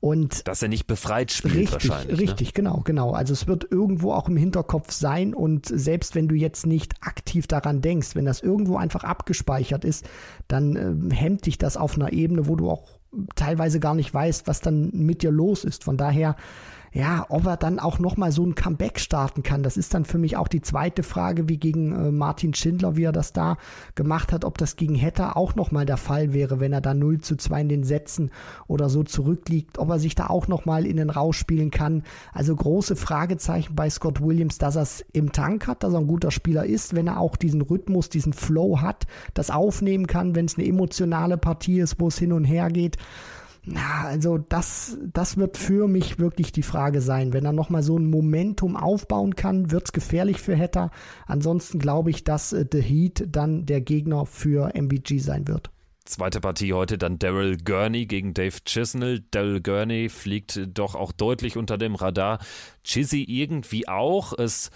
Und 0.00 0.46
dass 0.46 0.62
er 0.62 0.68
nicht 0.68 0.86
befreit 0.86 1.32
spielt 1.32 1.54
richtig, 1.54 1.90
wahrscheinlich. 1.90 2.20
Ne? 2.20 2.22
Richtig, 2.22 2.48
ne? 2.48 2.52
genau, 2.54 2.82
genau. 2.84 3.12
Also 3.12 3.32
es 3.32 3.46
wird 3.46 3.66
irgendwo 3.70 4.12
auch 4.12 4.28
im 4.28 4.36
Hinterkopf 4.36 4.92
sein 4.92 5.34
und 5.34 5.66
selbst 5.66 6.14
wenn 6.14 6.28
du 6.28 6.34
jetzt 6.34 6.66
nicht 6.66 6.94
aktiv 7.00 7.46
daran 7.46 7.80
denkst, 7.80 8.14
wenn 8.14 8.24
das 8.24 8.40
irgendwo 8.40 8.76
einfach 8.76 9.04
abgespeichert 9.04 9.84
ist, 9.84 10.06
dann 10.48 11.10
äh, 11.10 11.14
hemmt 11.14 11.46
dich 11.46 11.58
das 11.58 11.76
auf 11.76 11.96
einer 11.96 12.12
Ebene, 12.12 12.46
wo 12.46 12.56
du 12.56 12.70
auch 12.70 12.98
teilweise 13.34 13.80
gar 13.80 13.94
nicht 13.94 14.12
weißt, 14.12 14.46
was 14.46 14.60
dann 14.60 14.90
mit 14.92 15.22
dir 15.22 15.30
los 15.30 15.64
ist. 15.64 15.84
Von 15.84 15.96
daher 15.96 16.36
ja, 16.96 17.26
ob 17.28 17.44
er 17.44 17.58
dann 17.58 17.78
auch 17.78 17.98
nochmal 17.98 18.32
so 18.32 18.42
ein 18.42 18.54
Comeback 18.54 18.98
starten 19.00 19.42
kann, 19.42 19.62
das 19.62 19.76
ist 19.76 19.92
dann 19.92 20.06
für 20.06 20.16
mich 20.16 20.38
auch 20.38 20.48
die 20.48 20.62
zweite 20.62 21.02
Frage, 21.02 21.46
wie 21.46 21.58
gegen 21.58 21.92
äh, 21.92 22.10
Martin 22.10 22.54
Schindler, 22.54 22.96
wie 22.96 23.04
er 23.04 23.12
das 23.12 23.34
da 23.34 23.58
gemacht 23.94 24.32
hat, 24.32 24.46
ob 24.46 24.56
das 24.56 24.76
gegen 24.76 24.94
Hetter 24.94 25.36
auch 25.36 25.54
nochmal 25.56 25.84
der 25.84 25.98
Fall 25.98 26.32
wäre, 26.32 26.58
wenn 26.58 26.72
er 26.72 26.80
da 26.80 26.94
0 26.94 27.20
zu 27.20 27.36
2 27.36 27.60
in 27.60 27.68
den 27.68 27.84
Sätzen 27.84 28.30
oder 28.66 28.88
so 28.88 29.02
zurückliegt, 29.02 29.76
ob 29.76 29.90
er 29.90 29.98
sich 29.98 30.14
da 30.14 30.28
auch 30.28 30.48
nochmal 30.48 30.86
in 30.86 30.96
den 30.96 31.10
Rausch 31.10 31.36
spielen 31.36 31.70
kann. 31.70 32.02
Also 32.32 32.56
große 32.56 32.96
Fragezeichen 32.96 33.74
bei 33.74 33.90
Scott 33.90 34.22
Williams, 34.22 34.56
dass 34.56 34.76
er 34.76 34.82
es 34.82 35.04
im 35.12 35.32
Tank 35.32 35.66
hat, 35.66 35.82
dass 35.82 35.92
er 35.92 36.00
ein 36.00 36.06
guter 36.06 36.30
Spieler 36.30 36.64
ist, 36.64 36.94
wenn 36.94 37.08
er 37.08 37.20
auch 37.20 37.36
diesen 37.36 37.60
Rhythmus, 37.60 38.08
diesen 38.08 38.32
Flow 38.32 38.80
hat, 38.80 39.06
das 39.34 39.50
aufnehmen 39.50 40.06
kann, 40.06 40.34
wenn 40.34 40.46
es 40.46 40.56
eine 40.56 40.66
emotionale 40.66 41.36
Partie 41.36 41.80
ist, 41.80 42.00
wo 42.00 42.08
es 42.08 42.16
hin 42.16 42.32
und 42.32 42.44
her 42.44 42.70
geht. 42.70 42.96
Na, 43.68 44.04
also 44.04 44.38
das, 44.38 44.96
das 45.12 45.36
wird 45.36 45.56
für 45.56 45.88
mich 45.88 46.20
wirklich 46.20 46.52
die 46.52 46.62
Frage 46.62 47.00
sein. 47.00 47.32
Wenn 47.32 47.44
er 47.44 47.52
nochmal 47.52 47.82
so 47.82 47.98
ein 47.98 48.08
Momentum 48.08 48.76
aufbauen 48.76 49.34
kann, 49.34 49.72
wird's 49.72 49.92
gefährlich 49.92 50.40
für 50.40 50.56
Hatter. 50.56 50.92
Ansonsten 51.26 51.80
glaube 51.80 52.10
ich, 52.10 52.22
dass 52.22 52.52
äh, 52.52 52.64
The 52.70 52.80
Heat 52.80 53.24
dann 53.28 53.66
der 53.66 53.80
Gegner 53.80 54.24
für 54.24 54.72
MBG 54.76 55.18
sein 55.18 55.48
wird. 55.48 55.70
Zweite 56.04 56.40
Partie 56.40 56.72
heute 56.72 56.96
dann 56.96 57.18
Daryl 57.18 57.56
Gurney 57.56 58.06
gegen 58.06 58.34
Dave 58.34 58.56
Chisnell. 58.64 59.24
Daryl 59.32 59.60
Gurney 59.60 60.08
fliegt 60.10 60.60
doch 60.78 60.94
auch 60.94 61.10
deutlich 61.10 61.56
unter 61.56 61.76
dem 61.76 61.96
Radar. 61.96 62.38
Chizzy 62.84 63.24
irgendwie 63.24 63.88
auch. 63.88 64.32
Es 64.38 64.70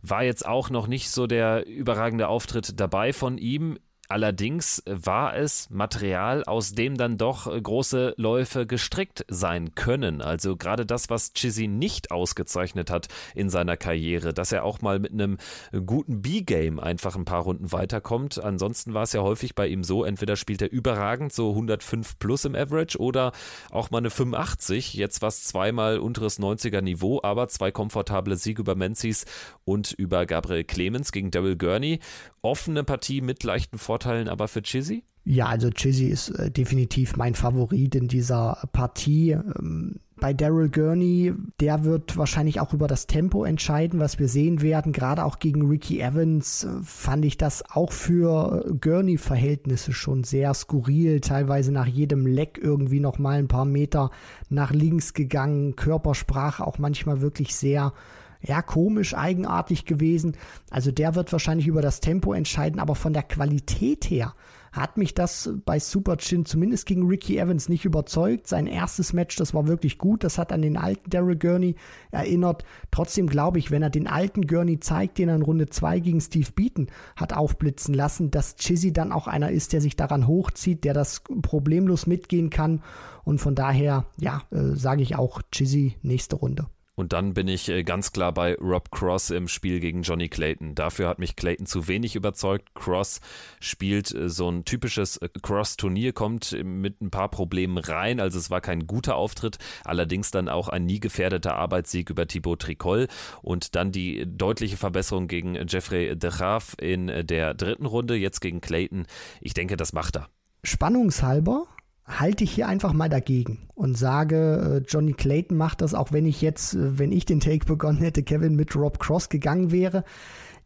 war 0.00 0.22
jetzt 0.22 0.46
auch 0.46 0.70
noch 0.70 0.86
nicht 0.86 1.10
so 1.10 1.26
der 1.26 1.66
überragende 1.66 2.28
Auftritt 2.28 2.78
dabei 2.78 3.12
von 3.12 3.36
ihm. 3.36 3.78
Allerdings 4.10 4.82
war 4.86 5.36
es 5.36 5.68
Material, 5.68 6.42
aus 6.44 6.72
dem 6.72 6.96
dann 6.96 7.18
doch 7.18 7.44
große 7.44 8.14
Läufe 8.16 8.66
gestrickt 8.66 9.26
sein 9.28 9.74
können. 9.74 10.22
Also 10.22 10.56
gerade 10.56 10.86
das, 10.86 11.10
was 11.10 11.34
Chizzy 11.34 11.68
nicht 11.68 12.10
ausgezeichnet 12.10 12.90
hat 12.90 13.08
in 13.34 13.50
seiner 13.50 13.76
Karriere, 13.76 14.32
dass 14.32 14.50
er 14.50 14.64
auch 14.64 14.80
mal 14.80 14.98
mit 14.98 15.12
einem 15.12 15.36
guten 15.84 16.22
B-Game 16.22 16.80
einfach 16.80 17.16
ein 17.16 17.26
paar 17.26 17.42
Runden 17.42 17.70
weiterkommt. 17.70 18.42
Ansonsten 18.42 18.94
war 18.94 19.02
es 19.02 19.12
ja 19.12 19.20
häufig 19.20 19.54
bei 19.54 19.66
ihm 19.66 19.84
so, 19.84 20.04
entweder 20.04 20.36
spielt 20.36 20.62
er 20.62 20.72
überragend 20.72 21.34
so 21.34 21.50
105 21.50 22.18
plus 22.18 22.46
im 22.46 22.54
Average 22.54 22.96
oder 22.98 23.32
auch 23.70 23.90
mal 23.90 23.98
eine 23.98 24.08
85. 24.08 24.94
Jetzt 24.94 25.20
war 25.20 25.28
es 25.28 25.44
zweimal 25.44 25.98
unteres 25.98 26.40
90er 26.40 26.80
Niveau, 26.80 27.20
aber 27.22 27.48
zwei 27.48 27.70
komfortable 27.70 28.36
Siege 28.36 28.62
über 28.62 28.74
Menzies 28.74 29.26
und 29.66 29.92
über 29.92 30.24
Gabriel 30.24 30.64
Clemens 30.64 31.12
gegen 31.12 31.30
Daryl 31.30 31.56
Gurney. 31.56 32.00
Offene 32.40 32.84
Partie 32.84 33.20
mit 33.20 33.44
leichten 33.44 33.76
Vorteilen 33.76 33.97
Vorteilen 33.98 34.28
aber 34.28 34.46
für 34.46 34.62
Chizzy? 34.62 35.02
Ja, 35.24 35.46
also 35.46 35.70
Chizzy 35.70 36.06
ist 36.06 36.30
äh, 36.30 36.50
definitiv 36.50 37.16
mein 37.16 37.34
Favorit 37.34 37.96
in 37.96 38.06
dieser 38.06 38.68
Partie. 38.72 39.32
Ähm, 39.32 39.96
bei 40.20 40.32
Daryl 40.32 40.68
Gurney, 40.68 41.34
der 41.60 41.84
wird 41.84 42.16
wahrscheinlich 42.16 42.60
auch 42.60 42.72
über 42.72 42.86
das 42.86 43.08
Tempo 43.08 43.44
entscheiden, 43.44 43.98
was 43.98 44.18
wir 44.20 44.28
sehen 44.28 44.62
werden. 44.62 44.92
Gerade 44.92 45.24
auch 45.24 45.38
gegen 45.40 45.68
Ricky 45.68 46.00
Evans 46.00 46.64
äh, 46.64 46.68
fand 46.84 47.24
ich 47.24 47.38
das 47.38 47.64
auch 47.70 47.90
für 47.92 48.64
äh, 48.64 48.74
Gurney-Verhältnisse 48.80 49.92
schon 49.92 50.22
sehr 50.22 50.54
skurril. 50.54 51.20
Teilweise 51.20 51.72
nach 51.72 51.86
jedem 51.86 52.24
Leck 52.24 52.58
irgendwie 52.62 53.00
noch 53.00 53.18
mal 53.18 53.38
ein 53.38 53.48
paar 53.48 53.64
Meter 53.64 54.12
nach 54.48 54.70
links 54.70 55.12
gegangen. 55.12 55.74
Körpersprache 55.74 56.64
auch 56.64 56.78
manchmal 56.78 57.20
wirklich 57.20 57.56
sehr 57.56 57.92
ja, 58.40 58.62
komisch, 58.62 59.14
eigenartig 59.14 59.84
gewesen. 59.84 60.36
Also 60.70 60.92
der 60.92 61.14
wird 61.14 61.32
wahrscheinlich 61.32 61.66
über 61.66 61.82
das 61.82 62.00
Tempo 62.00 62.32
entscheiden, 62.32 62.80
aber 62.80 62.94
von 62.94 63.12
der 63.12 63.24
Qualität 63.24 64.04
her 64.04 64.34
hat 64.72 64.96
mich 64.96 65.14
das 65.14 65.50
bei 65.64 65.78
Super 65.78 66.18
Chin 66.18 66.44
zumindest 66.44 66.86
gegen 66.86 67.06
Ricky 67.06 67.38
Evans 67.38 67.68
nicht 67.68 67.84
überzeugt. 67.84 68.46
Sein 68.46 68.66
erstes 68.66 69.12
Match, 69.12 69.36
das 69.36 69.54
war 69.54 69.66
wirklich 69.66 69.98
gut. 69.98 70.24
Das 70.24 70.38
hat 70.38 70.52
an 70.52 70.62
den 70.62 70.76
alten 70.76 71.10
Daryl 71.10 71.36
Gurney 71.36 71.74
erinnert. 72.10 72.64
Trotzdem 72.90 73.28
glaube 73.28 73.58
ich, 73.58 73.70
wenn 73.70 73.82
er 73.82 73.90
den 73.90 74.06
alten 74.06 74.46
Gurney 74.46 74.78
zeigt, 74.78 75.18
den 75.18 75.28
er 75.28 75.36
in 75.36 75.42
Runde 75.42 75.68
2 75.68 76.00
gegen 76.00 76.20
Steve 76.20 76.50
Beaton 76.54 76.88
hat 77.16 77.32
aufblitzen 77.32 77.94
lassen, 77.94 78.30
dass 78.30 78.56
Chizzy 78.56 78.92
dann 78.92 79.12
auch 79.12 79.26
einer 79.26 79.50
ist, 79.50 79.72
der 79.72 79.80
sich 79.80 79.96
daran 79.96 80.26
hochzieht, 80.26 80.84
der 80.84 80.94
das 80.94 81.22
problemlos 81.42 82.06
mitgehen 82.06 82.50
kann. 82.50 82.82
Und 83.24 83.40
von 83.40 83.54
daher, 83.54 84.06
ja, 84.18 84.42
äh, 84.50 84.74
sage 84.74 85.02
ich 85.02 85.16
auch 85.16 85.42
Chizzy 85.50 85.96
nächste 86.02 86.36
Runde. 86.36 86.66
Und 86.98 87.12
dann 87.12 87.32
bin 87.32 87.46
ich 87.46 87.68
äh, 87.68 87.84
ganz 87.84 88.10
klar 88.10 88.34
bei 88.34 88.56
Rob 88.56 88.90
Cross 88.90 89.30
im 89.30 89.46
Spiel 89.46 89.78
gegen 89.78 90.02
Johnny 90.02 90.28
Clayton. 90.28 90.74
Dafür 90.74 91.06
hat 91.06 91.20
mich 91.20 91.36
Clayton 91.36 91.64
zu 91.64 91.86
wenig 91.86 92.16
überzeugt. 92.16 92.74
Cross 92.74 93.20
spielt 93.60 94.12
äh, 94.12 94.28
so 94.28 94.50
ein 94.50 94.64
typisches 94.64 95.16
äh, 95.18 95.28
Cross-Turnier, 95.40 96.12
kommt 96.12 96.58
mit 96.64 97.00
ein 97.00 97.12
paar 97.12 97.30
Problemen 97.30 97.78
rein. 97.78 98.18
Also 98.18 98.40
es 98.40 98.50
war 98.50 98.60
kein 98.60 98.88
guter 98.88 99.14
Auftritt, 99.14 99.58
allerdings 99.84 100.32
dann 100.32 100.48
auch 100.48 100.68
ein 100.68 100.86
nie 100.86 100.98
gefährdeter 100.98 101.54
Arbeitssieg 101.54 102.10
über 102.10 102.26
Thibaut 102.26 102.62
Tricol 102.62 103.06
und 103.42 103.76
dann 103.76 103.92
die 103.92 104.26
deutliche 104.26 104.76
Verbesserung 104.76 105.28
gegen 105.28 105.54
Jeffrey 105.68 106.18
de 106.18 106.30
Graaf 106.30 106.74
in 106.80 107.06
der 107.06 107.54
dritten 107.54 107.86
Runde, 107.86 108.16
jetzt 108.16 108.40
gegen 108.40 108.60
Clayton. 108.60 109.06
Ich 109.40 109.54
denke, 109.54 109.76
das 109.76 109.92
macht 109.92 110.16
er. 110.16 110.28
Spannungshalber 110.64 111.68
halte 112.08 112.44
ich 112.44 112.52
hier 112.52 112.68
einfach 112.68 112.92
mal 112.92 113.08
dagegen 113.08 113.68
und 113.74 113.96
sage, 113.96 114.82
äh, 114.82 114.90
Johnny 114.90 115.12
Clayton 115.12 115.56
macht 115.56 115.82
das, 115.82 115.94
auch 115.94 116.10
wenn 116.10 116.26
ich 116.26 116.40
jetzt, 116.40 116.74
äh, 116.74 116.98
wenn 116.98 117.12
ich 117.12 117.26
den 117.26 117.40
Take 117.40 117.66
begonnen 117.66 117.98
hätte, 117.98 118.22
Kevin 118.22 118.56
mit 118.56 118.74
Rob 118.74 118.98
Cross 118.98 119.28
gegangen 119.28 119.70
wäre. 119.70 120.04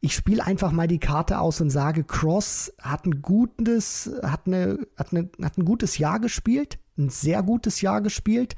Ich 0.01 0.15
spiele 0.15 0.45
einfach 0.45 0.73
mal 0.73 0.89
die 0.89 0.99
Karte 0.99 1.39
aus 1.39 1.61
und 1.61 1.71
sage, 1.71 2.05
Cross 2.05 2.73
hat 2.81 3.07
ein 3.07 3.23
gutes, 3.23 4.11
hat 4.23 4.47
eine, 4.47 4.79
hat 4.97 5.13
eine, 5.13 5.31
hat 5.43 5.59
ein 5.59 5.65
gutes 5.65 5.99
Jahr 5.99 6.21
gespielt, 6.21 6.79
ein 6.97 7.09
sehr 7.09 7.43
gutes 7.43 7.81
Jahr 7.81 8.01
gespielt 8.01 8.57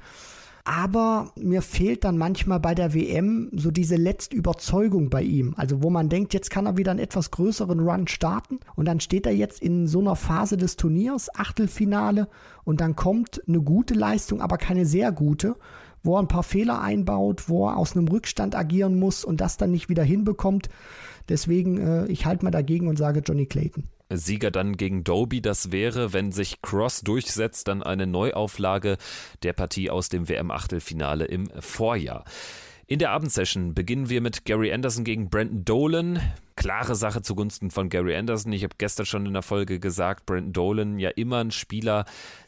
aber 0.65 1.33
mir 1.37 1.61
fehlt 1.61 2.05
dann 2.05 2.17
manchmal 2.17 2.59
bei 2.59 2.75
der 2.75 2.95
WM 2.95 3.51
so 3.53 3.71
diese 3.71 3.97
letzte 3.97 4.35
Überzeugung 4.35 5.11
bei 5.11 5.23
ihm. 5.23 5.55
Also 5.57 5.83
wo 5.83 5.91
man 5.91 6.09
denkt, 6.09 6.33
jetzt 6.33 6.51
kann 6.51 6.67
er 6.67 6.79
wieder 6.79 6.91
einen 6.91 7.01
etwas 7.01 7.31
größeren 7.31 7.81
Run 7.81 8.09
starten 8.09 8.61
und 8.75 8.87
dann 8.87 9.01
steht 9.01 9.27
er 9.27 9.35
jetzt 9.35 9.61
in 9.61 9.87
so 9.87 10.01
einer 10.01 10.17
Phase 10.17 10.57
des 10.57 10.77
Turniers, 10.77 11.29
Achtelfinale 11.35 12.29
und 12.65 12.81
dann 12.81 12.97
kommt 12.97 13.43
eine 13.47 13.61
gute 13.61 13.93
Leistung, 13.93 14.41
aber 14.41 14.57
keine 14.57 14.87
sehr 14.87 15.13
gute 15.13 15.57
wo 16.07 16.17
er 16.17 16.23
ein 16.23 16.29
paar 16.29 16.43
Fehler 16.43 16.81
einbaut, 16.83 17.49
wo 17.49 17.67
er 17.67 17.79
aus 17.79 17.97
einem 17.97 18.07
Rückstand 18.09 18.55
agieren 18.55 18.99
muss 18.99 19.25
und 19.25 19.41
das 19.41 19.57
dann 19.57 19.71
nicht 19.71 19.89
wieder 19.89 20.05
hinbekommt. 20.05 20.69
Deswegen, 21.31 21.79
äh, 21.79 22.07
ich 22.07 22.27
halte 22.27 22.45
mal 22.45 22.51
dagegen 22.51 22.89
und 22.89 22.99
sage 22.99 23.23
Johnny 23.25 23.47
Clayton. 23.47 23.89
Sieger 24.19 24.51
dann 24.51 24.77
gegen 24.77 25.05
Doby. 25.05 25.41
Das 25.41 25.73
wäre, 25.73 26.13
wenn 26.13 26.33
sich 26.33 26.63
Cross 26.63 27.03
durchsetzt, 27.03 27.69
dann 27.69 27.83
eine 27.83 28.07
Neuauflage 28.07 28.97
der 29.43 29.53
Partie 29.53 29.91
aus 29.91 30.09
dem 30.09 30.29
WM-Achtelfinale 30.29 31.25
im 31.25 31.49
Vorjahr. 31.61 32.25
In 32.87 32.99
der 32.99 33.11
Abendsession 33.11 33.75
beginnen 33.75 34.11
wir 34.11 34.21
mit 34.21 34.45
Gary 34.45 34.73
Anderson 34.73 35.05
gegen 35.05 35.31
Brandon 35.31 35.65
Dolan. 35.65 36.21
Klare 36.57 36.95
Sache 36.95 37.23
zugunsten 37.23 37.71
von 37.71 37.89
Gary 37.89 38.17
Anderson. 38.17 38.53
Ich 38.53 38.63
habe 38.65 38.75
gestern 38.79 39.07
schon 39.07 39.27
in 39.27 39.33
der 39.33 39.43
Folge 39.43 39.81
gesagt, 39.81 40.27
Brandon 40.27 40.53
Dolan 40.53 40.99
ja 40.99 41.11
immer 41.11 41.39
ein 41.39 41.51
Spieler, 41.51 42.05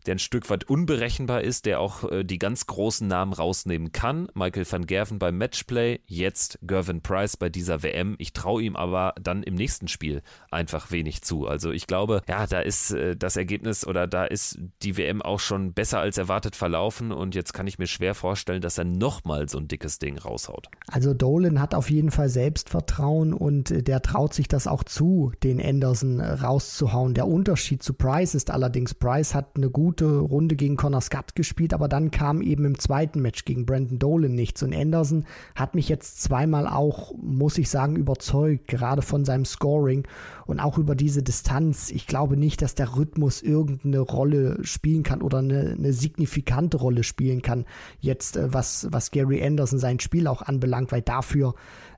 der 0.06 0.14
ein 0.14 0.18
Stück 0.18 0.48
weit 0.48 0.64
unberechenbar 0.64 1.42
ist, 1.42 1.66
der 1.66 1.80
auch 1.80 2.10
äh, 2.10 2.24
die 2.24 2.38
ganz 2.38 2.66
großen 2.66 3.06
Namen 3.06 3.32
rausnehmen 3.32 3.92
kann. 3.92 4.28
Michael 4.34 4.70
van 4.70 4.86
Gerven 4.86 5.18
beim 5.18 5.36
Matchplay, 5.38 6.00
jetzt 6.06 6.58
Gervin 6.62 7.00
Price 7.02 7.36
bei 7.36 7.48
dieser 7.48 7.82
WM. 7.82 8.14
Ich 8.18 8.32
traue 8.32 8.62
ihm 8.62 8.76
aber 8.76 9.14
dann 9.20 9.42
im 9.42 9.54
nächsten 9.54 9.88
Spiel 9.88 10.22
einfach 10.50 10.90
wenig 10.90 11.22
zu. 11.22 11.46
Also 11.46 11.72
ich 11.72 11.86
glaube, 11.86 12.22
ja, 12.28 12.46
da 12.46 12.60
ist 12.60 12.92
äh, 12.92 13.16
das 13.16 13.36
Ergebnis 13.36 13.86
oder 13.86 14.06
da 14.06 14.24
ist 14.24 14.58
die 14.82 14.96
WM 14.96 15.20
auch 15.20 15.40
schon 15.40 15.72
besser 15.72 16.00
als 16.00 16.18
erwartet 16.18 16.56
verlaufen 16.56 17.12
und 17.12 17.34
jetzt 17.34 17.52
kann 17.52 17.66
ich 17.66 17.78
mir 17.78 17.86
schwer 17.86 18.14
vorstellen, 18.14 18.60
dass 18.62 18.78
er 18.78 18.84
nochmal 18.84 19.48
so 19.48 19.58
ein 19.58 19.68
dickes 19.68 19.98
Ding 19.98 20.18
raushaut. 20.18 20.68
Also 20.86 21.12
Dolan 21.12 21.60
hat 21.60 21.74
auf 21.74 21.90
jeden 21.90 22.10
Fall 22.10 22.28
Selbstvertrauen 22.28 23.32
und 23.32 23.70
äh, 23.70 23.82
der 23.82 23.95
traut 24.00 24.34
sich 24.34 24.48
das 24.48 24.66
auch 24.66 24.84
zu, 24.84 25.32
den 25.42 25.60
Anderson 25.60 26.20
äh, 26.20 26.32
rauszuhauen. 26.32 27.14
Der 27.14 27.26
Unterschied 27.26 27.82
zu 27.82 27.94
Price 27.94 28.34
ist 28.34 28.50
allerdings, 28.50 28.94
Price 28.94 29.34
hat 29.34 29.56
eine 29.56 29.70
gute 29.70 30.18
Runde 30.18 30.56
gegen 30.56 30.76
Connor 30.76 31.00
Scott 31.00 31.34
gespielt, 31.34 31.74
aber 31.74 31.88
dann 31.88 32.10
kam 32.10 32.42
eben 32.42 32.64
im 32.64 32.78
zweiten 32.78 33.20
Match 33.20 33.44
gegen 33.44 33.66
Brandon 33.66 33.98
Dolan 33.98 34.34
nichts 34.34 34.62
und 34.62 34.74
Anderson 34.74 35.24
hat 35.54 35.74
mich 35.74 35.88
jetzt 35.88 36.22
zweimal 36.22 36.66
auch, 36.66 37.14
muss 37.16 37.58
ich 37.58 37.70
sagen, 37.70 37.96
überzeugt, 37.96 38.68
gerade 38.68 39.02
von 39.02 39.24
seinem 39.24 39.44
Scoring 39.44 40.06
und 40.46 40.60
auch 40.60 40.78
über 40.78 40.94
diese 40.94 41.22
Distanz. 41.22 41.90
Ich 41.90 42.06
glaube 42.06 42.36
nicht, 42.36 42.62
dass 42.62 42.74
der 42.74 42.96
Rhythmus 42.96 43.42
irgendeine 43.42 44.00
Rolle 44.00 44.58
spielen 44.62 45.02
kann 45.02 45.22
oder 45.22 45.38
eine, 45.38 45.74
eine 45.78 45.92
signifikante 45.92 46.76
Rolle 46.76 47.02
spielen 47.02 47.42
kann, 47.42 47.64
jetzt 48.00 48.36
äh, 48.36 48.52
was, 48.52 48.88
was 48.90 49.10
Gary 49.10 49.44
Anderson 49.44 49.78
sein 49.78 50.00
Spiel 50.00 50.26
auch 50.26 50.42
anbelangt, 50.42 50.92
weil 50.92 51.02
dafür 51.02 51.54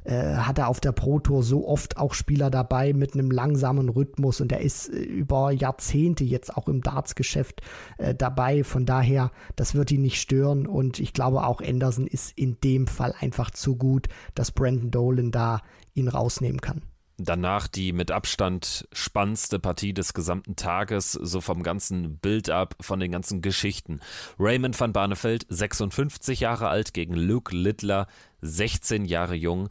äh, 0.08 0.36
hat 0.36 0.58
er 0.58 0.68
auf 0.68 0.80
der 0.80 0.92
Pro 0.92 1.18
Tour 1.18 1.42
so 1.42 1.68
oft 1.68 1.98
auch 1.98 2.14
Spieler 2.14 2.48
dabei 2.50 2.94
mit 2.94 3.12
einem 3.12 3.30
langsamen 3.30 3.90
Rhythmus 3.90 4.40
und 4.40 4.50
er 4.52 4.60
ist 4.60 4.88
äh, 4.88 4.96
über 4.96 5.52
Jahrzehnte 5.52 6.24
jetzt 6.24 6.56
auch 6.56 6.66
im 6.66 6.80
Darts-Geschäft 6.80 7.60
äh, 7.98 8.14
dabei. 8.14 8.64
Von 8.64 8.86
daher, 8.86 9.30
das 9.54 9.74
wird 9.74 9.90
ihn 9.90 10.00
nicht 10.00 10.18
stören 10.18 10.66
und 10.66 10.98
ich 10.98 11.12
glaube 11.12 11.44
auch 11.44 11.60
Anderson 11.60 12.06
ist 12.06 12.32
in 12.38 12.58
dem 12.64 12.86
Fall 12.86 13.14
einfach 13.20 13.50
zu 13.50 13.76
gut, 13.76 14.08
dass 14.34 14.50
Brandon 14.50 14.90
Dolan 14.90 15.30
da 15.30 15.60
ihn 15.92 16.08
rausnehmen 16.08 16.62
kann. 16.62 16.80
Danach 17.20 17.66
die 17.66 17.92
mit 17.92 18.12
Abstand 18.12 18.86
spannendste 18.92 19.58
Partie 19.58 19.92
des 19.92 20.14
gesamten 20.14 20.54
Tages, 20.54 21.10
so 21.12 21.40
vom 21.40 21.64
ganzen 21.64 22.16
Build-up, 22.18 22.76
von 22.80 23.00
den 23.00 23.10
ganzen 23.10 23.42
Geschichten. 23.42 23.98
Raymond 24.38 24.78
van 24.78 24.92
Barneveld, 24.92 25.44
56 25.48 26.38
Jahre 26.38 26.68
alt, 26.68 26.94
gegen 26.94 27.14
Luke 27.14 27.56
Littler, 27.56 28.06
16 28.42 29.04
Jahre 29.04 29.34
jung. 29.34 29.68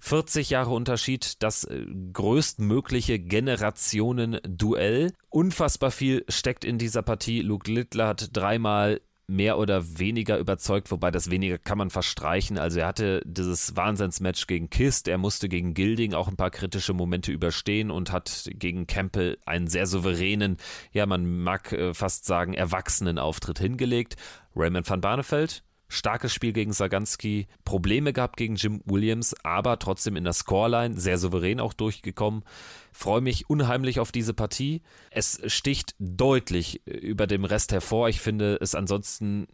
40 0.00 0.50
Jahre 0.50 0.72
Unterschied, 0.72 1.42
das 1.42 1.64
äh, 1.64 1.86
größtmögliche 2.12 3.18
Generationen-Duell. 3.18 5.14
Unfassbar 5.30 5.90
viel 5.92 6.26
steckt 6.28 6.66
in 6.66 6.76
dieser 6.76 7.00
Partie. 7.00 7.40
Luke 7.40 7.70
Littler 7.70 8.08
hat 8.08 8.36
dreimal 8.36 9.00
mehr 9.30 9.58
oder 9.58 9.98
weniger 9.98 10.38
überzeugt, 10.38 10.90
wobei 10.90 11.10
das 11.10 11.30
weniger 11.30 11.58
kann 11.58 11.78
man 11.78 11.90
verstreichen. 11.90 12.58
Also 12.58 12.80
er 12.80 12.88
hatte 12.88 13.22
dieses 13.24 13.76
Wahnsinnsmatch 13.76 14.46
gegen 14.46 14.70
Kist, 14.70 15.08
er 15.08 15.18
musste 15.18 15.48
gegen 15.48 15.72
Gilding 15.72 16.14
auch 16.14 16.28
ein 16.28 16.36
paar 16.36 16.50
kritische 16.50 16.92
Momente 16.92 17.30
überstehen 17.30 17.90
und 17.90 18.12
hat 18.12 18.50
gegen 18.54 18.86
Campbell 18.86 19.38
einen 19.46 19.68
sehr 19.68 19.86
souveränen, 19.86 20.56
ja 20.92 21.06
man 21.06 21.42
mag 21.42 21.72
äh, 21.72 21.94
fast 21.94 22.24
sagen, 22.24 22.54
erwachsenen 22.54 23.18
Auftritt 23.18 23.58
hingelegt. 23.58 24.16
Raymond 24.56 24.90
van 24.90 25.00
Barneveld, 25.00 25.62
starkes 25.90 26.32
Spiel 26.32 26.52
gegen 26.52 26.72
Saganski, 26.72 27.48
Probleme 27.64 28.12
gehabt 28.12 28.36
gegen 28.36 28.54
Jim 28.54 28.80
Williams, 28.86 29.34
aber 29.42 29.78
trotzdem 29.78 30.16
in 30.16 30.24
der 30.24 30.32
Scoreline 30.32 30.98
sehr 30.98 31.18
souverän 31.18 31.60
auch 31.60 31.74
durchgekommen. 31.74 32.44
Freue 32.92 33.20
mich 33.20 33.50
unheimlich 33.50 34.00
auf 34.00 34.12
diese 34.12 34.32
Partie. 34.32 34.82
Es 35.10 35.40
sticht 35.46 35.94
deutlich 35.98 36.86
über 36.86 37.26
dem 37.26 37.44
Rest 37.44 37.72
hervor. 37.72 38.08
Ich 38.08 38.20
finde 38.20 38.56
es 38.60 38.74
ansonsten, 38.74 39.48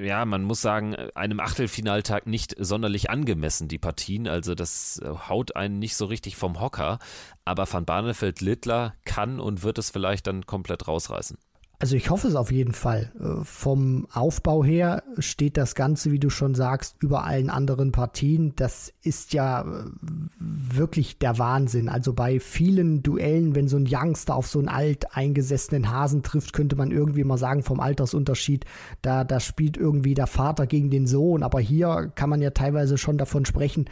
ja, 0.00 0.24
man 0.24 0.44
muss 0.44 0.62
sagen, 0.62 0.94
einem 1.14 1.40
Achtelfinaltag 1.40 2.26
nicht 2.26 2.54
sonderlich 2.58 3.10
angemessen, 3.10 3.68
die 3.68 3.78
Partien. 3.78 4.28
Also 4.28 4.54
das 4.54 5.00
haut 5.28 5.56
einen 5.56 5.78
nicht 5.78 5.96
so 5.96 6.06
richtig 6.06 6.36
vom 6.36 6.60
Hocker. 6.60 6.98
Aber 7.44 7.70
Van 7.70 7.84
Barneveld-Littler 7.84 8.94
kann 9.04 9.40
und 9.40 9.62
wird 9.64 9.78
es 9.78 9.90
vielleicht 9.90 10.26
dann 10.28 10.46
komplett 10.46 10.86
rausreißen. 10.86 11.38
Also 11.82 11.96
ich 11.96 12.10
hoffe 12.10 12.28
es 12.28 12.36
auf 12.36 12.52
jeden 12.52 12.74
Fall. 12.74 13.10
Äh, 13.18 13.42
vom 13.42 14.06
Aufbau 14.12 14.62
her 14.62 15.02
steht 15.18 15.56
das 15.56 15.74
Ganze, 15.74 16.12
wie 16.12 16.20
du 16.20 16.30
schon 16.30 16.54
sagst, 16.54 16.94
über 17.00 17.24
allen 17.24 17.50
anderen 17.50 17.90
Partien. 17.90 18.52
Das 18.54 18.92
ist 19.02 19.32
ja 19.32 19.62
äh, 19.62 19.90
wirklich 20.38 21.18
der 21.18 21.38
Wahnsinn. 21.38 21.88
Also 21.88 22.12
bei 22.12 22.38
vielen 22.38 23.02
Duellen, 23.02 23.56
wenn 23.56 23.66
so 23.66 23.78
ein 23.78 23.88
Youngster 23.90 24.36
auf 24.36 24.46
so 24.46 24.60
einen 24.60 24.68
alt 24.68 25.16
eingesessenen 25.16 25.90
Hasen 25.90 26.22
trifft, 26.22 26.52
könnte 26.52 26.76
man 26.76 26.92
irgendwie 26.92 27.24
mal 27.24 27.36
sagen, 27.36 27.64
vom 27.64 27.80
Altersunterschied, 27.80 28.64
da, 29.00 29.24
da 29.24 29.40
spielt 29.40 29.76
irgendwie 29.76 30.14
der 30.14 30.28
Vater 30.28 30.68
gegen 30.68 30.88
den 30.88 31.08
Sohn. 31.08 31.42
Aber 31.42 31.58
hier 31.58 32.12
kann 32.14 32.30
man 32.30 32.40
ja 32.40 32.50
teilweise 32.50 32.96
schon 32.96 33.18
davon 33.18 33.44
sprechen, 33.44 33.86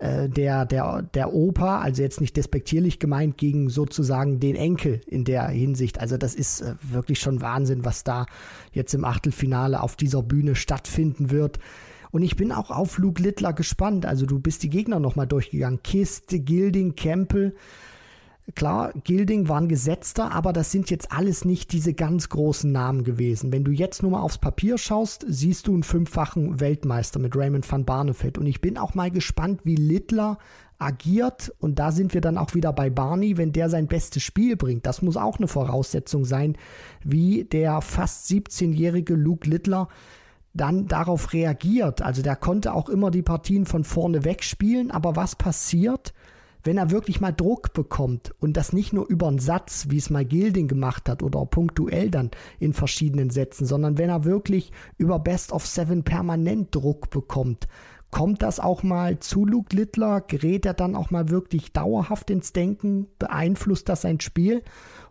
äh, 0.00 0.28
der, 0.30 0.64
der, 0.64 1.02
der 1.02 1.34
Opa, 1.34 1.80
also 1.80 2.02
jetzt 2.02 2.22
nicht 2.22 2.36
despektierlich 2.36 2.98
gemeint, 2.98 3.36
gegen 3.36 3.68
sozusagen 3.68 4.40
den 4.40 4.56
Enkel 4.56 5.02
in 5.06 5.24
der 5.24 5.46
Hinsicht. 5.48 6.00
Also 6.00 6.16
das 6.16 6.34
ist 6.34 6.62
äh, 6.62 6.74
wirklich 6.82 7.20
schon 7.20 7.42
Wahnsinn, 7.42 7.84
was 7.84 8.02
da 8.02 8.24
jetzt 8.72 8.94
im 8.94 9.04
Achtelfinale 9.04 9.82
auf 9.82 9.96
dieser 9.96 10.22
Bühne 10.22 10.54
stattfinden 10.54 11.30
wird. 11.30 11.58
Und 12.10 12.22
ich 12.22 12.34
bin 12.34 12.50
auch 12.50 12.70
auf 12.70 12.96
Luke 12.96 13.22
Littler 13.22 13.52
gespannt. 13.52 14.06
Also 14.06 14.24
du 14.24 14.40
bist 14.40 14.62
die 14.62 14.70
Gegner 14.70 15.00
nochmal 15.00 15.26
durchgegangen. 15.26 15.82
Kiste, 15.82 16.40
Gilding, 16.40 16.96
Campbell. 16.96 17.54
Klar, 18.54 18.92
Gilding 19.04 19.48
war 19.48 19.60
ein 19.60 19.68
Gesetzter, 19.68 20.32
aber 20.32 20.52
das 20.52 20.70
sind 20.72 20.90
jetzt 20.90 21.12
alles 21.12 21.44
nicht 21.44 21.72
diese 21.72 21.94
ganz 21.94 22.28
großen 22.28 22.70
Namen 22.70 23.04
gewesen. 23.04 23.52
Wenn 23.52 23.64
du 23.64 23.70
jetzt 23.70 24.02
nur 24.02 24.12
mal 24.12 24.22
aufs 24.22 24.38
Papier 24.38 24.78
schaust, 24.78 25.24
siehst 25.28 25.66
du 25.66 25.74
einen 25.74 25.82
fünffachen 25.82 26.60
Weltmeister 26.60 27.18
mit 27.18 27.36
Raymond 27.36 27.70
van 27.70 27.84
Barneveld. 27.84 28.38
Und 28.38 28.46
ich 28.46 28.60
bin 28.60 28.78
auch 28.78 28.94
mal 28.94 29.10
gespannt, 29.10 29.60
wie 29.64 29.76
Littler 29.76 30.38
agiert. 30.78 31.52
Und 31.58 31.78
da 31.78 31.92
sind 31.92 32.14
wir 32.14 32.20
dann 32.20 32.38
auch 32.38 32.54
wieder 32.54 32.72
bei 32.72 32.90
Barney, 32.90 33.36
wenn 33.36 33.52
der 33.52 33.68
sein 33.68 33.86
bestes 33.86 34.22
Spiel 34.22 34.56
bringt. 34.56 34.86
Das 34.86 35.02
muss 35.02 35.16
auch 35.16 35.38
eine 35.38 35.48
Voraussetzung 35.48 36.24
sein, 36.24 36.56
wie 37.04 37.44
der 37.44 37.80
fast 37.82 38.28
17-jährige 38.30 39.14
Luke 39.14 39.48
Littler 39.48 39.88
dann 40.54 40.88
darauf 40.88 41.32
reagiert. 41.32 42.02
Also 42.02 42.22
der 42.22 42.36
konnte 42.36 42.72
auch 42.72 42.88
immer 42.88 43.10
die 43.10 43.22
Partien 43.22 43.66
von 43.66 43.84
vorne 43.84 44.24
wegspielen, 44.24 44.90
aber 44.90 45.14
was 45.14 45.36
passiert, 45.36 46.12
wenn 46.64 46.78
er 46.78 46.90
wirklich 46.90 47.20
mal 47.20 47.32
Druck 47.32 47.72
bekommt 47.72 48.34
und 48.40 48.56
das 48.56 48.72
nicht 48.72 48.92
nur 48.92 49.08
über 49.08 49.28
einen 49.28 49.38
Satz, 49.38 49.86
wie 49.88 49.98
es 49.98 50.10
mal 50.10 50.24
Gilding 50.24 50.68
gemacht 50.68 51.08
hat 51.08 51.22
oder 51.22 51.44
punktuell 51.46 52.10
dann 52.10 52.30
in 52.58 52.72
verschiedenen 52.72 53.30
Sätzen, 53.30 53.66
sondern 53.66 53.98
wenn 53.98 54.10
er 54.10 54.24
wirklich 54.24 54.72
über 54.98 55.18
Best 55.18 55.52
of 55.52 55.66
Seven 55.66 56.02
permanent 56.02 56.74
Druck 56.74 57.10
bekommt, 57.10 57.68
kommt 58.10 58.42
das 58.42 58.58
auch 58.60 58.82
mal 58.82 59.20
zu 59.20 59.46
Luke 59.46 59.74
Littler, 59.74 60.20
gerät 60.20 60.66
er 60.66 60.74
dann 60.74 60.96
auch 60.96 61.10
mal 61.10 61.28
wirklich 61.28 61.72
dauerhaft 61.72 62.30
ins 62.30 62.52
Denken, 62.52 63.06
beeinflusst 63.18 63.88
das 63.88 64.02
sein 64.02 64.20
Spiel 64.20 64.62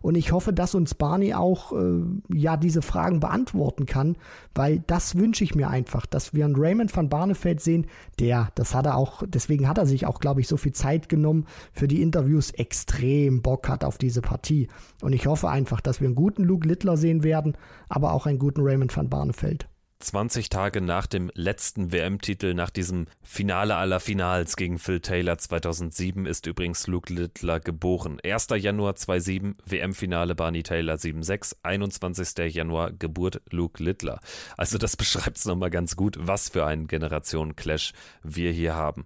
und 0.02 0.16
ich 0.16 0.32
hoffe, 0.32 0.52
dass 0.52 0.74
uns 0.74 0.94
Barney 0.94 1.34
auch 1.34 1.72
äh, 1.72 2.02
ja 2.32 2.56
diese 2.56 2.82
Fragen 2.82 3.20
beantworten 3.20 3.86
kann, 3.86 4.16
weil 4.54 4.82
das 4.86 5.16
wünsche 5.16 5.44
ich 5.44 5.54
mir 5.54 5.68
einfach, 5.68 6.06
dass 6.06 6.34
wir 6.34 6.44
einen 6.44 6.56
Raymond 6.56 6.96
van 6.96 7.08
Barneveld 7.08 7.60
sehen, 7.60 7.86
der, 8.18 8.50
das 8.54 8.74
hat 8.74 8.86
er 8.86 8.96
auch, 8.96 9.22
deswegen 9.26 9.68
hat 9.68 9.78
er 9.78 9.86
sich 9.86 10.06
auch, 10.06 10.20
glaube 10.20 10.40
ich, 10.40 10.48
so 10.48 10.56
viel 10.56 10.72
Zeit 10.72 11.08
genommen 11.08 11.46
für 11.72 11.88
die 11.88 12.02
Interviews, 12.02 12.50
extrem 12.50 13.42
Bock 13.42 13.68
hat 13.68 13.84
auf 13.84 13.98
diese 13.98 14.22
Partie. 14.22 14.68
Und 15.02 15.12
ich 15.12 15.26
hoffe 15.26 15.48
einfach, 15.48 15.80
dass 15.80 16.00
wir 16.00 16.06
einen 16.06 16.14
guten 16.14 16.44
Luke 16.44 16.66
Littler 16.66 16.96
sehen 16.96 17.22
werden, 17.22 17.56
aber 17.88 18.12
auch 18.12 18.26
einen 18.26 18.38
guten 18.38 18.62
Raymond 18.62 18.96
van 18.96 19.08
Barneveld. 19.08 19.68
20 20.00 20.48
Tage 20.48 20.80
nach 20.80 21.06
dem 21.06 21.30
letzten 21.34 21.92
WM-Titel, 21.92 22.54
nach 22.54 22.70
diesem 22.70 23.06
Finale 23.22 23.76
aller 23.76 24.00
Finals 24.00 24.56
gegen 24.56 24.78
Phil 24.78 25.00
Taylor 25.00 25.38
2007, 25.38 26.26
ist 26.26 26.46
übrigens 26.46 26.86
Luke 26.86 27.12
Littler 27.12 27.60
geboren. 27.60 28.18
1. 28.24 28.48
Januar 28.56 28.96
2007, 28.96 29.56
WM-Finale 29.66 30.34
Barney 30.34 30.62
Taylor 30.62 30.96
7-6, 30.96 31.56
21. 31.62 32.54
Januar 32.54 32.92
Geburt 32.92 33.42
Luke 33.50 33.82
Littler. 33.82 34.20
Also 34.56 34.78
das 34.78 34.96
beschreibt 34.98 35.36
es 35.36 35.44
nochmal 35.44 35.70
ganz 35.70 35.96
gut, 35.96 36.16
was 36.18 36.48
für 36.48 36.64
einen 36.64 36.86
Generationen-Clash 36.86 37.92
wir 38.22 38.52
hier 38.52 38.74
haben. 38.74 39.04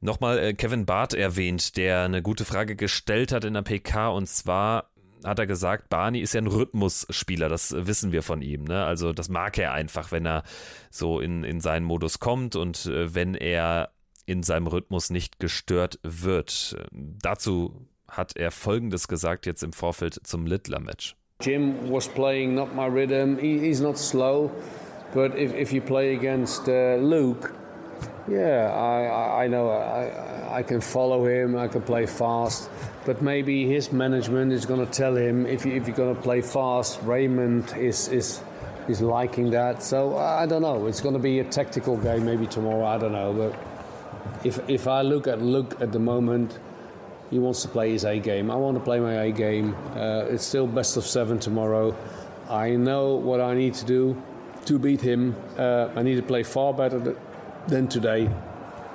Nochmal 0.00 0.38
äh, 0.38 0.54
Kevin 0.54 0.86
Barth 0.86 1.14
erwähnt, 1.14 1.76
der 1.76 2.02
eine 2.02 2.22
gute 2.22 2.44
Frage 2.44 2.76
gestellt 2.76 3.32
hat 3.32 3.44
in 3.44 3.54
der 3.54 3.62
PK 3.62 4.08
und 4.08 4.28
zwar 4.28 4.90
hat 5.24 5.38
er 5.38 5.46
gesagt, 5.46 5.88
Barney 5.88 6.20
ist 6.20 6.34
ja 6.34 6.40
ein 6.40 6.46
Rhythmusspieler, 6.46 7.48
das 7.48 7.74
wissen 7.76 8.12
wir 8.12 8.22
von 8.22 8.42
ihm. 8.42 8.64
Ne? 8.64 8.84
Also 8.84 9.12
das 9.12 9.28
mag 9.28 9.58
er 9.58 9.72
einfach, 9.72 10.12
wenn 10.12 10.26
er 10.26 10.42
so 10.90 11.20
in, 11.20 11.44
in 11.44 11.60
seinen 11.60 11.84
Modus 11.84 12.18
kommt 12.18 12.56
und 12.56 12.86
äh, 12.86 13.14
wenn 13.14 13.34
er 13.34 13.90
in 14.26 14.42
seinem 14.42 14.66
Rhythmus 14.66 15.10
nicht 15.10 15.38
gestört 15.38 15.98
wird. 16.02 16.76
Dazu 16.92 17.86
hat 18.08 18.36
er 18.36 18.50
Folgendes 18.50 19.08
gesagt 19.08 19.46
jetzt 19.46 19.62
im 19.62 19.72
Vorfeld 19.72 20.20
zum 20.24 20.46
Littler-Match. 20.46 21.16
Jim 21.40 21.90
was 21.90 22.08
playing 22.08 22.54
not 22.54 22.74
my 22.74 22.86
rhythm. 22.86 23.38
He, 23.38 23.58
he's 23.58 23.80
not 23.80 23.98
slow, 23.98 24.50
but 25.14 25.36
if, 25.36 25.54
if 25.54 25.72
you 25.72 25.80
play 25.80 26.16
against 26.16 26.66
uh, 26.66 26.96
Luke, 26.96 27.52
Yeah, 28.28 28.72
I, 28.72 29.44
I 29.44 29.46
know 29.46 29.70
I, 29.70 30.58
I 30.58 30.62
can 30.64 30.80
follow 30.80 31.26
him, 31.26 31.56
I 31.56 31.68
can 31.68 31.82
play 31.82 32.06
fast, 32.06 32.68
but 33.04 33.22
maybe 33.22 33.66
his 33.66 33.92
management 33.92 34.52
is 34.52 34.66
going 34.66 34.84
to 34.84 34.92
tell 34.92 35.16
him 35.16 35.46
if, 35.46 35.64
you, 35.64 35.72
if 35.72 35.86
you're 35.86 35.96
going 35.96 36.14
to 36.14 36.20
play 36.20 36.40
fast, 36.40 36.98
Raymond 37.02 37.72
is, 37.76 38.08
is, 38.08 38.40
is 38.88 39.00
liking 39.00 39.50
that. 39.50 39.82
So 39.82 40.16
I 40.16 40.44
don't 40.46 40.62
know. 40.62 40.86
It's 40.86 41.00
going 41.00 41.14
to 41.14 41.20
be 41.20 41.38
a 41.38 41.44
tactical 41.44 41.96
game 41.96 42.24
maybe 42.24 42.46
tomorrow. 42.48 42.84
I 42.84 42.98
don't 42.98 43.12
know. 43.12 43.32
But 43.32 44.44
if, 44.44 44.58
if 44.68 44.88
I 44.88 45.02
look 45.02 45.28
at 45.28 45.40
look 45.40 45.80
at 45.80 45.92
the 45.92 46.00
moment, 46.00 46.58
he 47.30 47.38
wants 47.38 47.62
to 47.62 47.68
play 47.68 47.92
his 47.92 48.04
A 48.04 48.18
game. 48.18 48.50
I 48.50 48.56
want 48.56 48.76
to 48.76 48.82
play 48.82 48.98
my 48.98 49.22
A 49.22 49.32
game. 49.32 49.74
Uh, 49.94 50.26
it's 50.28 50.44
still 50.44 50.66
best 50.66 50.96
of 50.96 51.06
seven 51.06 51.38
tomorrow. 51.38 51.96
I 52.48 52.70
know 52.70 53.14
what 53.14 53.40
I 53.40 53.54
need 53.54 53.74
to 53.74 53.84
do 53.84 54.20
to 54.66 54.78
beat 54.78 55.00
him. 55.00 55.36
Uh, 55.56 55.90
I 55.94 56.02
need 56.02 56.16
to 56.16 56.22
play 56.22 56.42
far 56.42 56.72
better 56.72 57.16
than 57.68 57.88
today. 57.88 58.28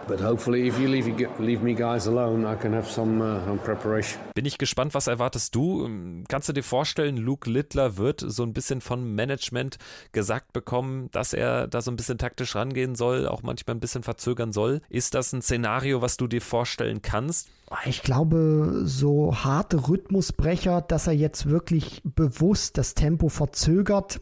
But 0.08 0.20
hopefully, 0.20 0.68
if 0.68 0.80
you 0.80 0.88
leave, 0.88 1.08
leave 1.40 1.62
me 1.62 1.74
guys 1.74 2.08
alone, 2.08 2.46
I 2.46 2.56
can 2.56 2.74
have 2.74 2.90
some, 2.90 3.22
uh, 3.22 3.46
some 3.46 3.60
preparation. 3.60 4.20
Bin 4.34 4.46
ich 4.46 4.58
gespannt, 4.58 4.94
was 4.94 5.08
erwartest 5.08 5.56
du? 5.56 5.88
Kannst 6.28 6.50
du 6.50 6.54
dir 6.54 6.64
vorstellen, 6.64 7.18
Luke 7.18 7.50
Littler 7.50 7.98
wird 7.98 8.24
so 8.26 8.44
ein 8.44 8.54
bisschen 8.54 8.82
von 8.82 9.16
Management 9.16 9.78
gesagt 10.12 10.54
bekommen, 10.54 11.10
dass 11.12 11.34
er 11.34 11.68
da 11.68 11.82
so 11.82 11.92
ein 11.92 11.96
bisschen 11.96 12.18
taktisch 12.18 12.56
rangehen 12.56 12.96
soll, 12.96 13.28
auch 13.28 13.44
manchmal 13.44 13.76
ein 13.76 13.80
bisschen 13.80 14.04
verzögern 14.04 14.52
soll? 14.52 14.82
Ist 14.90 15.14
das 15.14 15.34
ein 15.34 15.42
Szenario, 15.42 16.02
was 16.02 16.18
du 16.18 16.28
dir 16.28 16.42
vorstellen 16.42 17.02
kannst? 17.02 17.50
Ich 17.86 18.02
glaube, 18.02 18.82
so 18.84 19.34
harte 19.34 19.88
Rhythmusbrecher, 19.88 20.82
dass 20.82 21.08
er 21.08 21.14
jetzt 21.14 21.50
wirklich 21.50 22.02
bewusst 22.04 22.78
das 22.78 22.96
Tempo 22.96 23.30
verzögert, 23.30 24.20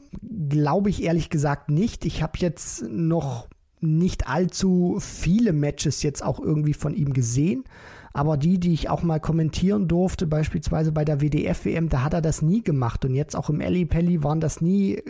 glaube 0.49 0.89
ich 0.89 1.03
ehrlich 1.03 1.29
gesagt 1.29 1.69
nicht. 1.69 2.05
Ich 2.05 2.21
habe 2.21 2.33
jetzt 2.37 2.83
noch 2.83 3.47
nicht 3.81 4.27
allzu 4.27 4.97
viele 4.99 5.53
Matches 5.53 6.03
jetzt 6.03 6.23
auch 6.23 6.39
irgendwie 6.39 6.73
von 6.73 6.93
ihm 6.93 7.13
gesehen. 7.13 7.63
Aber 8.11 8.37
die, 8.37 8.59
die 8.59 8.73
ich 8.73 8.89
auch 8.89 9.03
mal 9.03 9.19
kommentieren 9.19 9.87
durfte, 9.87 10.25
beispielsweise 10.25 10.91
bei 10.91 11.05
der 11.05 11.21
WDF-WM, 11.21 11.89
da 11.89 12.03
hat 12.03 12.13
er 12.13 12.21
das 12.21 12.41
nie 12.41 12.63
gemacht. 12.63 13.05
Und 13.05 13.13
jetzt 13.13 13.35
auch 13.35 13.49
im 13.49 13.61
Eli 13.61 13.85
Pelli 13.85 14.23
waren 14.23 14.41
das 14.41 14.61
nie 14.61 15.01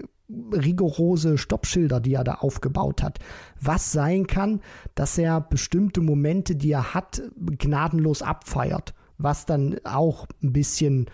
rigorose 0.53 1.37
Stoppschilder, 1.37 1.99
die 1.99 2.13
er 2.13 2.23
da 2.23 2.35
aufgebaut 2.35 3.01
hat. 3.01 3.19
Was 3.59 3.91
sein 3.91 4.27
kann, 4.27 4.61
dass 4.95 5.17
er 5.17 5.41
bestimmte 5.41 6.01
Momente, 6.01 6.55
die 6.55 6.71
er 6.71 6.93
hat, 6.93 7.21
gnadenlos 7.37 8.21
abfeiert. 8.21 8.93
Was 9.17 9.45
dann 9.45 9.77
auch 9.83 10.27
ein 10.43 10.53
bisschen 10.53 11.09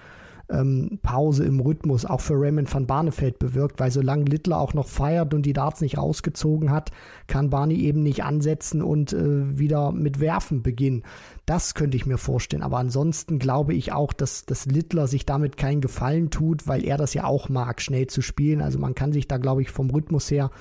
ähm, 0.50 1.00
Pause 1.02 1.43
im 1.46 1.60
Rhythmus 1.60 2.06
auch 2.06 2.22
für 2.22 2.36
Raymond 2.36 2.72
van 2.74 2.86
Barneveld 2.86 3.39
bewirkt, 3.39 3.80
weil 3.80 3.91
solange 3.91 4.26
Littler 4.26 4.60
auch 4.60 4.74
noch 4.74 4.88
feiert 4.88 5.34
und 5.34 5.43
die 5.43 5.54
Darts 5.54 5.82
nicht 5.82 5.98
rausgezogen 5.98 6.72
hat, 6.72 6.91
kann 7.28 7.50
Barney 7.50 7.76
eben 7.76 8.04
nicht 8.04 8.24
ansetzen 8.24 8.82
und 8.82 9.14
äh, 9.14 9.58
wieder 9.58 9.91
mit 9.91 10.20
Werfen 10.20 10.62
beginnen. 10.62 11.04
Das 11.46 11.74
könnte 11.74 11.98
ich 11.98 12.06
mir 12.06 12.18
vorstellen. 12.18 12.64
Aber 12.64 12.78
ansonsten 12.78 13.39
glaube 13.39 13.74
ich 13.74 13.91
auch, 13.91 14.14
dass, 14.14 14.46
dass 14.46 14.66
Littler 14.66 15.08
sich 15.08 15.26
damit 15.26 15.58
keinen 15.58 15.82
Gefallen 15.82 16.30
tut, 16.30 16.68
weil 16.68 16.84
er 16.84 16.98
das 16.98 17.14
ja 17.14 17.26
auch 17.26 17.50
mag, 17.50 17.82
schnell 17.82 18.08
zu 18.08 18.22
spielen. 18.22 18.62
Also 18.62 18.80
man 18.80 18.96
kann 18.96 19.14
sich 19.14 19.28
da, 19.28 19.38
glaube 19.38 19.62
ich, 19.62 19.72
vom 19.72 19.89
Rhythmus 19.89 20.30
her 20.30 20.52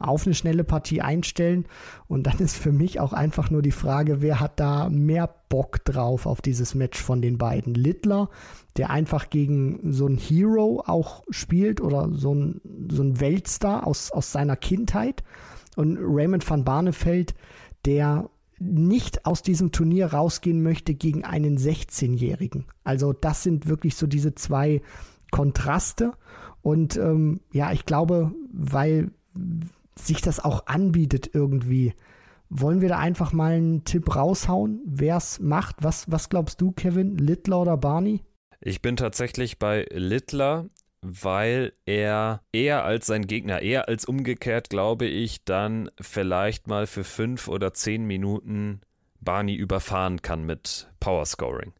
auf 0.00 0.26
eine 0.26 0.34
schnelle 0.34 0.64
Partie 0.64 1.02
einstellen. 1.02 1.66
Und 2.08 2.26
dann 2.26 2.38
ist 2.38 2.56
für 2.56 2.72
mich 2.72 2.98
auch 2.98 3.12
einfach 3.12 3.50
nur 3.50 3.62
die 3.62 3.70
Frage, 3.70 4.22
wer 4.22 4.40
hat 4.40 4.58
da 4.58 4.88
mehr 4.88 5.28
Bock 5.48 5.84
drauf 5.84 6.26
auf 6.26 6.40
dieses 6.40 6.74
Match 6.74 7.00
von 7.00 7.22
den 7.22 7.38
beiden? 7.38 7.74
Littler, 7.74 8.30
der 8.76 8.90
einfach 8.90 9.30
gegen 9.30 9.92
so 9.92 10.06
einen 10.06 10.18
Hero 10.18 10.82
auch 10.86 11.22
spielt 11.30 11.80
oder 11.80 12.08
so 12.12 12.34
ein, 12.34 12.60
so 12.90 13.02
ein 13.02 13.20
Weltstar 13.20 13.86
aus, 13.86 14.10
aus 14.10 14.32
seiner 14.32 14.56
Kindheit. 14.56 15.22
Und 15.76 15.98
Raymond 16.00 16.48
van 16.48 16.64
Barneveld, 16.64 17.34
der 17.84 18.28
nicht 18.58 19.24
aus 19.24 19.42
diesem 19.42 19.72
Turnier 19.72 20.12
rausgehen 20.12 20.62
möchte 20.62 20.94
gegen 20.94 21.24
einen 21.24 21.56
16-Jährigen. 21.56 22.66
Also 22.84 23.12
das 23.12 23.42
sind 23.42 23.68
wirklich 23.68 23.96
so 23.96 24.06
diese 24.06 24.34
zwei 24.34 24.82
Kontraste. 25.30 26.12
Und 26.62 26.96
ähm, 26.96 27.40
ja, 27.52 27.72
ich 27.72 27.86
glaube, 27.86 28.32
weil 28.52 29.10
sich 29.96 30.20
das 30.20 30.40
auch 30.40 30.66
anbietet 30.66 31.30
irgendwie. 31.32 31.94
Wollen 32.48 32.80
wir 32.80 32.88
da 32.88 32.98
einfach 32.98 33.32
mal 33.32 33.52
einen 33.52 33.84
Tipp 33.84 34.14
raushauen, 34.14 34.80
wer 34.84 35.16
es 35.16 35.38
macht? 35.38 35.76
Was, 35.80 36.10
was 36.10 36.28
glaubst 36.28 36.60
du, 36.60 36.72
Kevin? 36.72 37.16
Littler 37.16 37.62
oder 37.62 37.76
Barney? 37.76 38.22
Ich 38.60 38.82
bin 38.82 38.96
tatsächlich 38.96 39.58
bei 39.58 39.86
Littler, 39.90 40.66
weil 41.00 41.72
er 41.86 42.42
eher 42.52 42.84
als 42.84 43.06
sein 43.06 43.26
Gegner, 43.26 43.62
eher 43.62 43.88
als 43.88 44.04
umgekehrt, 44.04 44.68
glaube 44.68 45.06
ich, 45.06 45.44
dann 45.44 45.90
vielleicht 46.00 46.66
mal 46.66 46.86
für 46.86 47.04
fünf 47.04 47.48
oder 47.48 47.72
zehn 47.72 48.04
Minuten 48.04 48.80
Barney 49.20 49.54
überfahren 49.54 50.22
kann 50.22 50.44
mit 50.44 50.90
Powerscoring. 50.98 51.72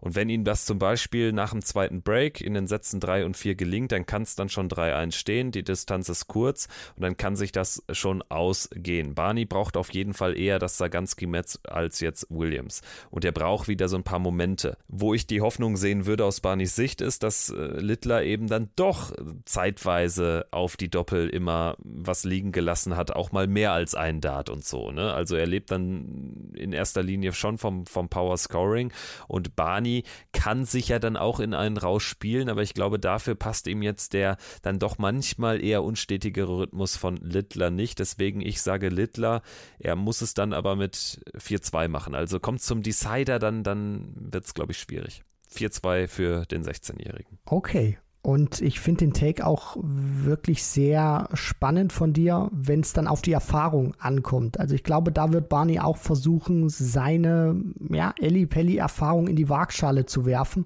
Und 0.00 0.14
wenn 0.14 0.28
ihm 0.28 0.44
das 0.44 0.64
zum 0.64 0.78
Beispiel 0.78 1.32
nach 1.32 1.50
dem 1.50 1.62
zweiten 1.62 2.02
Break 2.02 2.40
in 2.40 2.54
den 2.54 2.66
Sätzen 2.66 3.00
3 3.00 3.24
und 3.24 3.36
4 3.36 3.54
gelingt, 3.54 3.92
dann 3.92 4.06
kann 4.06 4.22
es 4.22 4.36
dann 4.36 4.48
schon 4.48 4.68
3-1 4.68 5.12
stehen, 5.12 5.50
die 5.50 5.64
Distanz 5.64 6.08
ist 6.08 6.28
kurz 6.28 6.68
und 6.96 7.02
dann 7.02 7.16
kann 7.16 7.36
sich 7.36 7.52
das 7.52 7.82
schon 7.90 8.22
ausgehen. 8.28 9.14
Barney 9.14 9.44
braucht 9.44 9.76
auf 9.76 9.92
jeden 9.92 10.14
Fall 10.14 10.38
eher 10.38 10.58
das 10.58 10.78
Saganski-Metz 10.78 11.58
als 11.64 12.00
jetzt 12.00 12.26
Williams. 12.30 12.82
Und 13.10 13.24
er 13.24 13.32
braucht 13.32 13.68
wieder 13.68 13.88
so 13.88 13.96
ein 13.96 14.04
paar 14.04 14.18
Momente. 14.18 14.76
Wo 14.88 15.14
ich 15.14 15.26
die 15.26 15.40
Hoffnung 15.40 15.76
sehen 15.76 16.06
würde 16.06 16.24
aus 16.24 16.40
Barneys 16.40 16.76
Sicht 16.76 17.00
ist, 17.00 17.22
dass 17.22 17.50
äh, 17.50 17.54
Littler 17.54 18.22
eben 18.22 18.46
dann 18.46 18.70
doch 18.76 19.12
zeitweise 19.44 20.46
auf 20.50 20.76
die 20.76 20.90
Doppel 20.90 21.28
immer 21.28 21.76
was 21.78 22.24
liegen 22.24 22.52
gelassen 22.52 22.96
hat, 22.96 23.10
auch 23.10 23.32
mal 23.32 23.46
mehr 23.46 23.72
als 23.72 23.94
ein 23.94 24.20
Dart 24.20 24.48
und 24.48 24.64
so. 24.64 24.92
Ne? 24.92 25.12
Also 25.12 25.36
er 25.36 25.46
lebt 25.46 25.70
dann 25.70 26.52
in 26.54 26.72
erster 26.72 27.02
Linie 27.02 27.32
schon 27.32 27.58
vom, 27.58 27.86
vom 27.86 28.08
Power 28.08 28.36
Scoring 28.36 28.92
und 29.26 29.56
Barney 29.56 29.87
Gianni 29.88 30.04
kann 30.32 30.64
sich 30.64 30.88
ja 30.88 30.98
dann 30.98 31.16
auch 31.16 31.40
in 31.40 31.54
einen 31.54 31.76
Rausch 31.76 32.06
spielen, 32.06 32.48
aber 32.48 32.62
ich 32.62 32.74
glaube, 32.74 32.98
dafür 32.98 33.34
passt 33.34 33.66
ihm 33.66 33.82
jetzt 33.82 34.12
der 34.12 34.36
dann 34.62 34.78
doch 34.78 34.98
manchmal 34.98 35.62
eher 35.62 35.82
unstetigere 35.82 36.58
Rhythmus 36.58 36.96
von 36.96 37.16
Littler 37.16 37.70
nicht. 37.70 37.98
Deswegen, 37.98 38.40
ich 38.40 38.62
sage 38.62 38.88
Littler, 38.88 39.42
er 39.78 39.96
muss 39.96 40.20
es 40.20 40.34
dann 40.34 40.52
aber 40.52 40.76
mit 40.76 40.94
4-2 41.36 41.88
machen. 41.88 42.14
Also 42.14 42.40
kommt 42.40 42.62
zum 42.62 42.82
Decider, 42.82 43.38
dann, 43.38 43.62
dann 43.62 44.12
wird 44.14 44.44
es, 44.44 44.54
glaube 44.54 44.72
ich, 44.72 44.78
schwierig. 44.78 45.22
4-2 45.54 46.08
für 46.08 46.44
den 46.46 46.62
16-Jährigen. 46.62 47.38
Okay, 47.46 47.98
und 48.22 48.60
ich 48.60 48.80
finde 48.80 49.04
den 49.04 49.12
Take 49.12 49.46
auch 49.46 49.76
wirklich 49.80 50.64
sehr 50.64 51.28
spannend 51.34 51.92
von 51.92 52.12
dir, 52.12 52.50
wenn 52.52 52.80
es 52.80 52.92
dann 52.92 53.06
auf 53.06 53.22
die 53.22 53.32
Erfahrung 53.32 53.94
ankommt. 53.98 54.58
Also 54.58 54.74
ich 54.74 54.82
glaube, 54.82 55.12
da 55.12 55.32
wird 55.32 55.48
Barney 55.48 55.78
auch 55.78 55.96
versuchen, 55.96 56.68
seine 56.68 57.62
ja, 57.90 58.12
Elli-Pelli-Erfahrung 58.20 59.28
in 59.28 59.36
die 59.36 59.48
Waagschale 59.48 60.04
zu 60.04 60.26
werfen. 60.26 60.64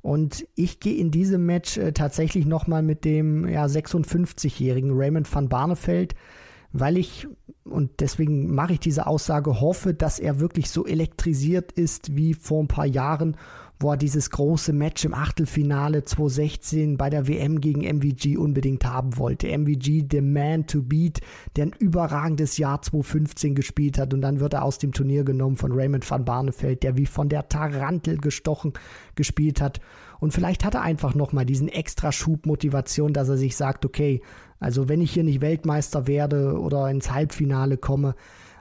Und 0.00 0.46
ich 0.54 0.80
gehe 0.80 0.96
in 0.96 1.10
diesem 1.10 1.46
Match 1.46 1.76
äh, 1.76 1.92
tatsächlich 1.92 2.46
nochmal 2.46 2.82
mit 2.82 3.04
dem 3.04 3.46
ja, 3.46 3.66
56-jährigen 3.66 4.92
Raymond 4.94 5.32
van 5.32 5.48
Barneveld, 5.48 6.14
weil 6.72 6.96
ich, 6.96 7.26
und 7.64 8.00
deswegen 8.00 8.54
mache 8.54 8.74
ich 8.74 8.80
diese 8.80 9.06
Aussage, 9.06 9.60
hoffe, 9.60 9.94
dass 9.94 10.18
er 10.18 10.40
wirklich 10.40 10.70
so 10.70 10.86
elektrisiert 10.86 11.72
ist 11.72 12.16
wie 12.16 12.34
vor 12.34 12.62
ein 12.62 12.68
paar 12.68 12.86
Jahren 12.86 13.36
wo 13.78 13.90
er 13.90 13.96
dieses 13.96 14.30
große 14.30 14.72
Match 14.72 15.04
im 15.04 15.12
Achtelfinale 15.12 16.04
2016 16.04 16.96
bei 16.96 17.10
der 17.10 17.28
WM 17.28 17.60
gegen 17.60 17.82
MVG 17.82 18.36
unbedingt 18.38 18.84
haben 18.84 19.18
wollte. 19.18 19.48
MVG, 19.48 20.06
the 20.10 20.20
man 20.20 20.66
to 20.66 20.82
beat, 20.82 21.20
der 21.56 21.66
ein 21.66 21.74
überragendes 21.78 22.56
Jahr 22.56 22.80
2015 22.80 23.54
gespielt 23.54 23.98
hat 23.98 24.14
und 24.14 24.22
dann 24.22 24.40
wird 24.40 24.54
er 24.54 24.64
aus 24.64 24.78
dem 24.78 24.92
Turnier 24.92 25.24
genommen 25.24 25.56
von 25.56 25.72
Raymond 25.72 26.08
van 26.10 26.24
Barneveld, 26.24 26.82
der 26.82 26.96
wie 26.96 27.06
von 27.06 27.28
der 27.28 27.48
Tarantel 27.48 28.18
gestochen 28.18 28.72
gespielt 29.14 29.60
hat. 29.60 29.80
Und 30.18 30.32
vielleicht 30.32 30.64
hat 30.64 30.74
er 30.74 30.82
einfach 30.82 31.14
nochmal 31.14 31.44
diesen 31.44 31.68
extra 31.68 32.12
Schub 32.12 32.46
Motivation, 32.46 33.12
dass 33.12 33.28
er 33.28 33.36
sich 33.36 33.56
sagt, 33.56 33.84
okay, 33.84 34.22
also 34.58 34.88
wenn 34.88 35.02
ich 35.02 35.12
hier 35.12 35.24
nicht 35.24 35.42
Weltmeister 35.42 36.06
werde 36.06 36.58
oder 36.58 36.90
ins 36.90 37.10
Halbfinale 37.10 37.76
komme, 37.76 38.14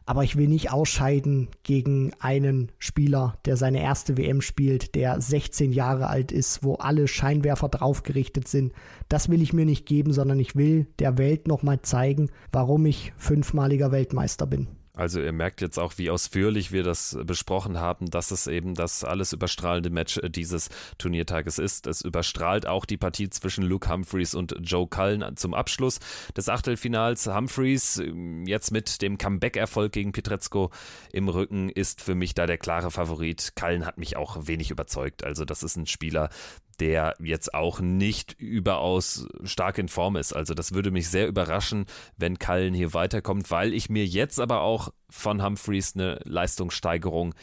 aber 0.06 0.24
ich 0.24 0.36
will 0.36 0.48
nicht 0.48 0.72
ausscheiden 0.72 1.48
gegen 1.64 2.12
einen 2.20 2.72
Spieler, 2.78 3.38
der 3.46 3.58
seine 3.58 3.82
erste 3.82 4.18
WM 4.18 4.42
spielt, 4.42 4.96
der 4.96 5.20
16 5.20 5.72
Jahre 5.72 6.08
alt 6.08 6.32
ist, 6.32 6.64
wo 6.64 6.76
alle 6.76 7.08
Scheinwerfer 7.08 7.70
draufgerichtet 7.70 8.48
sind. 8.48 8.74
Das 9.10 9.30
will 9.30 9.42
ich 9.42 9.54
mir 9.54 9.66
nicht 9.66 9.86
geben, 9.86 10.14
sondern 10.14 10.40
ich 10.40 10.56
will 10.56 10.88
der 11.00 11.18
Welt 11.18 11.48
nochmal 11.48 11.82
zeigen, 11.82 12.30
warum 12.52 12.86
ich 12.86 13.14
fünfmaliger 13.18 13.92
Weltmeister 13.92 14.46
bin. 14.46 14.68
Also 14.96 15.20
ihr 15.20 15.32
merkt 15.32 15.62
jetzt 15.62 15.78
auch, 15.78 15.98
wie 15.98 16.10
ausführlich 16.10 16.72
wir 16.72 16.84
das 16.84 17.18
besprochen 17.24 17.80
haben, 17.80 18.10
dass 18.10 18.32
es 18.32 18.48
eben 18.48 18.76
das 18.76 19.04
alles 19.04 19.34
überstrahlende 19.34 19.90
Match 19.90 20.20
dieses 20.30 20.70
Turniertages 20.98 21.60
ist. 21.60 21.88
Es 21.88 22.02
überstrahlt 22.02 22.66
auch 22.66 22.86
die 22.86 22.98
Partie 22.98 23.30
zwischen 23.30 23.64
Luke 23.64 23.90
Humphreys 23.90 24.36
und 24.36 24.56
Joe 24.62 24.88
Cullen 24.88 25.36
zum 25.36 25.54
Abschluss 25.54 26.00
des 26.36 26.50
Achtelfinals. 26.50 27.28
Humphreys 27.28 27.98
ähm, 27.98 28.46
jetzt 28.46 28.72
mit 28.72 29.02
dem 29.02 29.18
Comeback-Erfolg 29.18 29.92
gegen 29.92 30.14
Pietrezco 30.14 30.72
im 31.12 31.28
Rücken 31.28 31.70
ist 31.70 32.02
für 32.02 32.16
mich 32.16 32.34
da 32.34 32.46
der 32.46 32.58
klare 32.58 32.92
Favorit. 32.92 33.54
Cullen 33.56 33.86
hat 33.86 33.98
mich 33.98 34.16
auch 34.16 34.48
wenig 34.48 34.72
überzeugt. 34.72 35.24
Also 35.24 35.46
das 35.46 35.64
ist 35.64 35.76
ein 35.76 35.88
Spieler, 35.88 36.30
der 36.78 37.14
jetzt 37.20 37.54
auch 37.54 37.80
nicht 37.80 38.34
überaus 38.34 39.28
stark 39.44 39.78
in 39.78 39.88
Form 39.88 40.16
ist. 40.16 40.34
Also 40.34 40.54
das 40.54 40.74
würde 40.74 40.92
mich 40.92 41.10
sehr 41.10 41.28
überraschen, 41.28 41.86
wenn 42.18 42.40
Cullen 42.40 42.74
hier 42.74 42.94
weiterkommt, 42.94 43.52
weil 43.52 43.74
ich 43.74 43.90
mir 43.90 44.06
jetzt 44.06 44.40
aber 44.40 44.62
auch 44.62 44.90
von 45.10 45.44
Humphreys 45.44 45.96
eine 45.96 46.20
Leistungssteigerung 46.24 47.34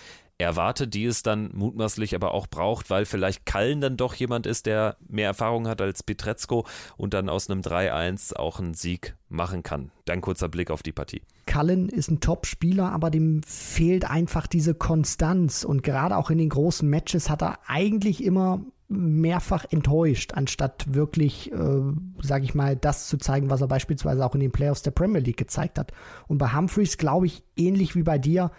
erwarte, 0.42 0.88
die 0.88 1.04
es 1.04 1.22
dann 1.22 1.50
mutmaßlich 1.54 2.14
aber 2.14 2.34
auch 2.34 2.46
braucht, 2.46 2.90
weil 2.90 3.04
vielleicht 3.04 3.46
Kallen 3.46 3.80
dann 3.80 3.96
doch 3.96 4.14
jemand 4.14 4.46
ist, 4.46 4.66
der 4.66 4.96
mehr 5.08 5.26
Erfahrung 5.26 5.68
hat 5.68 5.80
als 5.80 6.02
Pietrezco 6.02 6.66
und 6.96 7.14
dann 7.14 7.28
aus 7.28 7.48
einem 7.48 7.60
3-1 7.60 8.34
auch 8.34 8.58
einen 8.58 8.74
Sieg 8.74 9.16
machen 9.28 9.62
kann. 9.62 9.90
Dann 10.04 10.20
kurzer 10.20 10.48
Blick 10.48 10.70
auf 10.70 10.82
die 10.82 10.92
Partie. 10.92 11.22
Cullen 11.46 11.88
ist 11.88 12.10
ein 12.10 12.20
Top-Spieler, 12.20 12.92
aber 12.92 13.10
dem 13.10 13.42
fehlt 13.44 14.04
einfach 14.04 14.46
diese 14.46 14.74
Konstanz 14.74 15.64
und 15.64 15.82
gerade 15.82 16.16
auch 16.16 16.30
in 16.30 16.38
den 16.38 16.48
großen 16.48 16.88
Matches 16.88 17.30
hat 17.30 17.42
er 17.42 17.58
eigentlich 17.66 18.22
immer 18.22 18.60
mehrfach 18.92 19.64
enttäuscht, 19.70 20.34
anstatt 20.34 20.94
wirklich, 20.94 21.52
äh, 21.52 21.80
sage 22.20 22.44
ich 22.44 22.54
mal, 22.54 22.76
das 22.76 23.08
zu 23.08 23.16
zeigen, 23.18 23.50
was 23.50 23.60
er 23.60 23.68
beispielsweise 23.68 24.24
auch 24.24 24.34
in 24.34 24.40
den 24.40 24.52
Playoffs 24.52 24.82
der 24.82 24.90
Premier 24.90 25.20
League 25.20 25.36
gezeigt 25.36 25.78
hat. 25.78 25.92
Und 26.28 26.38
bei 26.38 26.52
Humphreys 26.52 26.98
glaube 26.98 27.26
ich, 27.26 27.42
ähnlich 27.56 27.96
wie 27.96 28.02
bei 28.02 28.18
dir, 28.18 28.50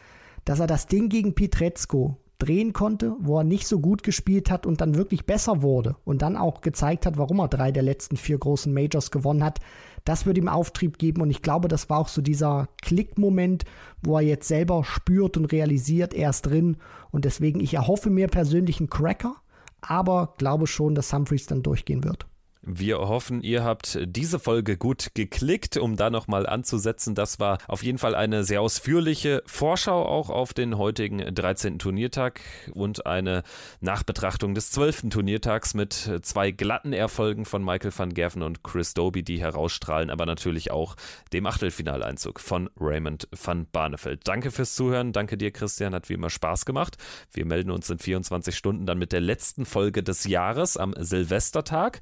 dass 0.45 0.59
er 0.59 0.67
das 0.67 0.87
Ding 0.87 1.09
gegen 1.09 1.35
Pietrezco 1.35 2.17
drehen 2.43 2.73
konnte, 2.73 3.15
wo 3.19 3.39
er 3.39 3.43
nicht 3.43 3.67
so 3.67 3.79
gut 3.79 4.03
gespielt 4.03 4.51
hat 4.51 4.65
und 4.65 4.81
dann 4.81 4.95
wirklich 4.95 5.25
besser 5.25 5.61
wurde 5.61 5.95
und 6.03 6.21
dann 6.21 6.35
auch 6.35 6.61
gezeigt 6.61 7.05
hat, 7.05 7.17
warum 7.17 7.39
er 7.39 7.47
drei 7.47 7.71
der 7.71 7.83
letzten 7.83 8.17
vier 8.17 8.37
großen 8.37 8.73
Majors 8.73 9.11
gewonnen 9.11 9.43
hat. 9.43 9.59
Das 10.03 10.25
würde 10.25 10.41
ihm 10.41 10.49
Auftrieb 10.49 10.97
geben 10.97 11.21
und 11.21 11.31
ich 11.31 11.41
glaube, 11.41 11.69
das 11.69 11.89
war 11.89 11.99
auch 11.99 12.09
so 12.09 12.21
dieser 12.21 12.67
Klickmoment, 12.81 13.63
wo 14.01 14.17
er 14.17 14.23
jetzt 14.23 14.49
selber 14.49 14.83
spürt 14.83 15.37
und 15.37 15.45
realisiert, 15.45 16.13
er 16.13 16.31
ist 16.31 16.41
drin 16.41 16.77
und 17.11 17.23
deswegen, 17.23 17.61
ich 17.61 17.75
erhoffe 17.75 18.09
mir 18.09 18.27
persönlich 18.27 18.79
einen 18.79 18.89
Cracker, 18.89 19.35
aber 19.83 20.33
glaube 20.37 20.67
schon, 20.67 20.95
dass 20.95 21.13
Humphreys 21.13 21.47
dann 21.47 21.63
durchgehen 21.63 22.03
wird. 22.03 22.25
Wir 22.65 22.97
hoffen, 22.97 23.41
ihr 23.41 23.65
habt 23.65 23.99
diese 24.05 24.39
Folge 24.39 24.77
gut 24.77 25.09
geklickt, 25.15 25.75
um 25.75 25.97
da 25.97 26.09
nochmal 26.09 26.47
anzusetzen. 26.47 27.13
Das 27.13 27.37
war 27.37 27.57
auf 27.67 27.83
jeden 27.83 27.97
Fall 27.97 28.15
eine 28.15 28.45
sehr 28.45 28.61
ausführliche 28.61 29.43
Vorschau 29.45 30.05
auch 30.05 30.29
auf 30.29 30.53
den 30.53 30.77
heutigen 30.77 31.35
13. 31.35 31.77
Turniertag 31.77 32.39
und 32.71 33.05
eine 33.05 33.43
Nachbetrachtung 33.81 34.55
des 34.55 34.71
12. 34.71 35.09
Turniertags 35.09 35.73
mit 35.73 36.09
zwei 36.21 36.51
glatten 36.51 36.93
Erfolgen 36.93 37.43
von 37.43 37.65
Michael 37.65 37.91
van 37.93 38.13
Gerven 38.13 38.41
und 38.41 38.63
Chris 38.63 38.93
Doby, 38.93 39.23
die 39.23 39.41
herausstrahlen, 39.41 40.09
aber 40.09 40.25
natürlich 40.25 40.71
auch 40.71 40.95
dem 41.33 41.45
Achtelfinaleinzug 41.45 42.39
von 42.39 42.69
Raymond 42.79 43.27
van 43.31 43.67
Barneveld. 43.73 44.21
Danke 44.23 44.51
fürs 44.51 44.73
Zuhören. 44.73 45.11
Danke 45.11 45.37
dir, 45.37 45.51
Christian. 45.51 45.93
Hat 45.93 46.07
wie 46.07 46.13
immer 46.13 46.29
Spaß 46.29 46.65
gemacht. 46.65 46.95
Wir 47.33 47.45
melden 47.45 47.71
uns 47.71 47.89
in 47.89 47.99
24 47.99 48.55
Stunden 48.55 48.85
dann 48.85 48.99
mit 48.99 49.11
der 49.11 49.19
letzten 49.19 49.65
Folge 49.65 50.01
des 50.01 50.23
Jahres 50.23 50.77
am 50.77 50.93
Silvestertag. 50.97 51.99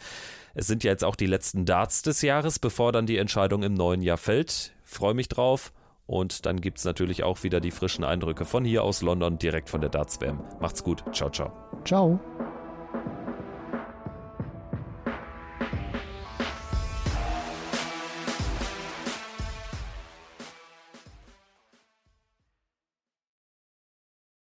Es 0.53 0.67
sind 0.67 0.83
ja 0.83 0.91
jetzt 0.91 1.03
auch 1.03 1.15
die 1.15 1.25
letzten 1.25 1.65
Darts 1.65 2.01
des 2.01 2.21
Jahres, 2.21 2.59
bevor 2.59 2.91
dann 2.91 3.05
die 3.05 3.17
Entscheidung 3.17 3.63
im 3.63 3.73
neuen 3.73 4.01
Jahr 4.01 4.17
fällt. 4.17 4.73
Freue 4.83 5.13
mich 5.13 5.29
drauf. 5.29 5.71
Und 6.07 6.45
dann 6.45 6.59
gibt 6.59 6.77
es 6.77 6.83
natürlich 6.83 7.23
auch 7.23 7.43
wieder 7.43 7.61
die 7.61 7.71
frischen 7.71 8.03
Eindrücke 8.03 8.43
von 8.43 8.65
hier 8.65 8.83
aus 8.83 9.01
London, 9.01 9.37
direkt 9.37 9.69
von 9.69 9.79
der 9.79 9.89
Darts 9.89 10.19
WM. 10.19 10.41
Macht's 10.59 10.83
gut. 10.83 11.03
Ciao, 11.13 11.29
ciao. 11.29 11.53
Ciao. 11.85 12.19